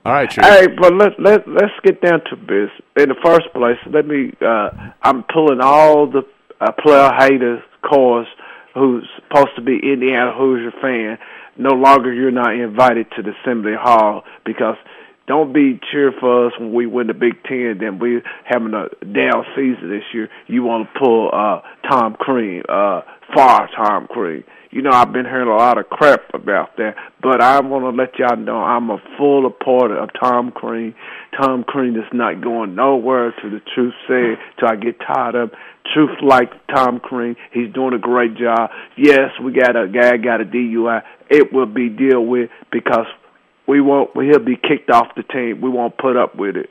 [0.05, 0.47] All right, Truth.
[0.47, 2.71] hey, but let let let's get down to business.
[2.97, 4.33] In the first place, let me.
[4.41, 4.71] Uh,
[5.03, 6.23] I'm pulling all the
[6.61, 8.27] uh, player haters, cause
[8.75, 11.19] who's supposed to be Indiana Hoosier fan.
[11.57, 14.77] No longer, you're not invited to the Assembly Hall because
[15.31, 17.79] don't be cheer for us when we win the Big Ten.
[17.79, 20.29] Then we having a down season this year.
[20.49, 23.03] You want to pull uh, Tom Crean, uh,
[23.33, 24.43] far Tom Crean.
[24.73, 27.91] You know, I've been hearing a lot of crap about that, but I want to
[27.91, 30.97] let y'all know I'm a full supporter of Tom Crean.
[31.41, 35.53] Tom Crean is not going nowhere to the truth say till I get tired of.
[35.95, 38.71] Truth like Tom Crean, he's doing a great job.
[38.97, 41.03] Yes, we got a guy got a DUI.
[41.31, 43.07] It will be dealt with because
[43.71, 44.11] we won't.
[44.15, 45.61] He'll be kicked off the team.
[45.61, 46.71] We won't put up with it,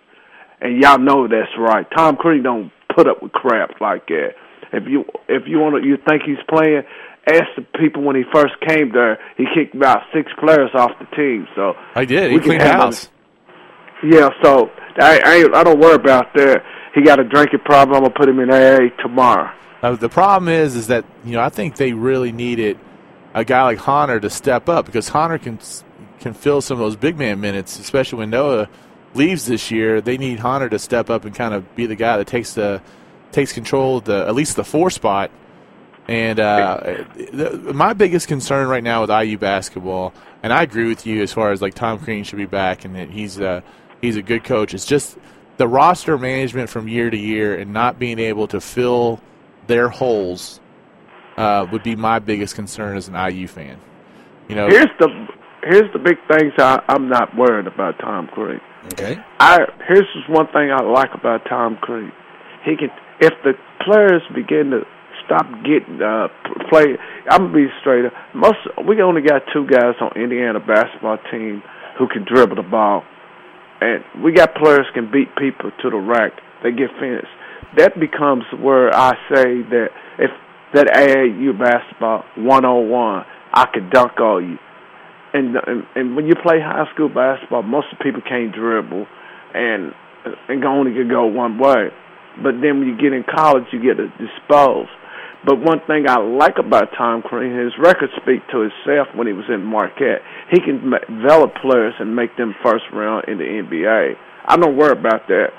[0.59, 1.87] and y'all know that's right.
[1.95, 4.31] Tom Crean don't put up with crap like that.
[4.73, 6.83] If you if you want to, you think he's playing.
[7.25, 9.19] Ask the people when he first came there.
[9.37, 11.47] He kicked about six players off the team.
[11.55, 12.31] So I did.
[12.31, 13.09] He cleaned house.
[14.03, 14.69] Yeah, so
[14.99, 15.19] I
[15.53, 16.63] I, I don't worry about that.
[16.93, 17.95] He got a drinking problem.
[17.95, 19.51] I'm gonna put him in AA tomorrow.
[19.81, 22.77] Uh, the problem is, is that you know I think they really needed
[23.33, 25.59] a guy like Hanner to step up because Hanner can
[26.19, 28.69] can fill some of those big man minutes, especially when Noah
[29.13, 30.01] leaves this year.
[30.01, 32.81] They need Hanner to step up and kind of be the guy that takes the
[33.31, 35.31] takes control of the at least the four spot.
[36.07, 40.11] And uh, the, my biggest concern right now with IU basketball,
[40.41, 42.95] and I agree with you as far as like Tom Crean should be back and
[42.95, 43.61] that he's uh,
[44.01, 44.73] he's a good coach.
[44.73, 45.17] It's just
[45.57, 49.21] the roster management from year to year and not being able to fill
[49.67, 50.59] their holes
[51.37, 53.79] uh, would be my biggest concern as an IU fan.
[54.47, 55.27] You know, Here's the
[55.63, 58.61] here's the big things I, I'm not worried about Tom Crean.
[58.93, 59.17] Okay.
[59.39, 62.11] I here's just one thing I like about Tom Crean.
[62.65, 62.89] He can
[63.19, 63.53] if the
[63.85, 64.81] players begin to
[65.25, 66.27] stop getting uh
[66.69, 66.97] play.
[67.29, 68.13] I'm gonna be straight up.
[68.33, 68.57] Most
[68.87, 71.61] we only got two guys on Indiana basketball team
[71.97, 73.03] who can dribble the ball,
[73.81, 76.31] and we got players can beat people to the rack.
[76.63, 77.27] They get finished.
[77.77, 79.87] That becomes where I say that
[80.17, 80.31] if
[80.73, 84.57] that AAU basketball one on one, I could dunk on you
[85.33, 85.55] and,
[85.95, 89.05] and when you play high school basketball, most people can't dribble,
[89.53, 89.93] and
[90.47, 91.89] and only can go one way.
[92.43, 94.87] But then when you get in college, you get to dispose.
[95.45, 99.07] But one thing I like about Tom Crean, his records speak to itself.
[99.15, 100.21] When he was in Marquette,
[100.51, 104.13] he can develop players and make them first round in the NBA.
[104.45, 105.51] I don't worry about that.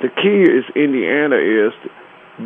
[0.00, 1.72] The key is Indiana is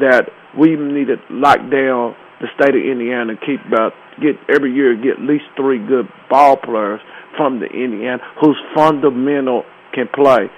[0.00, 4.95] that we need to lock down the state of Indiana keep about get every year
[4.95, 7.01] get at least three good ball players
[7.36, 9.64] from the Indiana who's fundamental
[9.95, 10.51] can play.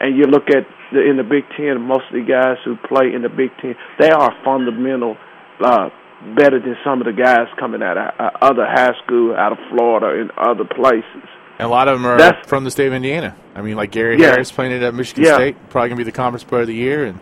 [0.00, 3.14] And you look at the, in the Big Ten, most of the guys who play
[3.14, 5.16] in the Big Ten, they are fundamental,
[5.60, 5.88] uh,
[6.36, 9.58] better than some of the guys coming out of uh, other high school, out of
[9.70, 11.28] Florida and other places.
[11.58, 13.34] and a lot of them are That's- from the state of Indiana.
[13.54, 14.30] I mean, like Gary Yeah.
[14.30, 15.34] Harris playing it at Michigan Yeah.
[15.34, 17.18] State, probably gonna be the conference player of the year, and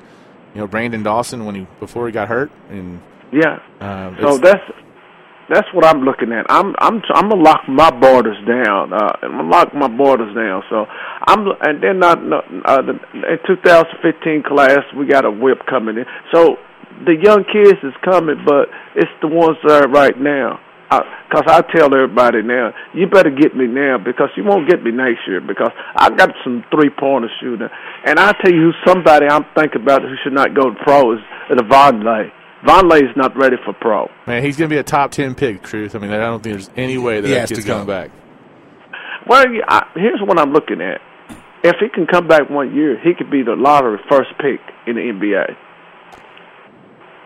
[0.54, 3.00] you know Branden Dawson when he before he got hurt, and
[3.32, 3.58] Yeah.
[3.80, 4.62] uh, So that's
[5.48, 6.46] that's what I'm looking at.
[6.48, 8.92] I'm I'm I'm gonna lock my borders down.
[8.92, 10.62] Uh, I'm gonna lock my borders down.
[10.70, 10.86] So
[11.26, 16.04] I'm and then not uh, the, in 2015 class we got a whip coming in.
[16.34, 16.56] So
[17.04, 20.60] the young kids is coming, but it's the ones that are right now.
[20.88, 24.92] Because I tell everybody now, you better get me now because you won't get me
[24.92, 27.68] next year because I got some three pointer shooter.
[28.04, 31.18] And I tell you, somebody I'm thinking about who should not go to pro is
[31.50, 32.30] the Vonleh.
[32.66, 34.08] Vonleh is not ready for pro.
[34.26, 35.62] man, he's gonna be a top ten pick.
[35.62, 37.66] Truth, I mean, I don't think there's any way that He that has kid's to
[37.66, 37.72] go.
[37.74, 38.10] coming back.
[39.26, 41.00] Well, I, here's what I'm looking at.
[41.64, 44.94] If he can come back one year, he could be the lottery first pick in
[44.96, 45.56] the NBA.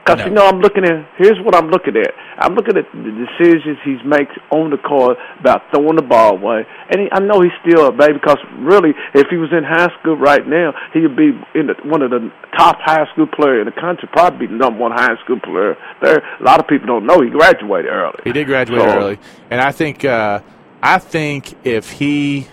[0.04, 1.06] Because you know, I'm looking at.
[1.18, 2.12] Here's what I'm looking at.
[2.38, 6.64] I'm looking at the decisions he makes on the court about throwing the ball away,
[6.90, 8.14] and he, I know he's still a baby.
[8.14, 11.74] Because really, if he was in high school right now, he would be in the,
[11.84, 14.08] one of the top high school player in the country.
[14.12, 15.76] Probably be the number one high school player.
[16.02, 18.18] There, a lot of people don't know he graduated early.
[18.24, 19.18] He did graduate So- early,
[19.50, 20.40] and I think uh,
[20.82, 22.48] I think if he,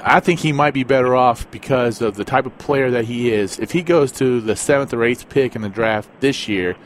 [0.00, 3.32] I think he might be better off because of the type of player that he
[3.32, 3.58] is.
[3.58, 6.76] If he goes to the seventh or eighth pick in the draft this year,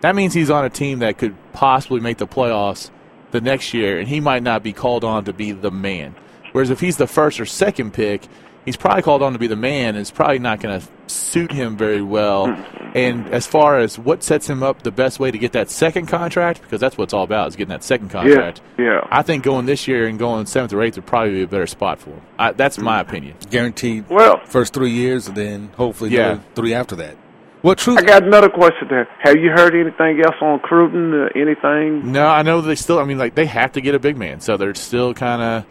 [0.00, 2.90] that means he's on a team that could possibly make the playoffs
[3.30, 6.14] the next year, and he might not be called on to be the man.
[6.52, 8.26] Whereas if he's the first or second pick,
[8.64, 11.52] he's probably called on to be the man, and it's probably not going to suit
[11.52, 12.46] him very well.
[12.94, 16.06] And as far as what sets him up the best way to get that second
[16.06, 18.60] contract, because that's what it's all about, is getting that second contract.
[18.78, 18.84] yeah.
[18.84, 19.00] yeah.
[19.10, 21.66] I think going this year and going seventh or eighth would probably be a better
[21.66, 22.22] spot for him.
[22.38, 23.36] I, that's my opinion.
[23.50, 26.40] Guaranteed Well, first three years, and then hopefully Yeah.
[26.54, 27.16] three after that.
[27.60, 27.98] What truth?
[27.98, 29.08] I got another question there.
[29.20, 31.12] Have you heard anything else on Cruton?
[31.12, 32.12] Uh, anything?
[32.12, 33.00] No, I know they still.
[33.00, 35.64] I mean, like they have to get a big man, so they're still kind of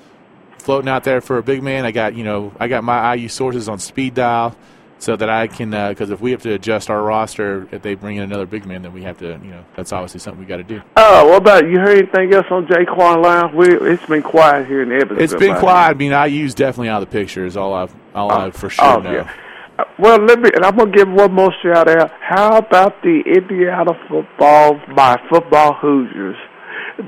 [0.68, 1.86] floating out there for a big man.
[1.86, 4.54] I got you know, I got my IU sources on speed dial,
[5.00, 8.18] so that I can because if we have to adjust our roster, if they bring
[8.18, 10.58] in another big man, then we have to you know that's obviously something we got
[10.58, 10.82] to do.
[10.98, 11.80] Oh, what about you?
[11.80, 13.50] Heard anything else on Jaquan Lyle?
[13.56, 15.22] We it's been quiet here in Evansville.
[15.22, 15.92] It's been quiet.
[15.92, 17.46] I mean, IU's definitely out of the picture.
[17.46, 19.12] Is all I've all I for sure oh, know.
[19.14, 19.34] yeah.
[19.80, 22.12] Uh, Well, let me, and I'm gonna give one more shout out.
[22.20, 26.36] How about the Indiana football, my football Hoosiers?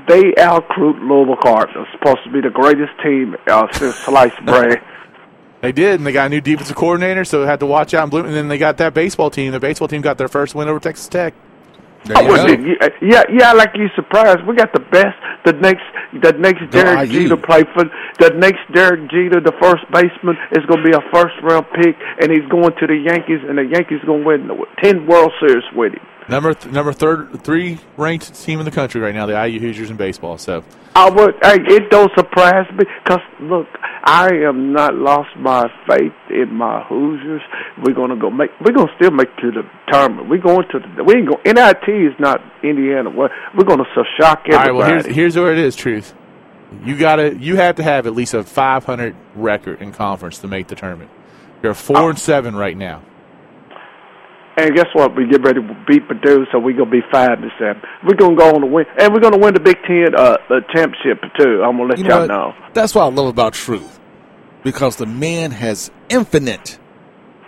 [0.08, 4.82] They outcruit Louisville Cardinals, supposed to be the greatest team uh, since sliced bread.
[5.62, 8.04] They did, and they got a new defensive coordinator, so they had to watch out
[8.04, 8.36] in Bloomington.
[8.36, 9.52] And then they got that baseball team.
[9.52, 11.34] The baseball team got their first win over Texas Tech.
[12.04, 12.88] There I you wouldn't go.
[13.02, 14.40] yeah, yeah, like you surprised.
[14.46, 15.18] We got the best.
[15.44, 15.84] The next,
[16.22, 17.28] the next Go Derek IU.
[17.28, 17.84] Jeter play for
[18.18, 21.96] the next Derek Jeter, the first baseman, is going to be a first round pick,
[22.20, 25.64] and he's going to the Yankees, and the Yankees going to win ten World Series
[25.76, 26.06] with him.
[26.30, 29.90] Number th- number third three ranked team in the country right now, the IU Hoosiers
[29.90, 30.38] in baseball.
[30.38, 30.62] So
[30.94, 31.34] I would.
[31.42, 33.66] Hey, it don't surprise me because look,
[34.04, 37.42] I am not lost my faith in my Hoosiers.
[37.84, 38.50] We're gonna go make.
[38.64, 40.28] We're gonna still make to the tournament.
[40.28, 41.02] We're going to the.
[41.02, 41.42] We ain't going.
[41.44, 43.10] NIT is not Indiana.
[43.10, 45.74] We're, we're gonna so shock all right, well here's here's where it is.
[45.74, 46.14] Truth,
[46.84, 50.68] you gotta you have to have at least a 500 record in conference to make
[50.68, 51.10] the tournament.
[51.60, 53.02] You're four and seven right now.
[54.66, 55.14] And guess what?
[55.16, 57.82] We get ready to beat Purdue, so we're gonna be five and seven.
[58.06, 60.60] We're gonna go on to win, and we're gonna win the Big Ten uh, the
[60.74, 61.62] championship too.
[61.62, 62.54] I'm gonna let You y'all know know.
[62.74, 63.98] That's what I love about Truth,
[64.62, 66.78] because the man has infinite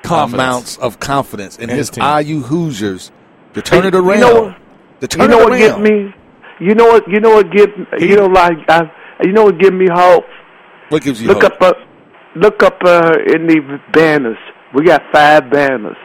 [0.02, 0.34] Confidence.
[0.34, 2.04] amounts of confidence in In his his team.
[2.04, 3.10] IU Hoosiers
[3.54, 4.20] to turn it You around.
[4.20, 4.56] know what-
[5.00, 5.60] to turn You know it what around.
[5.60, 6.14] give me?
[6.60, 7.08] You know what?
[7.08, 7.70] You know what give?
[7.98, 8.90] You know like I,
[9.24, 10.24] you know what give me hope?
[10.90, 11.52] What gives you Look hope?
[11.60, 11.72] up, uh,
[12.36, 14.36] look up uh, in the banners.
[14.74, 15.96] We got five banners.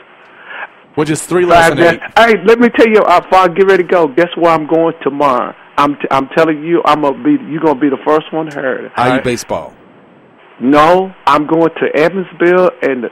[0.98, 2.00] Which is three less than eight.
[2.18, 4.66] Hey, let me tell you, uh, before I get ready to go, guess where I'm
[4.66, 5.54] going tomorrow?
[5.78, 7.38] I'm t- I'm telling you, I'm gonna be.
[7.52, 8.86] You're gonna be the first one heard.
[8.86, 9.24] IU Alright.
[9.24, 9.76] baseball.
[10.60, 13.06] No, I'm going to Evansville, and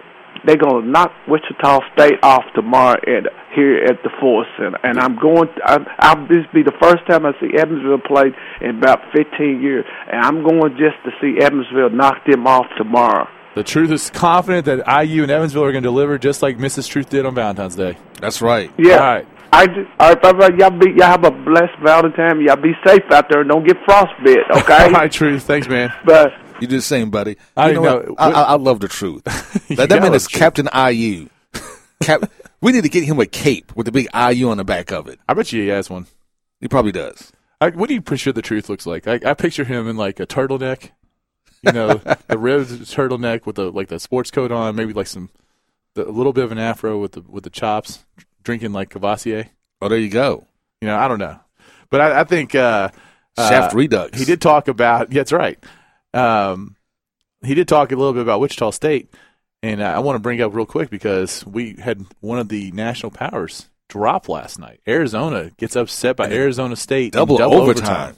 [0.47, 4.79] they're gonna knock Wichita State off tomorrow at here at the Ford Center.
[4.83, 5.45] And I'm going.
[5.45, 8.31] To, I'm, I'll this be the first time I see Evansville play
[8.61, 13.27] in about 15 years, and I'm going just to see Evansville knock them off tomorrow.
[13.55, 16.89] The truth is confident that IU and Evansville are going to deliver just like Mrs.
[16.89, 17.97] Truth did on Valentine's Day.
[18.19, 18.69] That's right.
[18.77, 18.93] Yeah.
[18.95, 19.27] All right.
[19.53, 20.49] I just, all right, bye bye.
[20.57, 22.41] Y'all be y'all have a blessed Valentine.
[22.41, 24.83] Y'all be safe out there don't get frostbite, okay?
[24.85, 25.43] All right, Truth.
[25.43, 25.93] Thanks, man.
[26.03, 27.37] But You do the same, buddy.
[27.55, 28.31] I you know didn't what?
[28.33, 29.23] know- I, I, I love the truth.
[29.77, 30.39] That that man is truth.
[30.39, 31.29] Captain IU.
[32.01, 32.29] Cap,
[32.61, 35.07] we need to get him a cape with the big IU on the back of
[35.07, 35.19] it.
[35.29, 36.05] I bet you he has one.
[36.59, 37.31] He probably does.
[37.61, 39.07] I, what do you picture the truth looks like?
[39.07, 40.91] I, I picture him in like a turtleneck,
[41.65, 41.95] you know,
[42.27, 45.29] the ribbed turtleneck with the like the sports coat on, maybe like some
[45.95, 48.05] the, a little bit of an afro with the with the chops,
[48.43, 49.49] drinking like Courvoisier.
[49.81, 50.47] Oh, there you go.
[50.81, 51.39] You know, I don't know,
[51.89, 52.89] but I, I think uh,
[53.37, 54.17] Shaft uh, Redux.
[54.17, 55.11] He did talk about.
[55.11, 55.61] Yeah, that's right.
[56.13, 56.75] Um,
[57.43, 59.13] he did talk a little bit about Wichita State,
[59.63, 62.71] and uh, I want to bring up real quick because we had one of the
[62.71, 64.79] national powers drop last night.
[64.87, 68.15] Arizona gets upset by Arizona State in double, overtime.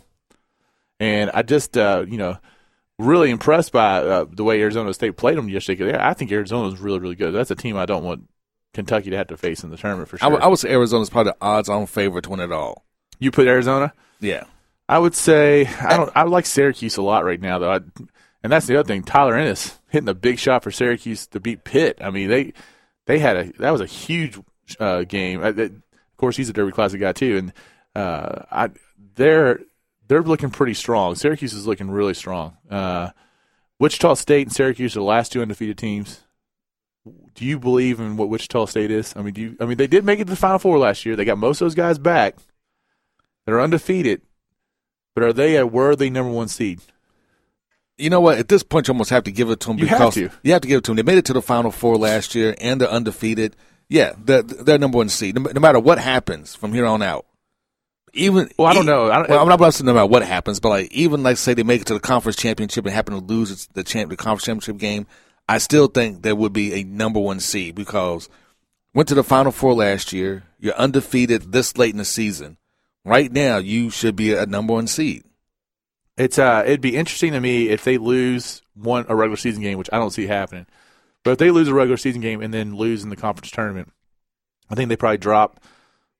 [1.00, 2.38] and I just uh, you know
[3.00, 5.92] really impressed by uh, the way Arizona State played them yesterday.
[5.92, 7.32] 'cause I think Arizona is really really good.
[7.34, 8.28] That's a team I don't want
[8.74, 10.30] Kentucky to have to face in the tournament for sure.
[10.30, 12.84] would- I would say Arizona's probably the odds-on favorite to win it all.
[13.20, 13.94] you put Arizona.
[14.20, 14.44] Yeah.
[14.90, 16.12] I would say I don't.
[16.16, 17.72] I like Syracuse a lot right now, though.
[17.72, 17.80] I,
[18.44, 19.04] and that's the other thing.
[19.04, 21.98] Tyler Ennis hitting a big shot for Syracuse to beat Pitt.
[22.02, 22.54] I mean, they
[23.06, 24.40] they had a that was a huge
[24.80, 25.44] uh, game.
[25.44, 27.54] Uh, that- of course, he's a Derby Classic guy too, and
[27.96, 28.70] uh, I
[29.16, 29.60] they're
[30.08, 31.16] they're looking pretty strong.
[31.16, 32.58] Syracuse is looking really strong.
[32.70, 33.10] Uh,
[33.80, 36.22] Wichita State and Syracuse are the last two undefeated teams.
[37.36, 39.14] Do you believe in what Wichita State is?
[39.16, 39.58] I mean, do you?
[39.60, 41.16] I mean, they did make it to the Final Four last year.
[41.16, 42.36] They got most of those guys back.
[43.46, 44.22] They're undefeated.
[45.14, 46.80] But are they a worthy number one seed?
[47.98, 48.38] You know what?
[48.38, 50.30] At this point, you almost have to give it to them You have to.
[50.44, 50.98] you have to give it to them.
[50.98, 53.56] They made it to the Final Four last year, and they're undefeated.
[53.90, 55.36] Yeah, they're, they're number one seed.
[55.36, 57.26] No, no matter what happens from here on out,
[58.18, 59.10] even Well, I don't know.
[59.12, 61.24] I don't- well, I'm not about to say no matter what happens, but like even
[61.24, 64.10] like say they make it to the conference championship and happen to lose the champ
[64.10, 65.08] the conference championship game,
[65.48, 68.30] I still think there would be a number one seed because
[68.94, 70.44] went to the Final Four last year.
[70.60, 72.58] You're undefeated this late in the season.
[73.06, 75.24] Right now, you should be a number one seed.
[76.18, 79.78] It's uh, it'd be interesting to me if they lose one a regular season game,
[79.78, 80.66] which I don't see happening.
[81.24, 83.92] But if they lose a regular season game and then lose in the conference tournament,
[84.70, 85.62] I think they probably drop.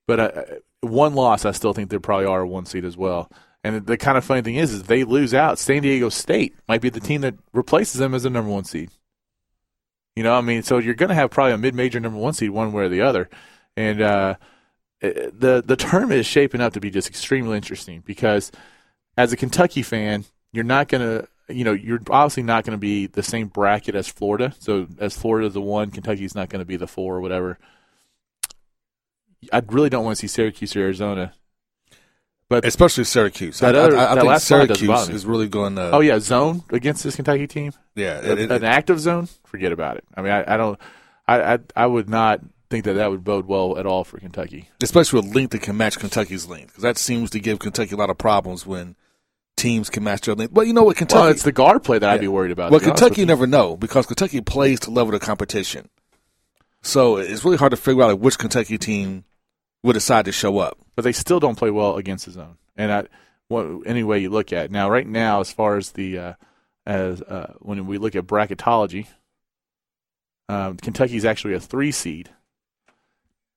[0.06, 0.42] But uh,
[0.80, 3.30] one loss, I still think they probably are a one seed as well.
[3.64, 6.80] And the kind of funny thing is, is they lose out, San Diego State might
[6.80, 8.90] be the team that replaces them as the number one seed.
[10.14, 12.50] You know, I mean, so you're going to have probably a mid-major number one seed,
[12.50, 13.28] one way or the other,
[13.76, 14.34] and uh,
[15.00, 18.50] the the tournament is shaping up to be just extremely interesting because
[19.16, 22.80] as a Kentucky fan, you're not going to, you know, you're obviously not going to
[22.80, 24.54] be the same bracket as Florida.
[24.58, 27.58] So as Florida's the one, Kentucky's not going to be the four or whatever.
[29.52, 31.32] I really don't want to see Syracuse or Arizona.
[32.48, 33.58] But especially Syracuse.
[33.60, 35.90] That I, other- I, I that think last slide doesn't Syracuse is really going to.
[35.92, 37.72] oh yeah, zone against this Kentucky team.
[37.94, 38.20] yeah.
[38.20, 40.04] It- it- an active zone, forget about it.
[40.16, 40.78] I mean, I, I don't,
[41.26, 44.68] I, I, I would not think that that would bode well at all for Kentucky.
[44.82, 47.98] especially with length that can match Kentucky's length, because that seems to give Kentucky a
[47.98, 48.96] lot of problems when
[49.58, 50.54] teams can match their length.
[50.54, 51.20] But you know what, Kentucky?
[51.20, 52.70] well, it's the guard play that I'd be worried about.
[52.70, 53.26] well, to be honest Kentucky you.
[53.26, 55.88] never know because Kentucky plays to level the competition.
[56.82, 59.24] So it's really hard to figure out like, which Kentucky team
[59.82, 60.78] would decide to show up.
[60.96, 62.56] but they still don't play well against the zone.
[62.76, 63.04] And I,
[63.48, 64.70] what, any way you look at it.
[64.70, 66.32] now, right now, as far as the uh,
[66.86, 69.06] as uh, when we look at bracketology,
[70.48, 72.30] um, Kentucky's actually a three seed,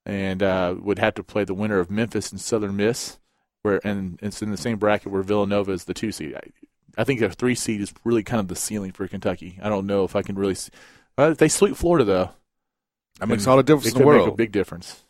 [0.05, 3.19] and uh, would have to play the winner of Memphis and Southern Miss,
[3.61, 6.35] where and it's in the same bracket where Villanova is the two seed.
[6.35, 9.59] I, I think a three seed is really kind of the ceiling for Kentucky.
[9.61, 10.55] I don't know if I can really.
[10.55, 10.71] See,
[11.17, 12.29] uh, they sweep Florida though,
[13.19, 15.03] That makes all the difference it in the could make a big difference.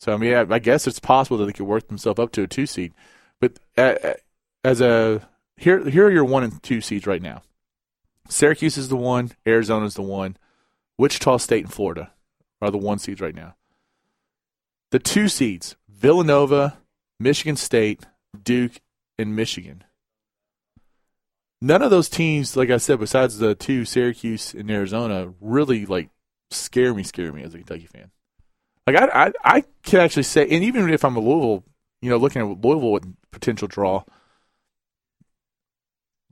[0.00, 2.42] So I mean, I, I guess it's possible that they could work themselves up to
[2.42, 2.92] a two seed,
[3.40, 4.14] but uh, uh,
[4.64, 7.42] as a here, here are your one and two seeds right now.
[8.28, 10.36] Syracuse is the one, Arizona is the one,
[10.98, 12.12] Wichita State and Florida
[12.60, 13.54] are the one seeds right now.
[14.90, 16.78] The two seeds: Villanova,
[17.18, 18.04] Michigan State,
[18.42, 18.80] Duke,
[19.18, 19.84] and Michigan.
[21.60, 26.10] None of those teams, like I said, besides the two Syracuse and Arizona, really like
[26.52, 28.10] scare me, scare me as a Kentucky fan.
[28.86, 31.64] Like I, I, I can actually say, and even if I'm a Louisville,
[32.00, 34.02] you know, looking at Louisville with potential draw,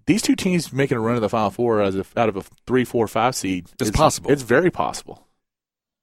[0.07, 2.43] these two teams making a run to the Final Four as if out of a
[2.67, 4.31] three, four, five seed, It's is- possible.
[4.31, 5.27] It's very possible.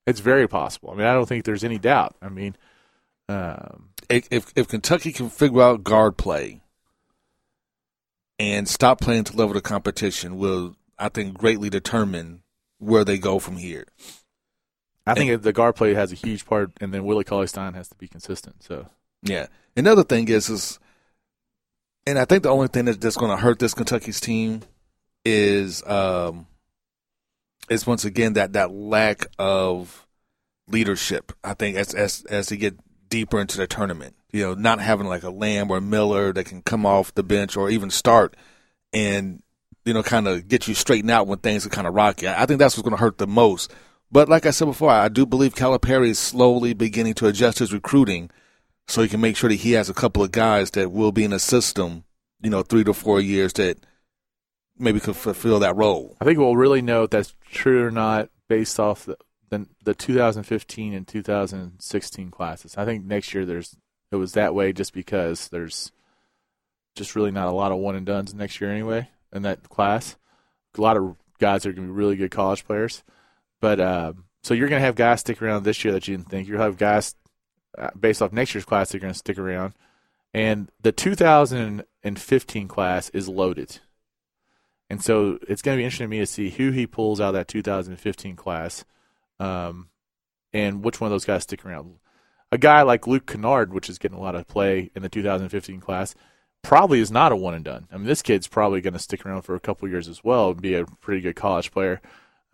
[0.06, 0.92] It's very possible.
[0.92, 2.16] I mean, I don't think there's any doubt.
[2.22, 2.56] I mean,
[3.28, 6.62] um, if, if if Kentucky can figure out guard play
[8.40, 12.42] and stop playing to level the competition, will I think greatly determine
[12.80, 13.86] where they go from here.
[15.06, 17.88] I think the guard play has a huge part, and then Willie Cauley Stein has
[17.90, 18.64] to be consistent.
[18.64, 18.90] So
[19.24, 19.48] Yeah.
[19.76, 20.80] Another thing is is,
[22.06, 24.62] and I think the only thing that, that's going to hurt this Kentucky's team
[25.24, 26.48] is um
[27.70, 30.06] is once again that that lack of
[30.68, 31.32] leadership.
[31.44, 32.78] I think as as as they get
[33.10, 36.62] deeper into the tournament, you know, not having like a Lamb or Miller that can
[36.62, 38.36] come off the bench or even start
[38.94, 39.42] and
[39.88, 42.28] you know kind of get you straightened out when things are kind of rocky.
[42.28, 43.74] I think that's what's going to hurt the most.
[44.12, 47.74] But like I said before, I do believe Calipari is slowly beginning to adjust his
[47.74, 48.30] recruiting
[48.88, 51.24] so he can make sure that he has a couple of guys that will be
[51.24, 52.04] in the system,
[52.42, 53.78] you know, three to four years that
[54.78, 56.18] maybe could fulfill that role.
[56.22, 59.18] I think we'll really know if that's true or not based off the
[59.50, 62.76] the, the 2015 and 2016 classes.
[62.78, 63.78] I think next year there's
[64.12, 65.94] it was that way just because there's
[66.96, 70.18] just really not a lot of one and dones next year anyway in that class.
[70.78, 73.04] A lot of guys are going to be really good college players,
[73.60, 76.30] but um, so you're going to have guys stick around this year that you didn't
[76.30, 76.48] think.
[76.48, 77.16] You'll have guys
[77.78, 79.74] uh, based off next year's class that are going to stick around,
[80.34, 83.80] and the 2015 class is loaded.
[84.90, 87.30] And so it's going to be interesting to me to see who he pulls out
[87.30, 88.86] of that 2015 class,
[89.40, 89.90] um,
[90.54, 91.96] and which one of those guys stick around.
[92.52, 95.82] A guy like Luke Kennard, which is getting a lot of play in the 2015
[95.82, 96.16] class,
[96.62, 97.88] probably is not a one and done.
[97.92, 100.52] I mean, this kid's probably going to stick around for a couple years as well
[100.52, 102.02] and be a pretty good college player.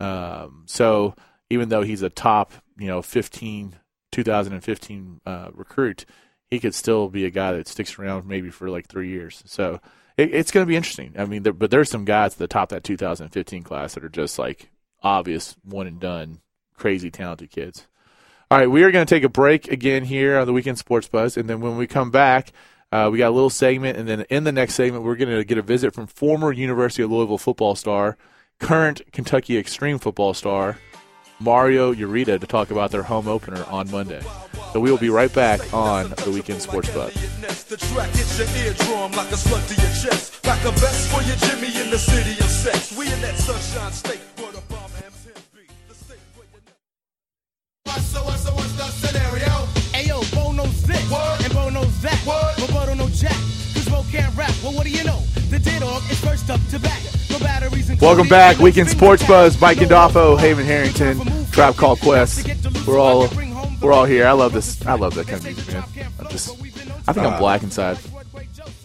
[0.00, 1.14] Um, so
[1.50, 3.76] even though he's a top, you know, 15,
[4.12, 6.04] 2015 uh, recruit,
[6.50, 9.42] he could still be a guy that sticks around maybe for like three years.
[9.46, 9.80] So
[10.16, 11.14] it, it's going to be interesting.
[11.18, 14.08] I mean, there, but there's some guys at the top that 2015 class that are
[14.08, 14.70] just like
[15.02, 16.40] obvious one and done,
[16.76, 17.86] crazy talented kids.
[18.50, 21.08] All right, we are going to take a break again here on the Weekend Sports
[21.08, 22.52] Buzz, and then when we come back,
[22.94, 25.42] uh, we got a little segment, and then in the next segment, we're going to
[25.42, 28.16] get a visit from former University of Louisville football star,
[28.60, 30.78] current Kentucky Xtreme football star,
[31.40, 34.22] Mario Urrutia, to talk about their home opener on Monday.
[34.72, 37.12] So we will be right back on the Weekend Sports Buzz.
[37.40, 37.76] The
[48.54, 49.83] what's the scenario?
[50.34, 51.12] Ayo, Bo knows this,
[51.44, 52.22] and Bo knows that.
[52.26, 54.52] But Bo don't know Jack, cause Bo can't rap.
[54.62, 55.20] Well, what do you know?
[55.50, 57.00] The D-Dog is first up to bat.
[57.30, 59.60] No batteries and Welcome back, Weekend Sports Buzz.
[59.60, 61.20] Mike Gandolfo, Haven Harrington,
[61.50, 62.48] Tribe Called Quest.
[62.86, 63.28] We're all
[63.80, 64.26] we're all here.
[64.26, 64.84] I love this.
[64.86, 65.84] I love that kind of music, man.
[66.20, 66.50] I just
[67.08, 67.98] I think I'm black inside.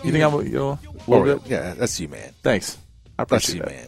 [0.03, 1.49] You think I'm you know a little bit?
[1.49, 2.33] yeah, that's you, man.
[2.43, 2.77] Thanks.
[3.17, 3.71] I That's appreciate you, that.
[3.71, 3.87] man.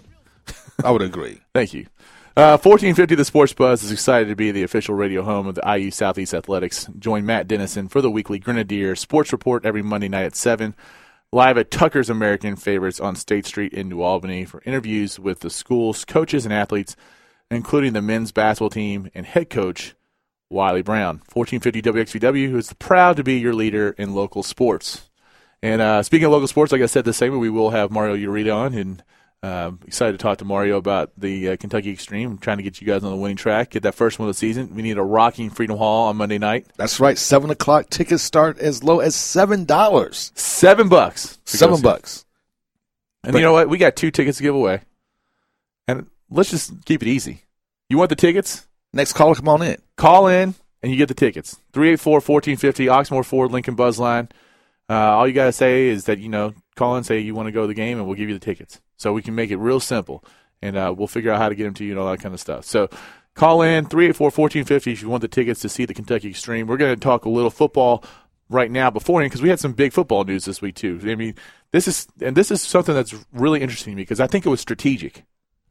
[0.84, 1.40] I would agree.
[1.54, 1.88] Thank you.
[2.34, 5.78] Uh, 1450 The Sports Buzz is excited to be the official radio home of the
[5.78, 6.88] IU Southeast Athletics.
[6.98, 10.74] Join Matt Dennison for the weekly Grenadier Sports Report every Monday night at 7,
[11.34, 15.50] live at Tucker's American Favorites on State Street in New Albany for interviews with the
[15.50, 16.96] school's coaches and athletes,
[17.50, 19.94] including the men's basketball team and head coach
[20.50, 21.22] Wiley Brown.
[21.34, 25.10] 1450 WXVW, who is proud to be your leader in local sports.
[25.62, 28.16] And uh, speaking of local sports, like I said this segment, we will have Mario
[28.16, 29.04] Urrutia on, and
[29.44, 32.40] uh, excited to talk to Mario about the uh, Kentucky Xtreme.
[32.42, 34.38] trying to get you guys on the winning track, get that first one of the
[34.38, 34.76] season.
[34.76, 36.68] We need a rocking Freedom Hall on Monday night.
[36.78, 37.18] That's right.
[37.18, 40.32] Seven o'clock tickets start as low as seven dollars.
[40.36, 41.40] Seven bucks.
[41.46, 42.26] Seven bucks.
[43.24, 43.70] And you know what?
[43.70, 44.82] We got two tickets to give away,
[45.88, 47.44] and let's just keep it easy.
[47.90, 48.68] You want the tickets?
[48.94, 49.78] Next caller, come on in.
[49.96, 51.58] Call in and you get the tickets.
[51.74, 54.30] 384-1450, Oxmoor Ford Lincoln Buzz Line.
[54.90, 57.48] Uh, all you got to say is that, you know, call and say you want
[57.48, 58.82] to go to the game, and we'll give you the tickets.
[59.02, 60.24] So we can make it real simple,
[60.62, 62.34] and uh, we'll figure out how to get them to you and all that kind
[62.34, 62.66] of stuff.
[62.66, 62.90] So
[63.34, 66.68] call in 384-1450 if you want the tickets to see the Kentucky Xtreme.
[66.68, 68.04] We're going to talk a little football
[68.50, 71.00] right now beforehand because we had some big football news this week too.
[71.04, 71.36] I mean,
[71.72, 74.50] this is and this is something that's really interesting to me because I think it
[74.50, 75.24] was strategic.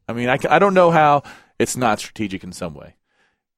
[0.09, 1.23] I mean, I, I don't know how
[1.59, 2.97] it's not strategic in some way.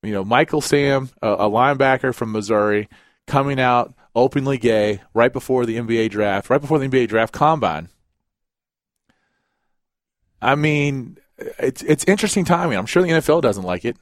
[0.02, 2.88] You know, Michael Sam, a, a linebacker from Missouri,
[3.26, 7.88] coming out openly gay right before the NBA draft, right before the NBA draft combine.
[10.42, 12.76] I mean, it's it's interesting timing.
[12.76, 13.96] I'm sure the NFL doesn't like it.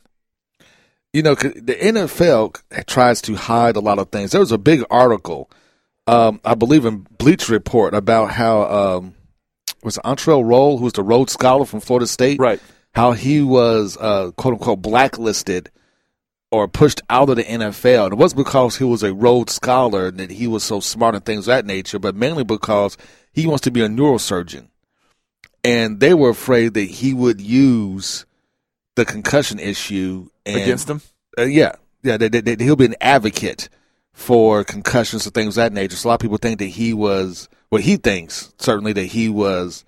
[1.12, 4.30] You know, the NFL tries to hide a lot of things.
[4.30, 5.50] There was a big article,
[6.06, 9.14] um, I believe, in Bleacher Report about how um,
[9.82, 12.60] was it Entrell Rolle, who was the Rhodes Scholar from Florida State, right?
[12.94, 15.70] How he was uh, quote unquote blacklisted
[16.50, 18.04] or pushed out of the NFL.
[18.04, 21.14] And it wasn't because he was a Rhodes Scholar and that he was so smart
[21.14, 22.96] and things of that nature, but mainly because
[23.32, 24.69] he wants to be a neurosurgeon.
[25.62, 28.24] And they were afraid that he would use
[28.96, 31.02] the concussion issue and, Against them?
[31.38, 32.16] Uh, yeah, yeah.
[32.16, 33.68] That, that, that he'll be an advocate
[34.12, 35.96] for concussions and things of that nature.
[35.96, 39.28] So a lot of people think that he was, well, he thinks certainly that he
[39.28, 39.84] was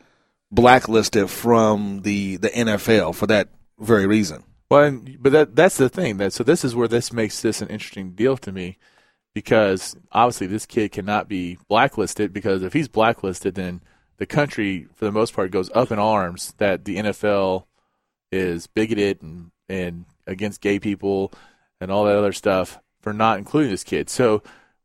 [0.51, 3.49] blacklisted from the the NFL for that
[3.79, 4.45] very reason.
[4.71, 6.19] Well, and, but that that's the thing.
[6.19, 8.79] That so this is where this makes this an interesting deal to me,
[9.35, 13.83] because obviously this kid cannot be blacklisted because if he's blacklisted, then
[14.23, 17.65] the country for the most part goes up in arms that the NFL
[18.31, 21.33] is bigoted and and against gay people
[21.81, 24.09] and all that other stuff for not including this kid.
[24.09, 24.41] So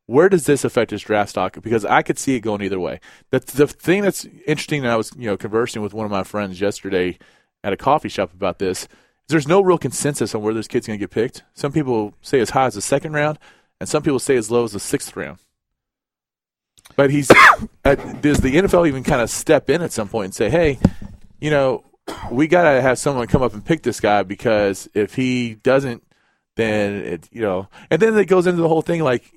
[0.08, 1.62] where does this affect his draft stock?
[1.62, 3.00] Because I could see it going either way.
[3.30, 6.24] The the thing that's interesting, and I was you know conversing with one of my
[6.24, 7.20] friends yesterday
[7.64, 8.86] at a coffee shop about this.
[8.86, 8.88] Is
[9.28, 11.44] there's no real consensus on where this kid's going to get picked.
[11.54, 13.38] Some people say as high as the second round,
[13.80, 15.38] and some people say as low as the sixth round.
[16.98, 17.28] But he's
[17.84, 20.80] does the NFL even kind of step in at some point and say, hey,
[21.40, 21.86] you know,
[22.32, 26.04] we got to have someone come up and pick this guy because if he doesn't,
[26.56, 29.32] then it, you know, and then it goes into the whole thing like,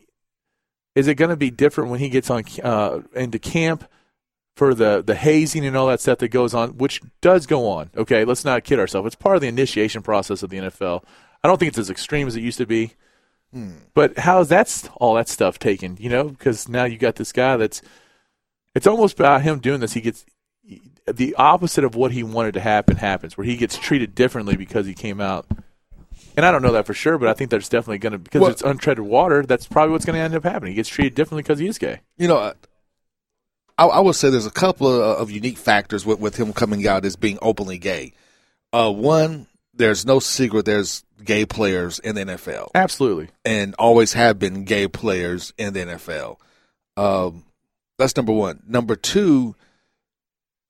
[0.97, 3.85] is it going to be different when he gets on uh, into camp
[4.57, 7.91] for the the hazing and all that stuff that goes on, which does go on?
[7.97, 9.07] Okay, let's not kid ourselves.
[9.07, 11.05] It's part of the initiation process of the NFL.
[11.45, 12.95] I don't think it's as extreme as it used to be.
[13.95, 15.97] But how's that all that stuff taken?
[15.99, 17.83] You know, because now you got this guy that's.
[18.75, 19.95] It's almost about him doing this.
[19.95, 20.25] He gets
[21.13, 24.87] the opposite of what he wanted to happen happens, where he gets treated differently because
[24.87, 25.47] he came out.
[26.37, 28.41] And I don't know that for sure, but I think there's definitely going to because
[28.41, 29.43] Well- it's untreaded water.
[29.43, 30.73] That's probably what's going to end up happening.
[30.73, 32.01] He gets treated differently because he is gay.
[32.17, 32.53] You know,
[33.77, 36.87] I, I would say there's a couple of, of unique factors with, with him coming
[36.87, 38.13] out as being openly gay.
[38.73, 42.69] Uh, one, there's no secret there's gay players in the NFL.
[42.75, 43.29] Absolutely.
[43.45, 46.37] And always have been gay players in the NFL.
[46.97, 47.45] Um,
[47.99, 48.63] that's number one.
[48.67, 49.55] Number two,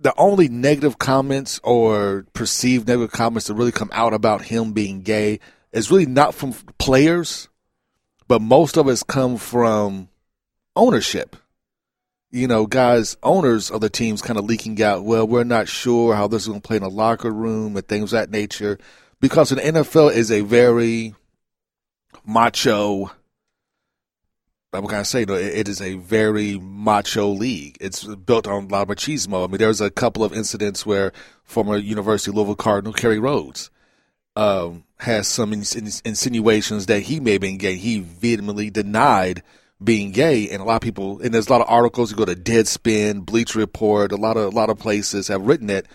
[0.00, 5.02] the only negative comments or perceived negative comments that really come out about him being
[5.02, 5.40] gay
[5.72, 7.48] is really not from players,
[8.26, 10.08] but most of it's come from
[10.74, 11.36] ownership.
[12.32, 16.14] You know, guys, owners of the teams kind of leaking out, well, we're not sure
[16.14, 18.78] how this is going to play in the locker room and things that nature.
[19.20, 21.14] Because the NFL is a very
[22.24, 23.10] macho,
[24.72, 27.76] I'm going to say, no, it is a very macho league.
[27.80, 29.44] It's built on a of machismo.
[29.44, 31.12] I mean, there's a couple of incidents where
[31.42, 33.70] former University Louisville Cardinal Kerry Rhodes
[34.36, 37.74] um, has some ins- ins- insinuations that he may have been gay.
[37.74, 39.42] He vehemently denied
[39.82, 42.10] being gay, and a lot of people, and there's a lot of articles.
[42.10, 45.70] You go to Deadspin, Bleacher Report, a lot of a lot of places have written
[45.70, 45.86] it.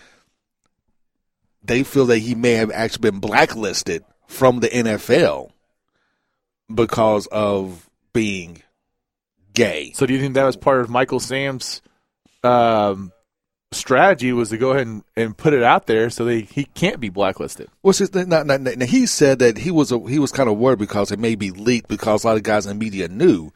[1.62, 5.50] they feel that he may have actually been blacklisted from the NFL
[6.72, 8.62] because of being
[9.52, 9.92] gay.
[9.94, 11.82] So do you think that was part of Michael Sam's
[12.42, 13.12] um,
[13.72, 17.00] strategy was to go ahead and, and put it out there so that he can't
[17.00, 17.68] be blacklisted?
[17.82, 20.78] His now, now, now, he said that he was a, he was kind of worried
[20.78, 23.52] because it may be leaked because a lot of guys in the media knew.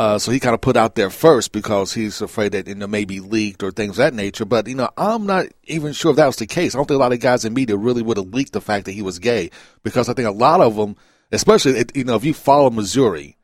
[0.00, 2.86] Uh, so he kind of put out there first because he's afraid that you know
[2.86, 4.46] may be leaked or things of that nature.
[4.46, 6.74] But you know, I'm not even sure if that was the case.
[6.74, 8.86] I don't think a lot of guys in media really would have leaked the fact
[8.86, 9.50] that he was gay
[9.82, 10.96] because I think a lot of them,
[11.32, 13.36] especially you know, if you follow Missouri,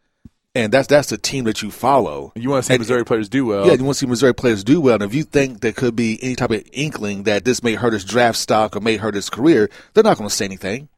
[0.54, 2.32] and that's that's the team that you follow.
[2.34, 3.66] You want to see Missouri players do well.
[3.66, 4.94] Yeah, you want to see Missouri players do well.
[4.94, 7.92] And if you think there could be any type of inkling that this may hurt
[7.92, 10.88] his draft stock or may hurt his career, they're not going to say anything.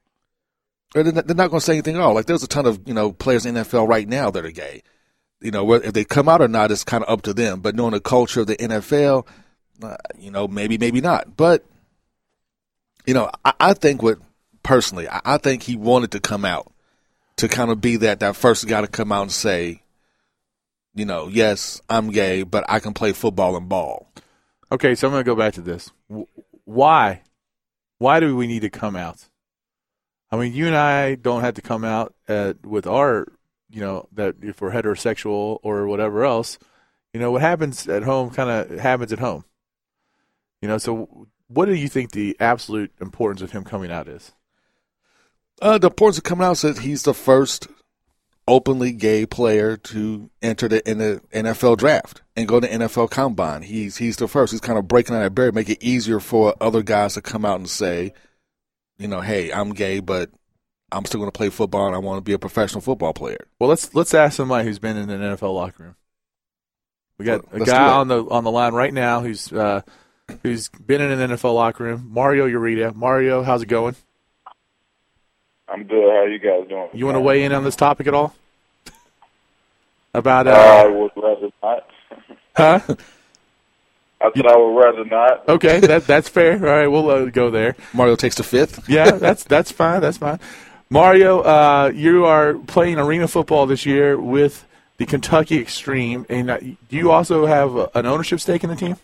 [0.95, 2.15] Or They're not, they're not going to say anything at all.
[2.15, 4.53] Like there's a ton of you know players in the NFL right now that are
[4.53, 4.85] gay.
[5.41, 7.61] You know, if they come out or not is kind of up to them.
[7.61, 9.27] But knowing the culture of the NFL,
[9.83, 11.37] uh, you know, maybe maybe not.
[11.37, 11.65] But
[13.07, 14.19] you know, I, I think what
[14.63, 16.73] personally, I, I think he wanted to come out
[17.37, 19.83] to kind of be that that first guy to come out and say,
[20.95, 24.13] you know, yes, I'm gay, but I can play football and ball.
[24.71, 25.91] Okay, so I'm going to go back to this.
[26.65, 27.23] Why?
[27.99, 29.29] Why do we need to come out?
[30.31, 33.29] I mean, you and I don't have to come out at, with our,
[33.71, 36.59] you know, that if we're heterosexual or whatever else,
[37.13, 39.45] you know, what happens at home kind of happens at home.
[40.61, 44.33] You know, so what do you think the absolute importance of him coming out is?
[45.61, 47.69] Uh, the importance of coming out is that he's the first
[48.47, 53.63] openly gay player to enter the in the NFL draft and go to NFL combine.
[53.63, 54.53] He's he's the first.
[54.53, 57.59] He's kind of breaking that barrier, make it easier for other guys to come out
[57.59, 58.13] and say,
[58.99, 60.31] you know, hey, I'm gay, but
[60.91, 63.47] I'm still going to play football and I want to be a professional football player.
[63.59, 65.97] Well, let's let's ask somebody who's been in an NFL locker room.
[67.19, 69.83] We got a guy on the on the line right now who's uh,
[70.43, 72.09] who's been in an NFL locker room.
[72.11, 72.95] Mario Urrutia.
[72.95, 73.97] Mario, how's it going?
[75.69, 76.11] I'm good.
[76.11, 76.89] How you guys doing?
[76.95, 78.35] You want to weigh in on this topic at all?
[80.15, 81.87] About I uh, would rather not.
[82.57, 82.81] huh?
[84.21, 85.49] I said I would rather not.
[85.49, 86.55] Okay, that that's fair.
[86.55, 87.77] All right, we'll uh, go there.
[87.93, 88.89] Mario takes the fifth.
[88.89, 90.01] Yeah, that's that's fine.
[90.01, 90.41] That's fine.
[90.91, 94.67] Mario, uh, you are playing arena football this year with
[94.97, 98.77] the Kentucky Xtreme, and uh, do you also have uh, an ownership stake in the
[98.77, 98.97] team?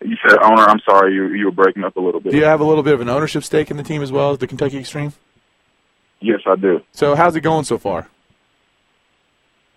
[0.00, 0.62] You said owner.
[0.62, 2.32] I'm sorry, you you were breaking up a little bit.
[2.32, 4.32] Do you have a little bit of an ownership stake in the team as well
[4.32, 5.12] as the Kentucky Xtreme?
[6.20, 6.80] Yes, I do.
[6.92, 8.08] So how's it going so far?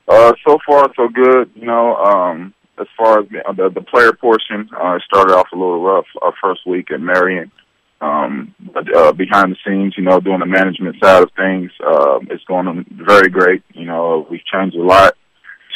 [0.07, 1.52] Uh, so far so good.
[1.53, 5.47] You know, um, as far as the the, the player portion, uh, it started off
[5.52, 7.52] a little rough our first week at Marion.
[8.01, 12.19] Um, but uh, behind the scenes, you know, doing the management side of things, uh,
[12.30, 13.63] it's going very great.
[13.73, 15.15] You know, we've changed a lot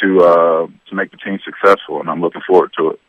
[0.02, 3.00] to uh, to make the team successful, and I'm looking forward to it.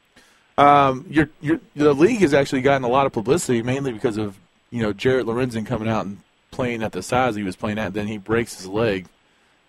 [0.57, 4.37] Um, your, your, the league has actually gotten a lot of publicity, mainly because of
[4.69, 6.19] you know Jared Lorenzen coming out and
[6.51, 7.93] playing at the size he was playing at.
[7.93, 9.07] Then he breaks his leg,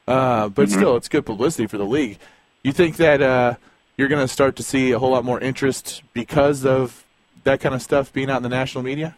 [0.06, 0.76] uh, but Mhm.
[0.76, 2.18] still, it's good publicity for the league.
[2.62, 3.54] You think that uh,
[3.96, 7.04] you're going to start to see a whole lot more interest because of
[7.44, 9.16] that kind of stuff being out in the national media?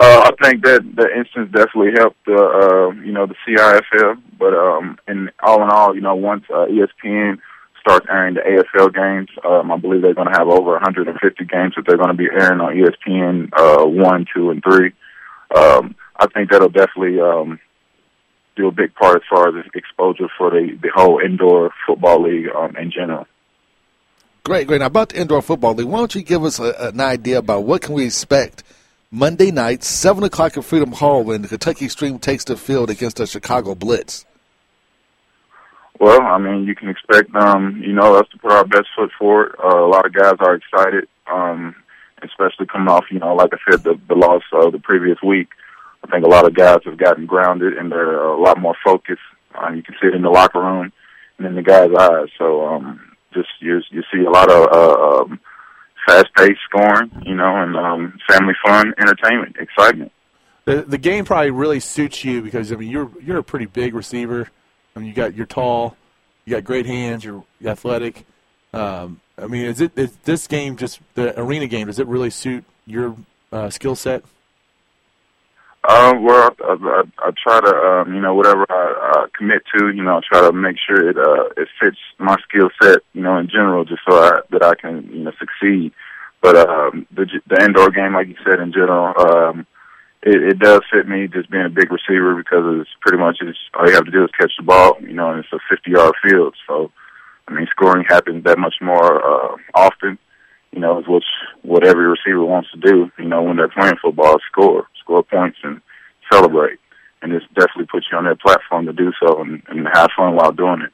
[0.00, 4.54] Uh, I think that the instance definitely helped the uh, you know the CIFL, but
[4.54, 7.38] um, and all in all, you know, once uh, ESPN
[7.80, 11.74] starts airing the AFL games, um, I believe they're going to have over 150 games
[11.76, 14.92] that they're going to be airing on ESPN uh, one, two, and three.
[15.54, 17.60] Um, I think that'll definitely um,
[18.56, 22.46] do a big part as far as exposure for the the whole indoor football league
[22.56, 23.26] um, in general.
[24.44, 24.80] Great, great.
[24.80, 27.64] Now about the indoor football league, why don't you give us a, an idea about
[27.64, 28.64] what can we expect
[29.14, 33.18] Monday night, seven o'clock at Freedom Hall, when the Kentucky Xtreme takes the field against
[33.18, 34.24] the Chicago Blitz.
[36.00, 39.10] Well, I mean, you can expect, um, you know, us to put our best foot
[39.18, 39.54] forward.
[39.62, 41.74] Uh, a lot of guys are excited, um,
[42.22, 45.48] especially coming off, you know, like I said, the, the loss of the previous week.
[46.02, 49.20] I think a lot of guys have gotten grounded and they're a lot more focused.
[49.54, 50.90] Uh, you can see it in the locker room
[51.36, 52.28] and in the guys' eyes.
[52.38, 52.98] So, um,
[53.34, 55.40] just you you see a lot of uh, um,
[56.06, 60.12] fast-paced scoring, you know, and um, family fun, entertainment, excitement.
[60.64, 63.94] The the game probably really suits you because I mean you're you're a pretty big
[63.94, 64.48] receiver.
[64.94, 65.96] I mean you got you're tall,
[66.44, 68.24] you got great hands, you're athletic.
[68.72, 71.88] Um, I mean, is it is this game just the arena game?
[71.88, 73.16] Does it really suit your
[73.50, 74.24] uh, skill set?
[75.84, 79.90] Uh, well, I, I, I try to, um, you know, whatever I, I commit to,
[79.90, 83.22] you know, I try to make sure it uh, it fits my skill set, you
[83.22, 85.92] know, in general, just so I, that I can, you know, succeed.
[86.40, 89.66] But um, the the indoor game, like you said, in general, um,
[90.22, 93.58] it, it does fit me just being a big receiver because it's pretty much it's,
[93.74, 95.90] all you have to do is catch the ball, you know, and it's a 50
[95.90, 96.54] yard field.
[96.68, 96.92] So,
[97.48, 100.16] I mean, scoring happens that much more uh, often,
[100.70, 101.24] you know, is what
[101.62, 105.58] what every receiver wants to do, you know, when they're playing football, score, score points
[105.62, 105.80] and
[106.30, 106.78] celebrate.
[107.20, 110.34] And this definitely puts you on that platform to do so and, and have fun
[110.34, 110.92] while doing it.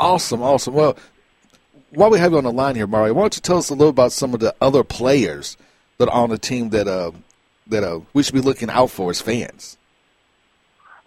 [0.00, 0.74] Awesome, awesome.
[0.74, 0.96] Well,
[1.90, 3.74] while we have you on the line here, Mario, why don't you tell us a
[3.74, 5.56] little about some of the other players
[5.98, 7.12] that are on the team that uh,
[7.66, 9.76] that uh, we should be looking out for as fans?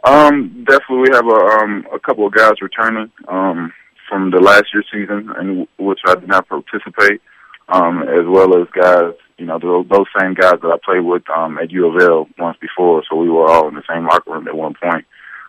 [0.04, 3.72] Um, definitely, we have a um a couple of guys returning um
[4.10, 7.22] from the last year's season, in which I did not participate,
[7.70, 11.28] um, as well as guys, you know, those, those same guys that I played with
[11.36, 13.04] um at U of L once before.
[13.10, 15.06] So we were all in the same locker room at one point.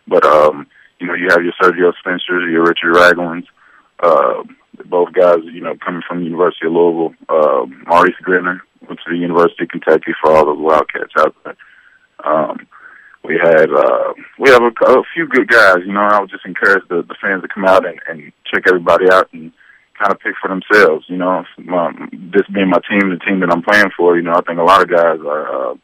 [0.09, 0.67] But um,
[0.99, 3.47] you know, you have your Sergio Spencer, your Richard Raglands,
[4.01, 4.43] uh,
[4.87, 7.15] both guys, you know, coming from the University of Louisville.
[7.29, 11.57] Uh, Maurice Grinner went to the University of Kentucky for all those Wildcats out there.
[12.25, 12.67] Um,
[13.25, 15.85] we had uh, we have a, a few good guys.
[15.85, 18.65] You know, I would just encourage the, the fans to come out and, and check
[18.67, 19.53] everybody out and
[19.99, 21.07] kind of pick for themselves.
[21.09, 24.17] You know, my, this being my team, the team that I'm playing for.
[24.17, 25.75] You know, I think a lot of guys are uh,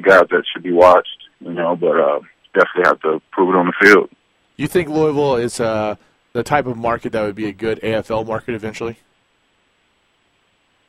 [0.00, 1.08] guys that should be watched.
[1.40, 2.20] You know, but uh,
[2.54, 4.10] definitely have to prove it on the field.
[4.56, 5.96] You think Louisville is uh,
[6.32, 8.98] the type of market that would be a good AFL market eventually?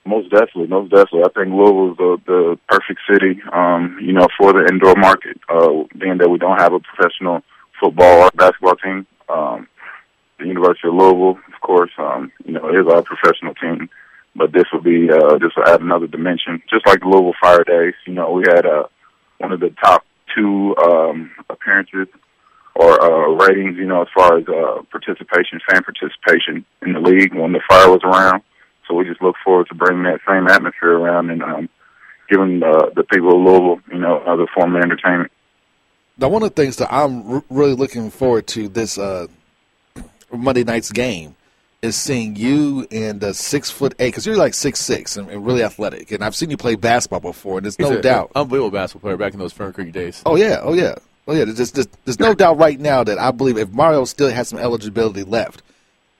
[0.06, 1.24] Most definitely, most definitely.
[1.24, 5.40] I think Louisville is the, the perfect city, um, you know, for the indoor market.
[5.50, 7.42] Uh, being that we don't have a professional
[7.80, 9.68] football or basketball team, um,
[10.40, 13.90] the University of Louisville, of course, um, you know, is our professional team.
[14.36, 17.64] But this will be uh, this will add another dimension, just like the Louisville Fire
[17.64, 17.94] Days.
[18.06, 18.84] You know, we had uh,
[19.38, 20.06] one of the top
[20.36, 22.08] two um, appearances
[22.76, 27.34] or uh, ratings, you know, as far as uh, participation, fan participation in the league
[27.34, 28.44] when the Fire was around.
[28.88, 31.70] So we just look forward to bringing that same atmosphere around and um,
[32.30, 35.32] giving uh, the people of Louisville, you know, another form of entertainment.
[36.18, 39.28] Now, one of the things that I'm r- really looking forward to this uh,
[40.36, 41.36] Monday night's game
[41.82, 45.46] is seeing you and uh, six foot eight because you're like six six and, and
[45.46, 48.32] really athletic, and I've seen you play basketball before, and there's no He's a- doubt.
[48.36, 50.22] unbelievable basketball player back in those Fern Creek days.
[50.26, 50.96] Oh yeah, oh yeah,
[51.28, 51.46] oh yeah.
[51.46, 54.60] There's, there's, there's no doubt right now that I believe if Mario still has some
[54.60, 55.62] eligibility left,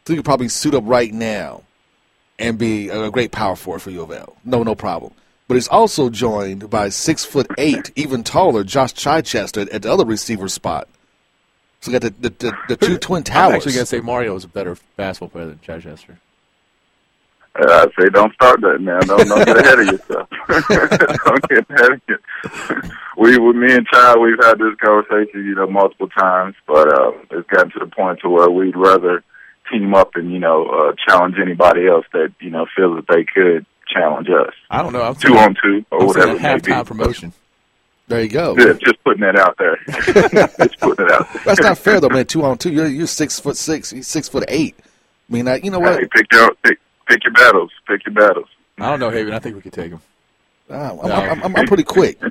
[0.08, 1.64] he could probably suit up right now
[2.38, 4.36] and be a great power forward for U of L.
[4.44, 5.14] No, no problem.
[5.48, 10.04] But he's also joined by six foot eight, even taller, Josh Chichester at the other
[10.06, 10.88] receiver spot.
[11.82, 13.50] So we got the the, the, the two twin towers.
[13.50, 16.20] I'm actually going to say Mario is a better basketball player than Chichester.
[17.58, 19.00] Uh, I say don't start that now.
[19.00, 20.30] Don't, don't get ahead of yourself.
[20.50, 22.92] don't get ahead of you.
[23.18, 27.12] we, with me and Chad, we've had this conversation, you know, multiple times, but uh,
[27.32, 29.24] it's gotten to the point to where we'd rather
[29.72, 33.24] team up and you know uh, challenge anybody else that you know feels that they
[33.24, 34.54] could challenge us.
[34.70, 35.02] I don't know.
[35.02, 37.34] I'm two on two or I'm whatever saying it halftime promotion.
[38.08, 38.56] There you go.
[38.58, 39.78] Yeah, just putting that out there.
[39.88, 41.42] just putting it out there.
[41.44, 42.26] That's not fair though, man.
[42.26, 42.72] Two on two.
[42.72, 43.90] You're you're six foot six.
[43.90, 44.76] He's six foot eight.
[44.80, 46.00] I mean, I, you know what?
[46.00, 47.72] Hey, pick your pick, pick your battles.
[47.88, 48.48] Pick your battles.
[48.78, 49.34] I don't know, Haven.
[49.34, 50.02] I think we could take him.
[50.70, 52.22] I'm, I'm, I'm, I'm pretty quick.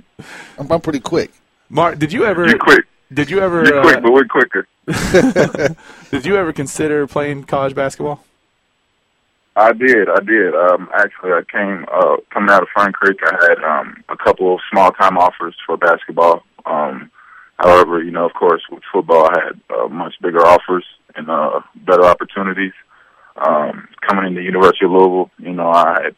[0.59, 1.33] I'm, I'm pretty quick.
[1.69, 2.47] Mark, did you ever?
[2.47, 2.85] You're quick.
[3.13, 3.65] Did you ever?
[3.65, 4.67] You're uh, quick, but we're quicker.
[6.11, 8.25] did you ever consider playing college basketball?
[9.57, 10.53] I did, I did.
[10.55, 13.19] Um, actually, I came uh, coming out of Fern Creek.
[13.25, 16.43] I had um, a couple of small time offers for basketball.
[16.67, 17.11] Um,
[17.59, 21.61] however, you know, of course, with football, I had uh, much bigger offers and uh,
[21.77, 22.73] better opportunities.
[23.37, 26.11] Um, coming into University of Louisville, you know, I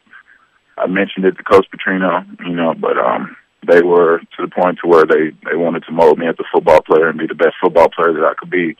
[0.78, 3.36] I mentioned it to Coach Petrino, you know, but um,
[3.66, 6.44] they were to the point to where they they wanted to mold me as a
[6.52, 8.76] football player and be the best football player that I could be,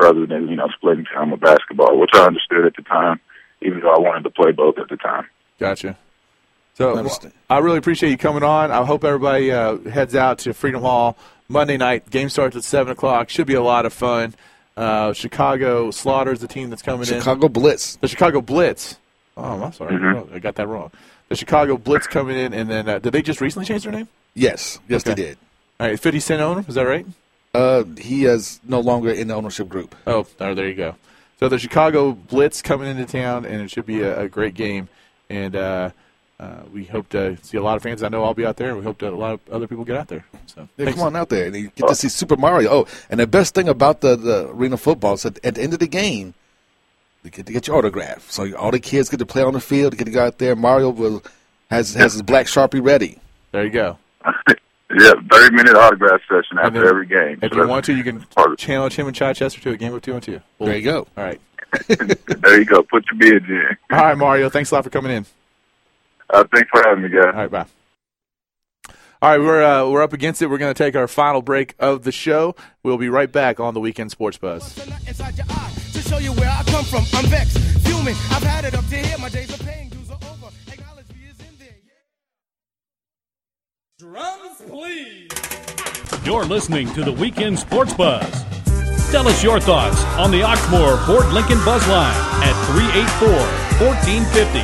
[0.00, 3.20] rather than you know splitting time with basketball, which I understood at the time
[3.62, 5.26] even though I wanted to play both at the time.
[5.58, 5.96] Gotcha.
[6.74, 7.08] So
[7.50, 8.70] I really appreciate you coming on.
[8.70, 11.16] I hope everybody uh, heads out to Freedom Hall
[11.48, 12.08] Monday night.
[12.08, 13.30] Game starts at seven o'clock.
[13.30, 14.34] Should be a lot of fun.
[14.76, 17.06] Uh, Chicago Slaughter is the team that's coming in.
[17.18, 17.96] Chicago Blitz.
[17.96, 18.96] The Chicago Blitz.
[19.36, 19.96] Oh, I'm sorry.
[19.96, 20.34] Mm-hmm.
[20.34, 20.92] I got that wrong.
[21.28, 24.06] The Chicago Blitz coming in, and then uh, did they just recently change their name?
[24.34, 25.14] Yes, yes, Okay.
[25.14, 25.38] they did.
[25.80, 26.64] All right, Fifty Cent owner.
[26.68, 27.04] Is that right?
[27.54, 29.96] Uh, he is no longer in the ownership group.
[30.06, 30.94] Oh, oh, there you go.
[31.38, 34.88] So the Chicago Blitz coming into town, and it should be a, a great game.
[35.30, 35.90] And uh,
[36.40, 38.02] uh, we hope to see a lot of fans.
[38.02, 39.84] I know I'll be out there, and we hope that a lot of other people
[39.84, 40.24] get out there.
[40.46, 42.70] So Yeah, come on out there and you get to see Super Mario.
[42.70, 45.72] Oh, and the best thing about the, the arena football is that at the end
[45.72, 46.34] of the game,
[47.22, 48.30] you get to get your autograph.
[48.30, 50.56] So all the kids get to play on the field, get to go out there.
[50.56, 51.22] Mario will
[51.70, 53.18] has has his black sharpie ready.
[53.52, 53.98] There you go.
[54.96, 57.38] Yeah, thirty minute autograph session after then every game.
[57.42, 58.24] If So you want to, you can
[58.56, 60.40] challenge him and Chichester to a game of two and two.
[60.58, 61.06] There you go.
[61.16, 61.40] All right.
[61.88, 62.82] there you go.
[62.82, 63.76] Put your bids in.
[63.96, 64.48] All right, Mario.
[64.48, 65.26] Thanks a lot for coming in.
[66.30, 67.24] Uh, thanks for having me, guys.
[67.26, 67.66] All right, bye.
[69.20, 70.46] All right, we're uh, we're up against it.
[70.46, 72.54] We're going to take our final break of the show.
[72.82, 74.78] We'll be right back on the Weekend Sports Buzz.
[75.06, 77.04] inside your eye to show you where I come from.
[77.12, 78.14] I'm vexed, fuming.
[78.30, 79.18] I've had it up to here.
[79.18, 79.87] My days of paying
[83.98, 85.28] Drums, please.
[86.24, 88.30] You're listening to the Weekend Sports Buzz.
[89.10, 92.14] Tell us your thoughts on the Oxmoor Ford Lincoln Buzz Line
[92.44, 93.28] at 384
[93.82, 94.60] 1450.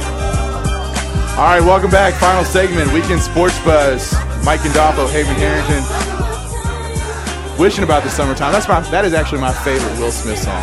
[1.34, 2.14] All right, welcome back.
[2.14, 4.12] Final segment, Weekend Sports Buzz.
[4.44, 5.82] Mike Gandolfo, Haven Harrington.
[7.58, 8.52] Wishing about the summertime.
[8.52, 8.82] That's my.
[8.92, 10.62] That is actually my favorite Will Smith song.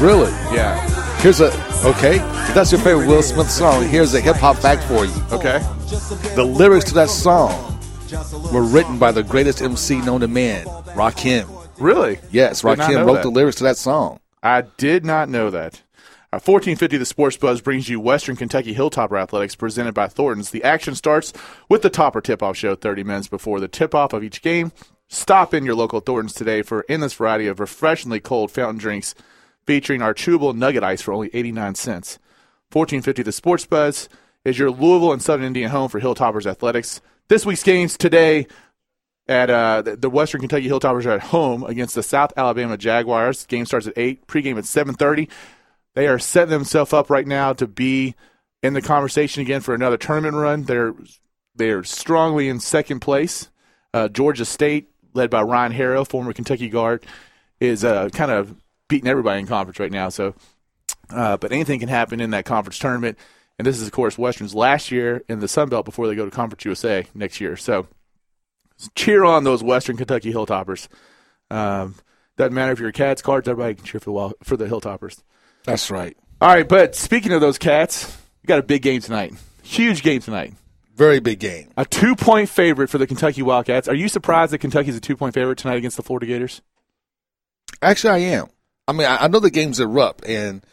[0.00, 0.30] Really?
[0.54, 0.78] Yeah.
[1.18, 1.46] Here's a
[1.84, 2.20] okay.
[2.46, 5.22] If that's your favorite Will Smith song, here's a hip hop fact for you.
[5.32, 5.58] Okay.
[6.36, 7.71] The lyrics to that song
[8.52, 11.48] were written by the greatest MC known to man, Rakim.
[11.78, 12.18] Really?
[12.30, 13.22] Yes, Rakim wrote that.
[13.22, 14.20] the lyrics to that song.
[14.42, 15.82] I did not know that.
[16.34, 20.50] Uh, 1450 The Sports Buzz brings you Western Kentucky Hilltopper Athletics presented by Thornton's.
[20.50, 21.32] The action starts
[21.68, 24.72] with the Topper Tip-Off Show 30 minutes before the tip-off of each game.
[25.08, 29.14] Stop in your local Thornton's today for endless variety of refreshingly cold fountain drinks
[29.66, 32.18] featuring our chewable nugget ice for only 89 cents.
[32.72, 34.08] 1450 The Sports Buzz
[34.44, 37.02] is your Louisville and Southern Indian home for Hilltoppers Athletics.
[37.32, 38.46] This week's games today,
[39.26, 43.46] At uh, the, Western Kentucky Hilltoppers are at home against the South Alabama Jaguars.
[43.46, 44.26] Game starts at eight.
[44.26, 45.30] Pregame at seven thirty.
[45.94, 48.16] They are setting themselves up right now to be
[48.62, 50.64] in the conversation again for another tournament run.
[50.64, 50.94] They're
[51.54, 53.48] they're strongly in second place.
[53.94, 57.06] Uh, Georgia State, led by Ryan Harrow, former Kentucky guard,
[57.60, 58.54] is uh, kind of
[58.88, 60.10] beating everybody in conference right now.
[60.10, 60.34] So,
[61.08, 63.16] uh, but anything can happen in that conference tournament.
[63.62, 66.24] And this is, of course, Western's last year in the Sun Belt before they go
[66.24, 67.56] to Conference USA next year.
[67.56, 67.86] So,
[68.96, 70.88] cheer on those Western Kentucky Hilltoppers.
[71.48, 71.94] Um,
[72.36, 74.64] doesn't matter if you're a Cats, Cards, everybody can cheer for the Wild- for the
[74.64, 75.22] Hilltoppers.
[75.62, 76.16] That's right.
[76.40, 79.32] All right, but speaking of those Cats, we got a big game tonight.
[79.62, 80.54] Huge game tonight.
[80.96, 81.70] Very big game.
[81.76, 83.86] A two point favorite for the Kentucky Wildcats.
[83.86, 86.62] Are you surprised that Kentucky's a two point favorite tonight against the Florida Gators?
[87.80, 88.46] Actually, I am.
[88.88, 90.66] I mean, I, know the game's at Rupp, and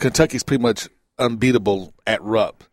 [0.00, 2.64] Kentucky's pretty much unbeatable at Rupp.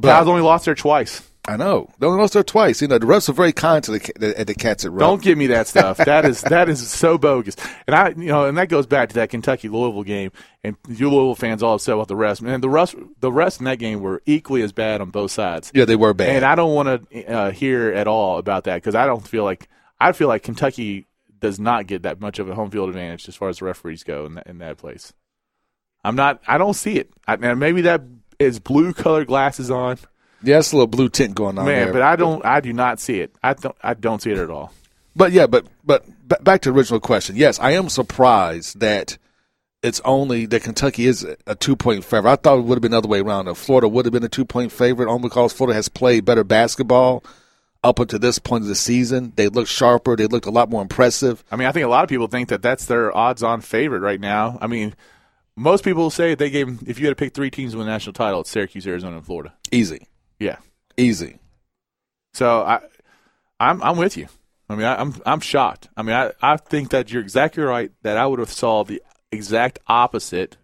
[0.00, 1.22] Cal's only lost there twice.
[1.48, 1.88] I know.
[1.98, 2.82] They only lost there twice.
[2.82, 5.00] You know, the refs are very kind to the, ca- the, the Cats at Rupp.
[5.00, 5.96] Don't give me that stuff.
[5.98, 7.54] That is that is so bogus.
[7.86, 10.32] And I, you know, and that goes back to that Kentucky Louisville game.
[10.64, 12.42] And you Louisville fans all upset about the rest.
[12.42, 15.70] Man, the rest, the rest in that game were equally as bad on both sides.
[15.72, 16.30] Yeah, they were bad.
[16.30, 19.44] And I don't want to uh, hear at all about that because I don't feel
[19.44, 19.68] like
[20.00, 21.06] I feel like Kentucky
[21.38, 24.02] does not get that much of a home field advantage as far as the referees
[24.02, 25.12] go in that, in that place.
[26.06, 26.40] I'm not.
[26.46, 27.10] I don't see it.
[27.26, 28.02] I, now maybe that
[28.38, 29.98] is blue colored glasses on.
[30.42, 31.92] Yeah, it's a little blue tint going on Man, there.
[31.92, 32.44] but I don't.
[32.44, 33.34] I do not see it.
[33.42, 33.76] I don't.
[33.82, 34.72] I don't see it at all.
[35.16, 37.34] But yeah, but but b- back to the original question.
[37.36, 39.18] Yes, I am surprised that
[39.82, 42.30] it's only that Kentucky is a two point favorite.
[42.30, 43.52] I thought it would have been the other way around.
[43.54, 47.24] Florida would have been a two point favorite only because Florida has played better basketball
[47.82, 49.32] up until this point of the season.
[49.36, 50.16] They looked sharper.
[50.16, 51.42] They looked a lot more impressive.
[51.50, 54.20] I mean, I think a lot of people think that that's their odds-on favorite right
[54.20, 54.58] now.
[54.60, 54.94] I mean,
[55.56, 57.92] most people say they gave if you had to pick three teams to win the
[57.92, 59.54] national title, it's Syracuse, Arizona, and Florida.
[59.72, 60.06] Easy,
[60.38, 60.56] Yeah.
[60.96, 61.38] easy.
[62.34, 62.80] So I,
[63.58, 64.26] I'm I'm with you.
[64.68, 65.88] I mean, I, I'm I'm shocked.
[65.96, 67.90] I mean, I, I think that you're exactly right.
[68.02, 69.02] That I would have saw the
[69.32, 70.56] exact opposite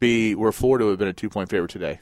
[0.00, 2.00] be where Florida would have been a two point favorite today.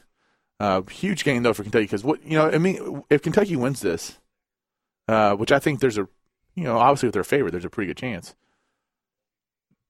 [0.60, 3.80] Uh, huge game though for Kentucky because what you know, I mean, if Kentucky wins
[3.80, 4.18] this,
[5.08, 6.08] uh, which I think there's a,
[6.54, 8.34] you know, obviously with their favorite, there's a pretty good chance.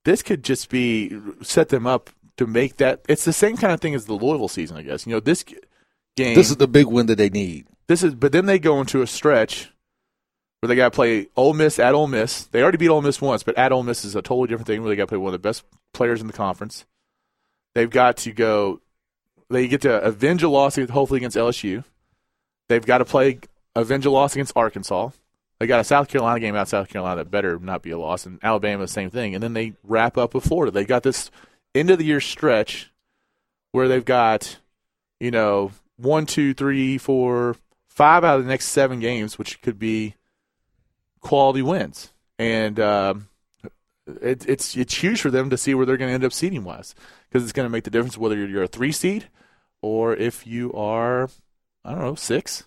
[0.08, 2.08] This could just be set them up
[2.38, 3.02] to make that.
[3.10, 5.06] It's the same kind of thing as the Louisville season, I guess.
[5.06, 5.44] You know, this
[6.16, 6.34] game.
[6.34, 7.66] This is the big win that they need.
[7.88, 9.70] This is, but then they go into a stretch
[10.60, 12.44] where they got to play Ole Miss at Ole Miss.
[12.44, 14.80] They already beat Ole Miss once, but at Ole Miss is a totally different thing.
[14.80, 15.62] Where they got to play one of the best
[15.92, 16.86] players in the conference.
[17.74, 18.80] They've got to go.
[19.50, 21.84] They get to avenge a loss, hopefully against LSU.
[22.70, 23.40] They've got to play
[23.76, 25.10] avenge a loss against Arkansas.
[25.58, 28.26] They got a South Carolina game out South Carolina that better not be a loss,
[28.26, 29.34] and Alabama same thing.
[29.34, 30.70] And then they wrap up with Florida.
[30.70, 31.30] They got this
[31.74, 32.92] end of the year stretch
[33.72, 34.58] where they've got,
[35.18, 37.56] you know, one, two, three, four,
[37.88, 40.14] five out of the next seven games, which could be
[41.20, 43.28] quality wins, and um,
[44.22, 46.62] it, it's it's huge for them to see where they're going to end up seeding
[46.62, 46.94] wise,
[47.28, 49.28] because it's going to make the difference whether you're, you're a three seed
[49.82, 51.28] or if you are,
[51.84, 52.64] I don't know, six.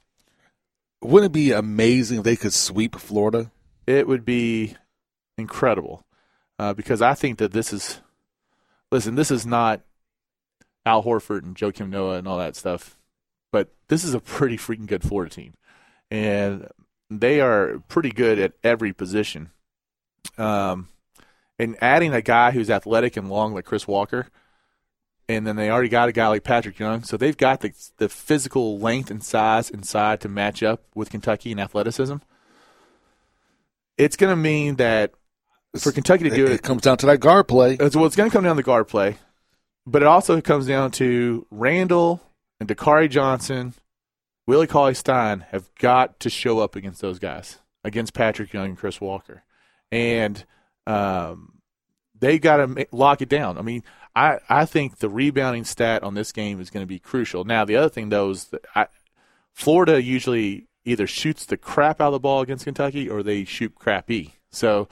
[1.02, 3.52] Wouldn't it be amazing if they could sweep Florida?
[3.88, 4.76] It would be
[5.38, 6.06] incredible,
[6.60, 8.02] uh, because I think that this is,
[8.92, 9.82] listen, this is not
[10.86, 12.98] Al Horford and Joakim Noah and all that stuff,
[13.52, 15.54] but this is a pretty freaking good Florida team,
[16.12, 16.68] and
[17.10, 19.50] they are pretty good at every position.
[20.38, 20.88] Um,
[21.58, 24.28] and adding a guy who's athletic and long like Chris Walker,
[25.28, 28.10] and then they already got a guy like Patric Young, so they've got the the
[28.10, 32.18] physical length and size inside to match up with Kentucky in athleticism.
[33.98, 35.14] It's going to mean that
[35.78, 37.78] for Kentucky to do It, it, it comes down to that guard play.
[37.80, 39.18] it's, well, it's going to come down to guard play,
[39.86, 42.22] but it also comes down to Randle
[42.60, 43.74] and Dakari Johnson,
[44.48, 48.78] Willie Cauley Stein have got to show up against those guys, against Patric Young and
[48.78, 49.44] Chris Walker,
[49.92, 50.44] and
[50.86, 51.62] um,
[52.20, 53.58] they got to lock it down.
[53.58, 53.84] I mean,
[54.16, 57.44] I I think the rebounding stat on this game is going to be crucial.
[57.44, 58.88] Now, the other thing though is that I,
[59.54, 63.76] Florida usually either shoots the crap out of the ball against Kentucky or they shoot
[63.76, 64.34] crappy.
[64.52, 64.88] So.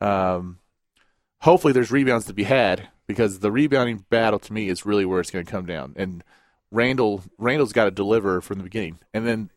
[0.00, 0.58] Um,
[1.44, 5.20] hopefully there's rebounds to be had because the rebounding battle to me is really where
[5.20, 5.92] it's going to come down.
[5.96, 6.24] And
[6.70, 9.50] Randle Randle's got to deliver from the beginning, and then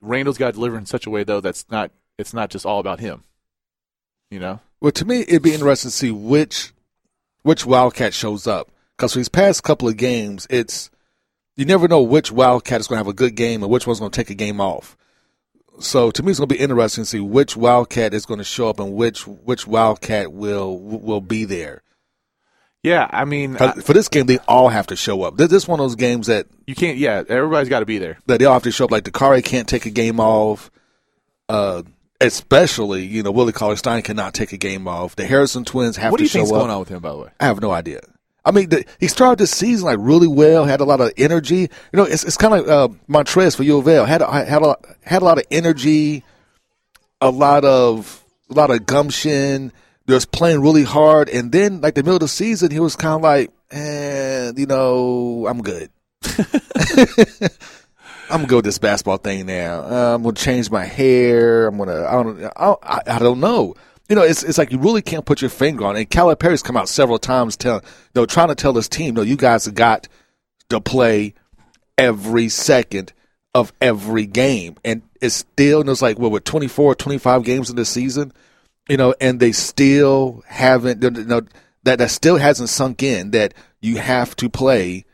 [0.00, 2.80] Randle's got to deliver in such a way though that's not it's not just all
[2.80, 3.24] about him.
[4.30, 6.72] You know, Well, to me, it'd be interesting to see which
[7.42, 10.90] which Wildcat shows up because for these past couple of games, it's
[11.56, 13.98] you never know which Wildcat is going to have a good game and which one's
[14.00, 14.96] going to take a game off.
[15.80, 18.44] So to me, it's going to be interesting to see which Wildcat is going to
[18.44, 21.82] show up and which which Wildcat will will be there.
[22.82, 23.08] yeah.
[23.10, 25.36] I mean, For this game, they all have to show up.
[25.36, 26.98] This is one of those games that you can't.
[26.98, 28.18] Yeah, everybody's got to be there.
[28.26, 28.90] that they all have to show up.
[28.90, 30.70] Like Dakari can't take a game off.
[31.48, 31.82] Uh,
[32.22, 35.16] especially you know Willie Cauley Stein cannot take a game off.
[35.16, 37.10] The Harrison twins have What to do you show think's going on with him, by
[37.10, 37.30] the way?
[37.40, 38.00] I have no idea.
[38.44, 41.60] I mean, the, he started this season like really well, had a lot of energy.
[41.60, 44.04] You know, it's it's kind of like uh, Montrez for U of L.
[44.04, 46.24] had a, had a had a lot of energy,
[47.20, 49.72] a lot of a lot of gumption.
[50.08, 53.14] Just playing really hard, and then like the middle of the season, he was kind
[53.14, 55.90] of like, eh, you know, I'm good.
[58.32, 59.82] I'm gonna go with this basketball thing now.
[59.82, 61.66] Uh, I'm gonna change my hair.
[61.66, 62.06] I'm gonna.
[62.06, 62.44] I don't.
[62.56, 63.74] I, I, don't know.
[64.08, 65.96] You know, it's it's like you really can't put your finger on.
[65.96, 66.00] it.
[66.00, 69.20] And Calipari's come out several times, telling, you know, trying to tell his team, no,
[69.22, 70.08] you guys have got
[70.70, 71.34] to play
[71.98, 73.12] every second
[73.54, 75.82] of every game, and it's still.
[75.82, 78.32] And it's like, well, with 24, 25 games in the season,
[78.88, 81.02] you know, and they still haven't.
[81.02, 81.42] You know,
[81.82, 83.52] that that still hasn't sunk in that
[83.82, 85.04] you have to play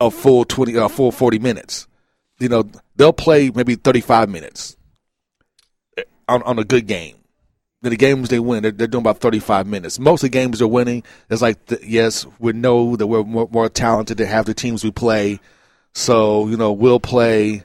[0.00, 1.86] a full twenty, a full forty minutes.
[2.38, 4.76] You know, they'll play maybe thirty-five minutes
[6.28, 7.16] on on a good game.
[7.82, 9.98] Then the games they win, they're, they're doing about thirty-five minutes.
[9.98, 11.02] Most of the games they're winning.
[11.30, 14.82] It's like, the, yes, we know that we're more, more talented than half the teams
[14.82, 15.40] we play,
[15.94, 17.62] so you know we'll play.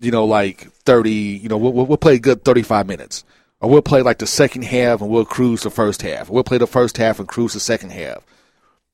[0.00, 1.10] You know, like thirty.
[1.12, 3.24] You know, we'll, we'll play a good thirty-five minutes,
[3.60, 6.28] or we'll play like the second half and we'll cruise the first half.
[6.28, 8.24] We'll play the first half and cruise the second half.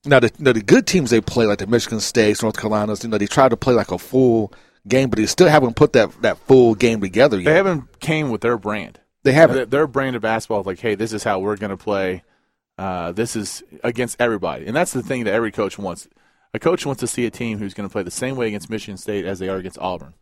[0.05, 3.19] Now the, the good teams they play, like the Michigan States, North Carolinas, you know,
[3.19, 4.53] they try to play like a full
[4.87, 7.45] game, but they still haven't put that, that full game together yet.
[7.45, 9.01] They haven't came with their brand.
[9.23, 9.57] They haven't.
[9.57, 12.25] Their, their brand of basketball, Is like, hey, this is how we're going to play.
[12.79, 16.09] Uh, this is against everybody, and that's the thing that every coach wants.
[16.55, 18.69] A coach wants to see a team who's going to play the same way against
[18.69, 20.15] Michigan State as they are against Auburn.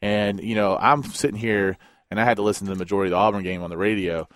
[0.00, 1.76] And you know, I'm sitting here,
[2.10, 4.28] and I had to listen to the majority of the Auburn game on the radio,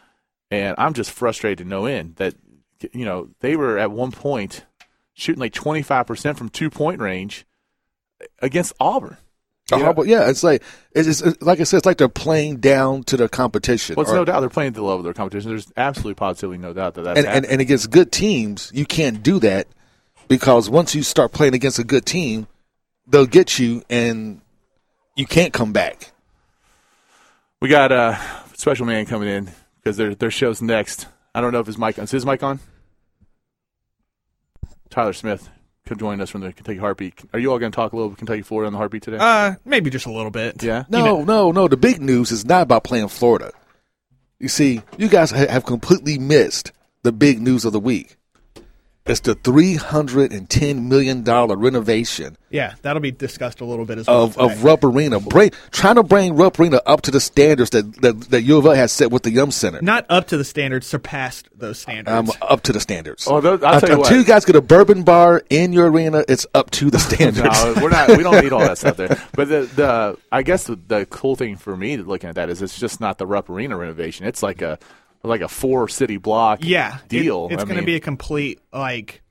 [0.51, 2.35] and I'm just frustrated to no end that
[2.93, 4.65] you know they were at one point
[5.15, 7.47] shooting like 25% from two point range
[8.41, 9.17] against Auburn.
[9.71, 13.29] Yeah, it's like it's, it's like I said, it's like they're playing down to the
[13.29, 13.97] competition.
[13.97, 15.51] Well, it's Or- no doubt they're playing at the level of their competition.
[15.51, 19.23] There's absolutely positively no doubt that that's and, and and against good teams, you can't
[19.23, 19.67] do that
[20.29, 22.47] because once you start playing against a good team,
[23.07, 24.41] they'll get you, and
[25.17, 26.13] you can't come back.
[27.61, 28.19] We got a
[28.55, 29.51] special man coming in
[29.83, 31.07] because their their show's next.
[31.35, 32.61] I don't know if his mic is his mic on.
[34.89, 35.49] Tyler Smith
[35.91, 37.15] could join us from the Kentucky Heartbeat.
[37.33, 39.17] Are you all going to talk a little Kentucky Florida on the Heartbeat today?
[39.21, 40.63] Uh, maybe just a little bit.
[40.63, 40.85] yeah.
[40.89, 41.67] No, no, no.
[41.67, 43.51] The big news is not about playing Florida.
[44.39, 46.71] You see, you guys ha- have completely missed
[47.03, 48.17] the big news of the week.
[49.07, 53.87] It's the three hundred and ten million dollar renovation Yeah, that'll be discussed a little
[53.87, 54.25] bit as well.
[54.25, 54.63] of, of.
[54.63, 55.19] Rupp Arena.
[55.19, 58.67] Bring, trying to bring Rupp Arena up to the standards that, that, that U of
[58.67, 59.81] L has set with the Yum Center.
[59.81, 62.31] Not up to the standards, surpassed those standards.
[62.31, 63.27] Um, up to the standards.
[63.27, 64.13] Oh, those- I'll tell you Until what.
[64.13, 67.65] you guys get a bourbon bar in your arena, it's up to the standards.
[67.65, 68.11] no, we're not.
[68.17, 69.21] We don't need all that stuff there.
[69.33, 72.61] But the the I guess the, the cool thing for me looking at that is
[72.63, 74.27] it's just not the Rupp Arena renovation.
[74.27, 74.79] It's like a
[75.23, 77.49] like a four city block yeah, it- deal.
[77.51, 79.23] it's going to be a complete like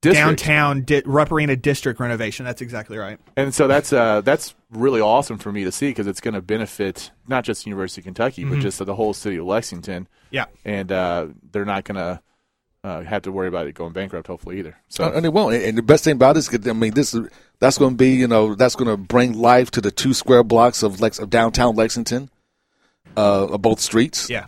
[0.00, 0.40] district.
[0.44, 1.30] downtown di- Rupp
[1.62, 2.44] district renovation.
[2.44, 3.18] That's exactly right.
[3.36, 6.42] And so that's uh, that's really awesome for me to see because it's going to
[6.42, 8.62] benefit not just University of Kentucky, but Mhm.
[8.62, 10.08] just the whole city of Lexington.
[10.30, 10.46] Yeah.
[10.64, 12.20] and uh, they're not going to
[12.84, 14.76] uh, have to worry about it going bankrupt, hopefully either.
[14.88, 15.54] So Uh, and it won't.
[15.54, 17.14] And the best thing about this, I mean, this
[17.60, 20.42] that's going to be, you know, that's going to bring life to the two square
[20.42, 22.28] blocks of Lex of downtown Lexington,
[23.16, 24.28] uh, of both streets.
[24.30, 24.46] Yeah.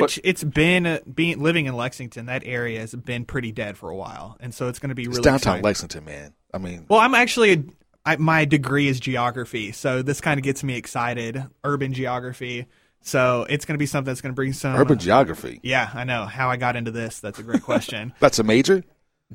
[0.00, 2.26] Which it's been uh, being living in Lexington.
[2.26, 5.02] That area has been pretty dead for a while, and so it's going to be
[5.02, 5.64] It's really downtown exciting.
[5.64, 6.34] Lexington, man.
[6.54, 7.64] I mean, Well, I'm actually a,
[8.04, 11.44] I, my degree is geography, so this kind of gets me excited.
[11.64, 12.66] Urban geography,
[13.00, 15.60] so it's going to be something that's going to bring some urban geography.
[15.62, 17.20] Yeah, I know how I got into this.
[17.20, 18.12] That's a great question.
[18.20, 18.84] That's a major.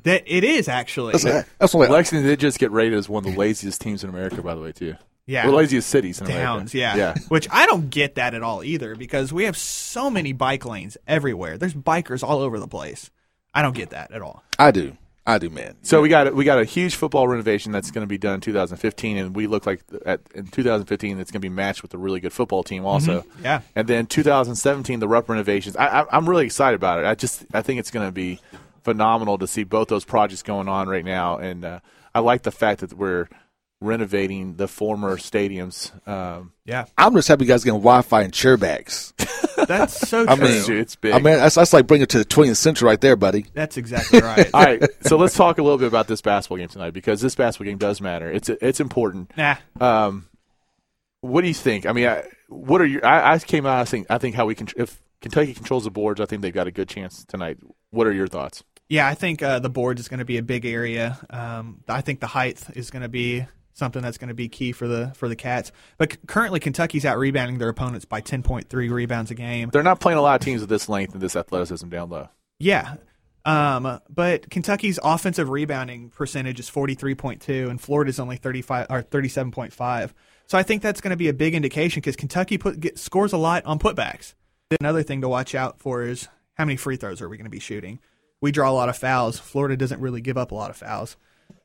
[0.04, 1.12] that it is actually.
[1.12, 4.04] That's, a, that's only Lexington did just get rated as one of the laziest teams
[4.04, 4.94] in America, by the way, too.
[5.28, 5.46] Yeah.
[5.46, 6.78] the laziest cities in Towns, America.
[6.78, 6.96] yeah.
[6.96, 7.14] yeah.
[7.28, 10.96] Which I don't get that at all either because we have so many bike lanes
[11.06, 11.58] everywhere.
[11.58, 13.10] There's bikers all over the place.
[13.54, 14.42] I don't get that at all.
[14.58, 14.96] I do.
[15.26, 15.76] I do, man.
[15.82, 18.36] So we got a, we got a huge football renovation that's going to be done
[18.36, 21.92] in 2015, and we look like at, in 2015 it's going to be matched with
[21.92, 23.20] a really good football team also.
[23.20, 23.42] Mhm.
[23.44, 23.60] Yeah.
[23.76, 25.76] And then 2017 the Rupp renovations.
[25.76, 27.04] I, I, I'm really excited about it.
[27.04, 28.40] I just I think it's going to be
[28.84, 31.80] phenomenal to see both those projects going on right now, and uh,
[32.14, 33.28] I like the fact that we're
[33.80, 35.92] renovating the former stadiums.
[36.08, 39.12] Um, yeah, I'm just happy you guys getting Wi-Fi and chair bags.
[39.66, 40.44] That's so I true.
[40.48, 41.12] mean, It's big.
[41.12, 43.46] I mean, that's, that's like bringing it to the 20th century right there, buddy.
[43.54, 44.48] That's exactly right.
[44.54, 47.34] All right, so let's talk a little bit about this basketball game tonight because this
[47.34, 48.30] basketball game does matter.
[48.30, 49.32] It's it's important.
[49.36, 49.56] Nah.
[49.80, 50.28] Um,
[51.22, 51.86] what do you think?
[51.86, 53.04] I mean, I, what are your?
[53.04, 53.80] I, I came out.
[53.80, 54.68] I think I think how we can.
[54.76, 57.58] If Kentucky controls the boards, I think they've got a good chance tonight.
[57.90, 58.62] What are your thoughts?
[58.88, 61.18] Yeah, I think uh, the boards is going to be a big area.
[61.30, 63.44] Um, I think the height is going to be
[63.78, 65.72] something that's going to be key for the for the Cats.
[65.96, 69.70] But c- currently, Kentucky's out rebounding their opponents by 10.3 rebounds a game.
[69.72, 72.28] They're not playing a lot of teams of this length and this athleticism down low.
[72.58, 72.96] Yeah.
[73.44, 80.12] Um, but Kentucky's offensive rebounding percentage is 43.2 and Florida's only 35 or 37.5.
[80.46, 83.32] So I think that's going to be a big indication because Kentucky put, get, scores
[83.32, 84.34] a lot on putbacks.
[84.80, 87.50] Another thing to watch out for is how many free throws are we going to
[87.50, 88.00] be shooting?
[88.40, 89.38] We draw a lot of fouls.
[89.38, 91.16] Florida doesn't really give up a lot of fouls.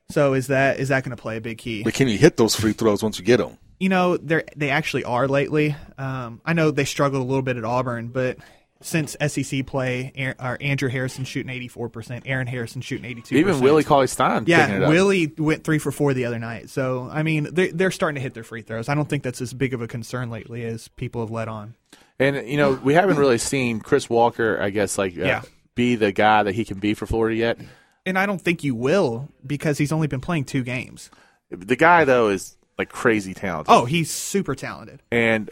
[0.10, 1.84] So is that is that going to play a big key?
[1.84, 3.58] But can you hit those free throws once you get them?
[3.80, 5.76] You know, they they actually are lately.
[5.98, 8.38] Um, I know they struggled a little bit at Auburn, but
[8.82, 13.22] since SEC play, Aaron, or Andrew Harrison shooting eighty four percent, Aaron Harrison shooting eighty
[13.22, 13.36] two.
[13.38, 14.46] Even Willie Cauley Stein.
[14.46, 14.90] picking it Yeah, up.
[14.90, 16.70] Willie went three for four the other night.
[16.70, 18.90] So I mean, they're they're starting to hit their free throws.
[18.90, 21.76] I don't think that's as big of a concern lately as people have let on.
[22.20, 25.42] And you know, we haven't really seen Chris Walker, I guess, like uh, Yeah.
[25.76, 27.58] be the guy that he can be for Florida yet.
[28.06, 31.10] And I don't think you will because he's only been playing two games.
[31.50, 33.72] The guy though is like crazy talented.
[33.74, 35.02] Oh, he's super talented.
[35.12, 35.50] and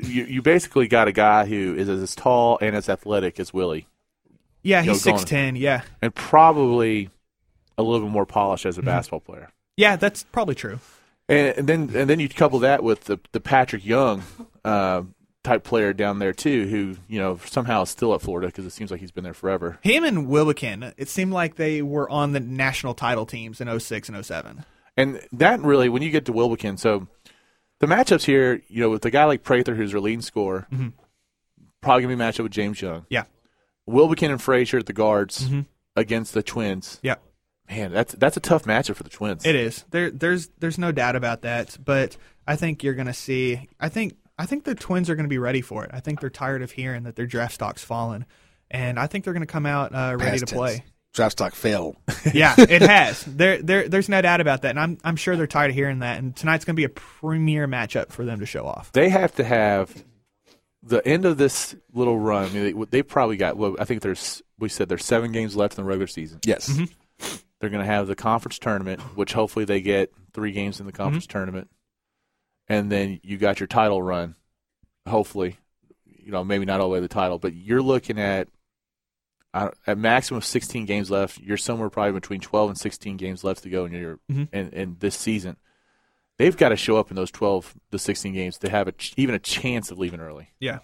[0.00, 3.86] you you basically got a guy who is as tall and as athletic as Willie.
[4.62, 5.56] Yeah, You know, he's six ten.
[5.56, 7.10] Yeah, and probably
[7.78, 9.50] a little bit more polished as a basketball player.
[9.76, 10.78] yeah, that's probably true.
[11.28, 14.22] And, and then and then you couple that with the the Patric Young
[14.64, 15.02] uh,
[15.44, 18.70] type player down there too, who you know somehow is still at Florida because it
[18.70, 19.78] seems like he's been there forever.
[19.82, 24.08] Him and Wilbekin, it seemed like they were on the national title teams in 06
[24.08, 24.64] and 07.
[24.96, 27.08] And that really, when you get to Wilbekin, so
[27.80, 30.92] the matchups here, you know, with a guy like Prather, who's their leading scorer, Mhm.
[31.80, 33.06] probably gonna be matched up with James Young.
[33.08, 33.24] Yeah.
[33.86, 35.66] Wilbekin and Frazier at the guards Mhm.
[35.96, 37.00] against the Twins.
[37.02, 37.16] Yeah.
[37.68, 39.44] Man, that's that's a tough matchup for the Twins.
[39.46, 39.84] It is.
[39.90, 42.16] There there's there's no doubt about that, but
[42.46, 45.28] I think you're going to see I think I think the Twins are going to
[45.30, 45.90] be ready for it.
[45.94, 48.26] I think they're tired of hearing that their draft stock's fallen.
[48.72, 50.70] And I think they're going to come out uh, ready Past to play.
[50.78, 50.88] tense.
[51.14, 51.94] Draft stock fell.
[52.34, 53.22] yeah, it has.
[53.24, 56.00] There, there, there's no doubt about that, and I'm, I'm sure they're tired of hearing
[56.00, 56.18] that.
[56.18, 58.90] And tonight's going to be a premier matchup for them to show off.
[58.92, 60.04] They have to have
[60.82, 62.46] the end of this little run.
[62.46, 63.56] I mean, they, they probably got.
[63.56, 64.42] Well, I think there's.
[64.58, 66.40] We said there's seven games left in the regular season.
[66.44, 66.68] Yes.
[66.68, 67.36] Mm-hmm.
[67.60, 70.92] They're going to have the conference tournament, which hopefully they get three games in the
[70.92, 71.38] conference Mm-hmm.
[71.38, 71.70] tournament,
[72.68, 74.34] and then you got your title run.
[75.08, 75.58] Hopefully,
[76.06, 78.48] you know maybe not all the way to the title, but you're looking at
[79.54, 81.38] uh, at maximum of 16 games left.
[81.38, 84.48] You're somewhere probably between 12 and 16 games left to go in your Mhm.
[84.52, 85.56] in, in this season.
[86.38, 89.12] They've got to show up in those 12 to 16 games to have a ch-
[89.16, 90.48] even a chance of leaving early.
[90.58, 90.78] Yeah.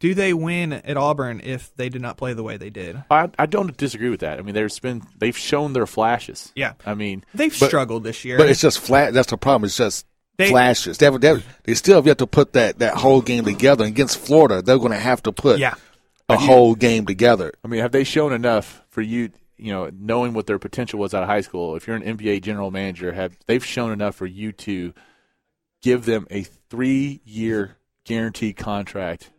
[0.00, 3.02] Do they win at Auburn if they did not play the way they did?
[3.10, 4.38] I, I don't disagree with that.
[4.38, 6.52] I mean, there's been they've shown their flashes.
[6.56, 6.72] Yeah.
[6.86, 8.36] I mean, They've But- struggled this year.
[8.38, 9.12] But it's just flat.
[9.14, 9.66] That's the problem.
[9.66, 10.06] It's just
[10.40, 10.98] They- flashes.
[10.98, 13.84] They, have, they, have- they still have yet to put that, that whole game together.
[13.84, 15.74] Against Florida, they're going to have to put Yeah.
[16.28, 17.52] a whole game together.
[17.64, 19.30] I mean, have they shown enough for you?
[19.56, 21.76] You know, knowing what their potential was out of high school.
[21.76, 24.94] If you're an NBA general manager, have they've shown enough for you to
[25.82, 27.76] give them a three-year
[28.06, 29.30] guaranteed contract?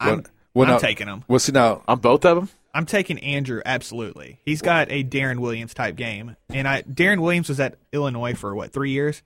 [0.00, 0.24] I'm,
[0.54, 1.24] Well, I'm now- taking them.
[1.28, 4.38] Well, see now, On both of them, I'm taking Andrew absolutely.
[4.44, 8.54] He's got a Deron Williams type game, and I Deron Williams was at Illinois for
[8.54, 9.22] what three years.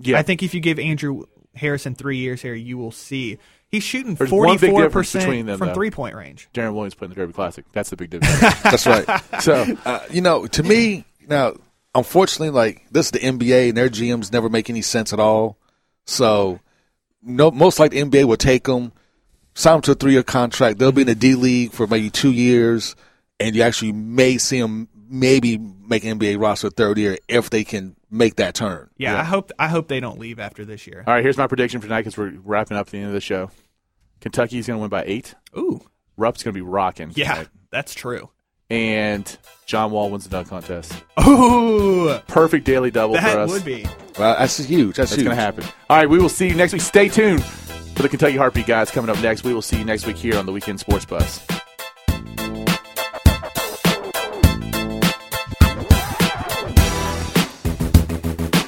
[0.00, 0.18] Yeah.
[0.18, 3.38] I think if you give Andrew Harrison three years here, you will see
[3.68, 5.74] he's shooting There's one forty big four difference between percent them, from though.
[5.74, 6.48] three point range.
[6.54, 7.64] Deron Williams playing the Derby Classic.
[7.72, 8.40] That's the big difference.
[8.62, 9.42] that's right.
[9.42, 11.54] so, uh, you know, to me now,
[11.94, 15.58] unfortunately, like this is the NBA, and their GMs never make any sense at all.
[16.06, 16.60] So,
[17.22, 18.92] no, most likely the NBA will take them,
[19.54, 20.78] sign them to a three-year contract.
[20.78, 22.96] They'll be in the D League for maybe two years,
[23.40, 27.64] and you actually may see them maybe make an NBA roster third year if they
[27.64, 28.90] can make that turn.
[28.96, 31.04] Yeah, I hope I hope they don't leave after this year.
[31.06, 33.20] all right, here's my prediction for tonight because we're wrapping up the end of the
[33.20, 33.50] show.
[34.20, 35.34] Kentucky's going to win by eight.
[35.56, 35.80] Ooh,
[36.16, 37.12] Rupp's going to be rocking.
[37.14, 37.48] yeah, tonight.
[37.70, 38.30] that's true.
[38.70, 39.36] and
[39.66, 40.92] John Wall wins the dunk contest.
[41.26, 43.50] Ooh, Perfect daily double for that us.
[43.50, 43.86] would be.
[44.18, 44.96] Well, that's huge.
[44.96, 45.64] That's, That's going to happen.
[45.90, 46.82] All right, we will see you next week.
[46.82, 49.44] Stay tuned for the Kentucky Heartbeat guys coming up next.
[49.44, 51.40] We will see you next week here on the Weekend Sports Buzz.